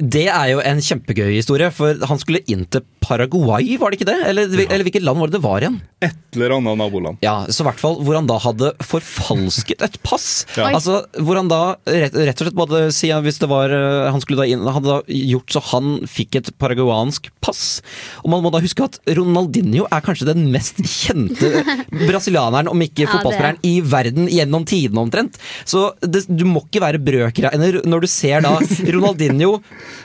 Det 0.00 0.26
er 0.32 0.46
jo 0.54 0.62
en 0.64 0.80
kjempegøy 0.80 1.34
historie, 1.34 1.68
for 1.76 1.98
han 2.08 2.20
skulle 2.22 2.40
inn 2.48 2.64
til 2.72 2.86
Paraguay, 3.00 3.76
var 3.80 3.90
det 3.90 4.00
ikke 4.00 4.08
det? 4.10 4.18
Eller, 4.30 4.50
eller 4.66 4.84
hvilket 4.86 5.04
land 5.06 5.18
var 5.20 5.30
det 5.30 5.38
det 5.38 5.44
var 5.44 5.64
igjen? 5.64 5.78
Et 6.04 6.36
eller 6.36 6.54
annet 6.56 6.78
naboland. 6.78 7.18
Ja, 7.24 7.34
så 7.50 7.64
i 7.64 7.66
hvert 7.68 7.80
fall 7.82 7.98
hvor 8.04 8.16
han 8.16 8.28
da 8.28 8.36
hadde 8.40 8.72
forfalsket 8.86 9.82
et 9.86 9.98
pass. 10.06 10.28
Ja. 10.60 10.66
Altså, 10.76 10.98
hvor 11.24 11.38
han 11.38 11.48
da 11.48 11.76
rett, 11.88 12.12
rett 12.12 12.40
og 12.42 12.44
slett 12.44 12.56
både 12.58 12.80
siden 12.92 13.22
hvis 13.24 13.38
det 13.40 13.46
var 13.48 13.72
eh, 13.72 14.10
Han 14.12 14.20
skulle 14.20 14.42
da 14.42 14.48
inn, 14.50 14.64
hadde 14.66 14.90
da 14.90 14.96
gjort 15.08 15.54
så 15.54 15.62
han 15.70 15.92
fikk 16.10 16.36
et 16.36 16.50
paraguansk 16.60 17.30
pass. 17.40 17.80
Og 18.20 18.28
man 18.34 18.42
må 18.44 18.50
da 18.52 18.60
huske 18.60 18.84
at 18.84 18.98
Ronaldinho 19.16 19.86
er 19.88 20.04
kanskje 20.04 20.28
den 20.28 20.50
mest 20.52 20.82
kjente 20.84 21.62
brasilianeren, 22.10 22.68
om 22.68 22.84
ikke 22.84 23.06
Ja, 23.06 23.12
fotballspilleren, 23.14 23.60
i 23.64 23.78
verden 23.80 24.28
gjennom 24.28 24.66
tidene 24.68 25.00
omtrent. 25.06 25.38
Så 25.64 25.86
det, 26.04 26.26
du 26.28 26.44
må 26.48 26.64
ikke 26.66 26.82
være 26.84 27.00
brødkreiner 27.00 27.80
når 27.88 28.04
du 28.04 28.10
ser 28.10 28.44
da 28.44 28.56
Ronaldinho 28.94 29.56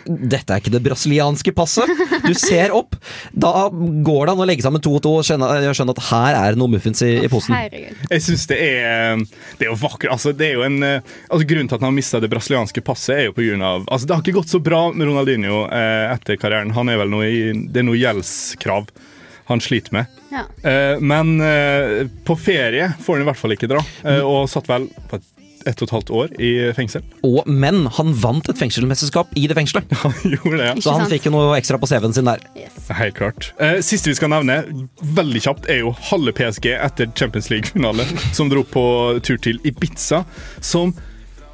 Dette 0.05 0.53
er 0.55 0.61
ikke 0.63 0.73
det 0.77 0.83
brasilianske 0.85 1.51
passet. 1.57 1.89
Du 2.23 2.31
ser 2.37 2.71
opp. 2.77 2.84
Da 3.31 3.67
går 3.71 4.27
det 4.27 4.33
an 4.35 4.43
å 4.43 4.47
legge 4.47 4.65
sammen 4.65 4.83
to 4.83 4.95
og 4.97 5.03
to 5.05 5.13
og 5.19 5.27
skjønne, 5.27 5.73
skjønne 5.75 5.95
at 5.95 6.03
her 6.09 6.39
er 6.39 6.55
det 6.55 6.61
noe 6.61 6.73
muffins 6.75 7.03
i, 7.05 7.11
i 7.25 7.31
posen. 7.31 7.55
Herregud. 7.57 8.05
Jeg 8.11 8.25
synes 8.27 8.45
det 8.51 8.59
er 8.59 9.23
Det 9.59 9.67
er 9.67 9.71
jo 9.71 9.79
vakkert. 9.81 10.11
Altså, 10.15 10.33
det 10.35 10.51
er 10.51 10.59
jo 10.59 10.65
en, 10.67 10.77
eh, 10.83 11.15
altså, 11.29 11.47
grunnen 11.49 11.71
til 11.71 11.77
at 11.77 11.83
han 11.83 11.91
har 11.91 11.97
mista 11.97 12.21
det 12.23 12.31
brasilianske 12.33 12.85
passet, 12.85 13.15
er 13.15 13.27
jo 13.29 13.35
på 13.37 13.45
grunn 13.45 13.65
av 13.65 13.83
altså, 13.87 14.07
Det 14.07 14.17
har 14.17 14.23
ikke 14.25 14.39
gått 14.39 14.53
så 14.53 14.61
bra 14.63 14.85
med 14.93 15.09
Ronaldinho 15.09 15.65
eh, 15.69 16.13
etter 16.13 16.39
karrieren. 16.41 16.75
Han 16.77 16.91
er 16.91 17.01
vel 17.03 17.13
noe 17.13 17.29
i, 17.29 17.43
Det 17.69 17.81
er 17.81 17.89
noe 17.89 17.99
gjeldskrav 17.99 18.89
han 19.45 19.61
sliter 19.61 19.93
med. 19.93 20.05
Ja. 20.31 20.69
Eh, 20.69 20.99
men 20.99 21.41
eh, 21.41 22.07
på 22.25 22.35
ferie 22.35 22.93
får 23.01 23.13
han 23.13 23.21
i 23.21 23.29
hvert 23.29 23.39
fall 23.39 23.53
ikke 23.55 23.69
dra, 23.69 23.81
eh, 24.03 24.23
og 24.25 24.49
satt 24.49 24.69
vel 24.69 24.87
på 25.09 25.19
et, 25.19 25.27
ett 25.65 25.81
og 25.81 25.87
et 25.87 25.93
halvt 25.95 26.11
år 26.15 26.33
i 26.41 26.51
fengsel. 26.77 27.03
Og, 27.25 27.41
men 27.49 27.85
han 27.97 28.13
vant 28.21 28.47
et 28.51 28.59
fengselsmesterskap 28.59 29.33
i 29.39 29.45
det 29.49 29.57
fengselet. 29.57 29.91
Han 30.05 30.13
gjorde 30.23 30.59
det, 30.59 30.67
ja. 30.67 30.75
Så 30.83 30.93
han 30.93 31.07
fikk 31.09 31.27
jo 31.27 31.33
noe 31.33 31.55
ekstra 31.57 31.79
på 31.81 31.89
CV-en 31.89 32.13
sin 32.15 32.29
der. 32.29 32.41
Helt 32.99 33.17
klart. 33.17 33.49
Eh, 33.61 33.79
siste 33.85 34.11
vi 34.11 34.17
skal 34.17 34.31
nevne, 34.33 34.59
veldig 35.17 35.41
kjapt, 35.47 35.69
er 35.71 35.81
jo 35.81 35.93
halve 36.11 36.33
PSG 36.37 36.71
etter 36.75 37.09
Champions 37.17 37.49
League-finale, 37.53 38.05
som 38.37 38.51
dro 38.51 38.65
på 38.67 38.85
tur 39.25 39.39
til 39.41 39.61
Ibiza, 39.65 40.23
som 40.61 40.95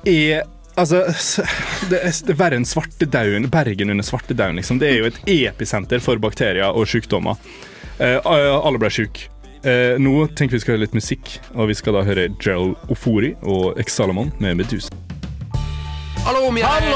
er 0.07 0.47
Altså, 0.79 1.01
er, 1.43 1.89
det 1.91 1.97
er 1.99 2.37
verre 2.39 2.55
enn 2.55 2.65
svartedauden, 2.65 3.49
Bergen 3.51 3.91
under 3.91 4.05
svartedauden. 4.07 4.55
Liksom. 4.61 4.79
Det 4.79 4.87
er 4.87 5.01
jo 5.01 5.09
et 5.09 5.17
episenter 5.51 5.99
for 6.01 6.21
bakterier 6.23 6.71
og 6.71 6.87
sykdommer. 6.87 7.35
Eh, 7.99 8.17
alle 8.23 8.79
ble 8.81 8.89
syke. 8.93 9.27
Eh, 9.61 9.99
nå 10.01 10.25
tenker 10.33 10.57
vi 10.57 10.61
skal 10.63 10.75
høre 10.75 10.85
litt 10.87 10.95
musikk, 10.97 11.35
og 11.53 11.69
vi 11.69 11.77
skal 11.77 11.97
da 11.97 12.05
høre 12.07 12.29
Gerald 12.41 12.73
Ofori 12.89 13.35
og 13.41 13.77
X-Salomon 13.81 14.31
med 14.41 14.57
Medusa. 14.57 14.89
Hallo, 16.25 16.47
vi 16.53 16.63
er, 16.65 16.89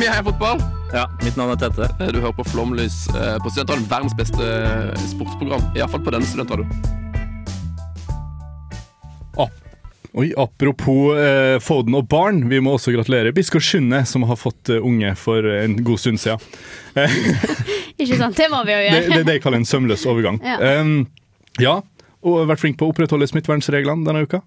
vi 0.00 0.08
er 0.08 0.22
fotball. 0.24 0.60
Ja, 0.94 1.06
mitt 1.24 1.36
navn 1.36 1.52
er 1.52 1.60
Tete. 1.60 1.90
Du 2.12 2.20
hører 2.22 2.36
på 2.36 2.46
Flomlys 2.48 3.04
eh, 3.12 3.36
på 3.42 3.52
Studentradioen. 3.52 3.88
Verdens 3.90 4.16
beste 4.16 4.44
eh, 4.46 5.08
sportsprogram. 5.10 5.64
Iallfall 5.76 6.04
på 6.06 6.14
denne 6.16 6.28
studentradioen. 6.28 6.96
Oi, 10.16 10.30
Apropos 10.40 11.12
eh, 11.20 11.58
Foden 11.60 11.92
og 11.98 12.06
barn, 12.08 12.46
vi 12.48 12.56
må 12.64 12.72
også 12.78 12.94
gratulere 12.94 13.34
Biskår 13.36 13.60
som 14.08 14.22
har 14.24 14.38
fått 14.40 14.70
eh, 14.72 14.80
unge 14.80 15.10
for 15.20 15.44
en 15.44 15.76
god 15.84 16.00
stund 16.00 16.22
siden. 16.22 16.40
Eh, 16.96 17.18
Ikke 18.00 18.16
sant? 18.16 18.38
Det 18.38 18.46
må 18.48 18.62
vi 18.64 18.72
jo 18.72 18.78
gjøre. 18.80 19.02
det 19.10 19.18
er 19.18 19.28
det 19.28 19.34
jeg 19.36 19.42
kaller 19.44 19.60
en 19.60 19.68
sømløs 19.68 20.06
overgang. 20.08 20.40
Ja. 20.40 20.80
Um, 20.80 21.04
ja, 21.60 21.82
vært 22.50 22.62
flink 22.62 22.78
på 22.80 22.88
å 22.88 22.92
opprettholde 22.92 23.28
smittevernreglene 23.30 24.06
denne 24.06 24.26
uka. 24.26 24.42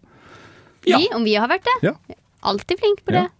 Vi, 0.85 1.07
om 1.15 1.25
vi 1.27 1.35
har 1.35 1.49
vært 1.51 1.67
det? 1.67 1.91
Ja. 1.91 1.97
Alltid 2.49 2.79
flink 2.79 3.03
på 3.05 3.15
det. 3.15 3.25
Ja. 3.27 3.33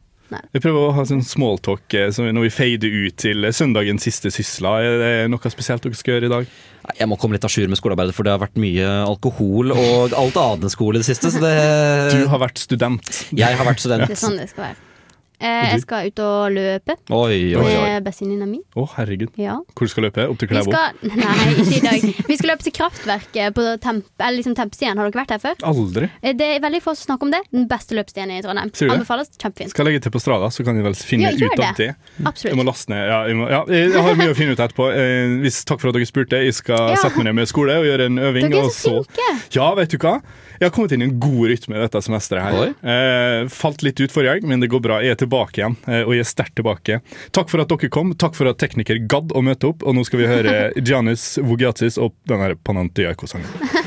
Vi 0.54 0.60
prøver 0.62 0.84
å 0.84 0.90
ha 0.94 1.04
sånn 1.10 1.24
smalltalk 1.26 1.94
eh, 1.98 2.12
når 2.14 2.44
vi 2.46 2.52
fader 2.54 2.98
ut 3.08 3.16
til 3.18 3.48
søndagens 3.56 4.04
siste 4.06 4.30
sysla. 4.34 4.76
Er 4.86 5.00
det 5.02 5.14
noe 5.34 5.50
spesielt 5.50 5.82
dere 5.86 5.98
skal 5.98 6.18
gjøre 6.18 6.30
i 6.30 6.34
dag? 6.36 6.52
Jeg 7.00 7.10
må 7.10 7.18
komme 7.22 7.38
litt 7.38 7.48
à 7.48 7.50
jour 7.50 7.70
med 7.72 7.80
skolearbeidet, 7.80 8.14
for 8.18 8.28
det 8.28 8.36
har 8.36 8.44
vært 8.44 8.60
mye 8.62 8.92
alkohol 9.08 9.74
og 9.74 10.14
alt 10.18 10.38
annet 10.42 10.68
enn 10.68 10.74
skole 10.74 11.00
i 11.00 11.02
det 11.02 11.10
siste. 11.10 11.32
Så 11.34 11.42
det 11.42 11.56
Du 12.14 12.28
har 12.30 12.44
vært 12.46 12.62
student. 12.62 13.10
Jeg 13.34 13.58
har 13.58 13.68
vært 13.68 13.82
student. 13.82 14.06
Det 14.06 14.18
er 14.20 14.22
sånn 14.22 14.38
det 14.38 14.52
skal 14.54 14.70
være. 14.70 14.89
Eh, 15.40 15.70
jeg 15.72 15.82
skal 15.86 16.10
ut 16.10 16.20
og 16.20 16.52
løpe 16.52 16.96
Oi, 17.16 17.56
oi, 17.56 17.62
oi. 17.64 17.76
med 17.86 18.04
bestevenninna 18.04 18.46
mi. 18.50 18.60
Å, 18.76 18.84
herregud. 18.98 19.30
Ja. 19.40 19.54
Hvor 19.74 19.88
du 19.88 20.02
løpe? 20.04 20.26
Opp 20.28 20.40
til 20.42 20.50
Vi 20.50 20.56
Klæbo? 20.56 20.74
skal 20.74 20.98
Nei, 21.22 21.54
ikke 21.64 21.78
i 21.78 21.84
dag. 21.86 22.08
Vi 22.28 22.38
skal 22.40 22.52
løpe 22.52 22.66
til 22.68 22.76
Kraftverket 22.76 23.56
på 23.56 23.66
temp, 23.84 24.10
eller 24.20 24.38
liksom 24.42 24.56
Tempestien. 24.58 24.98
Har 25.00 25.08
dere 25.08 25.22
vært 25.22 25.32
her 25.38 25.40
før? 25.44 25.56
Aldri. 25.70 26.10
Eh, 26.22 26.34
Det 26.36 26.50
er 26.58 26.60
veldig 26.66 26.82
få 26.84 26.96
som 27.00 27.14
snakker 27.14 27.30
om 27.30 27.32
det. 27.38 27.42
Den 27.56 27.68
beste 27.72 27.96
løpestien 27.96 28.34
i 28.36 28.42
Trondheim. 28.44 28.74
Anbefales. 28.92 29.32
Kjempefint. 29.40 29.72
Skal 29.72 29.86
jeg 29.88 29.94
legge 29.94 30.04
til 30.08 30.16
på 30.18 30.22
Strada, 30.24 30.52
så 30.52 30.66
kan 30.68 30.76
jeg 30.76 30.84
vel 30.90 30.98
finne 31.00 31.32
Ja, 31.32 31.48
ut 31.48 31.64
av 31.64 31.80
det. 31.80 31.90
Absolutt. 32.26 32.52
Jeg 32.52 32.60
må 32.60 32.68
laste 32.68 32.92
ned. 32.92 33.06
Ja, 33.08 33.22
jeg, 33.30 33.40
må, 33.40 33.48
ja, 33.54 33.64
jeg 33.72 34.04
har 34.10 34.20
mye 34.20 34.34
å 34.34 34.38
finne 34.38 34.58
ut 34.58 34.60
etterpå. 34.68 34.90
Eh, 34.92 35.38
hvis, 35.46 35.62
takk 35.70 35.80
for 35.80 35.94
at 35.94 35.98
dere 36.00 36.10
spurte. 36.10 36.44
Jeg 36.44 36.58
skal 36.60 36.98
sette 37.00 37.16
meg 37.16 37.30
ned 37.30 37.40
med 37.40 37.50
skole 37.52 37.80
og 37.80 37.88
gjøre 37.88 38.10
en 38.12 38.20
øving. 38.28 38.52
Dere 38.52 38.68
er 38.68 38.76
så 38.76 38.98
flinke. 39.08 39.32
Ja, 39.56 39.72
vet 39.80 39.96
du 39.96 40.00
hva? 40.04 40.18
Jeg 40.60 40.68
har 40.68 40.74
kommet 40.76 40.92
inn 40.92 41.04
i 41.04 41.08
en 41.08 41.20
god 41.24 41.46
rytme 41.54 41.80
dette 41.80 42.02
semesteret 42.04 42.44
her. 42.44 42.74
Eh, 42.84 43.48
falt 43.54 43.84
litt 43.86 44.00
ut 44.04 44.12
forrige 44.12 44.36
helg, 44.36 44.48
men 44.50 44.60
det 44.60 44.68
går 44.74 44.82
bra. 44.84 44.98
Jeg 45.04 45.16
er 45.16 45.22
tilbake 45.22 45.62
igjen, 45.62 45.78
eh, 45.88 46.02
og 46.04 46.12
jeg 46.18 46.26
er 46.26 46.28
sterkt 46.28 46.58
tilbake. 46.60 47.00
Takk 47.36 47.52
for 47.52 47.64
at 47.64 47.72
dere 47.72 47.92
kom. 47.96 48.12
Takk 48.20 48.36
for 48.36 48.52
at 48.52 48.60
tekniker 48.60 49.00
gadd 49.08 49.32
å 49.32 49.44
møte 49.46 49.72
opp. 49.72 49.88
Og 49.88 49.96
nå 49.96 50.04
skal 50.08 50.20
vi 50.20 50.28
høre 50.28 50.58
Giannis 50.86 51.38
Vogiatis 51.40 51.96
og 52.02 52.12
den 52.28 52.44
her 52.44 52.58
Panantiaiko-sangen. 52.60 53.79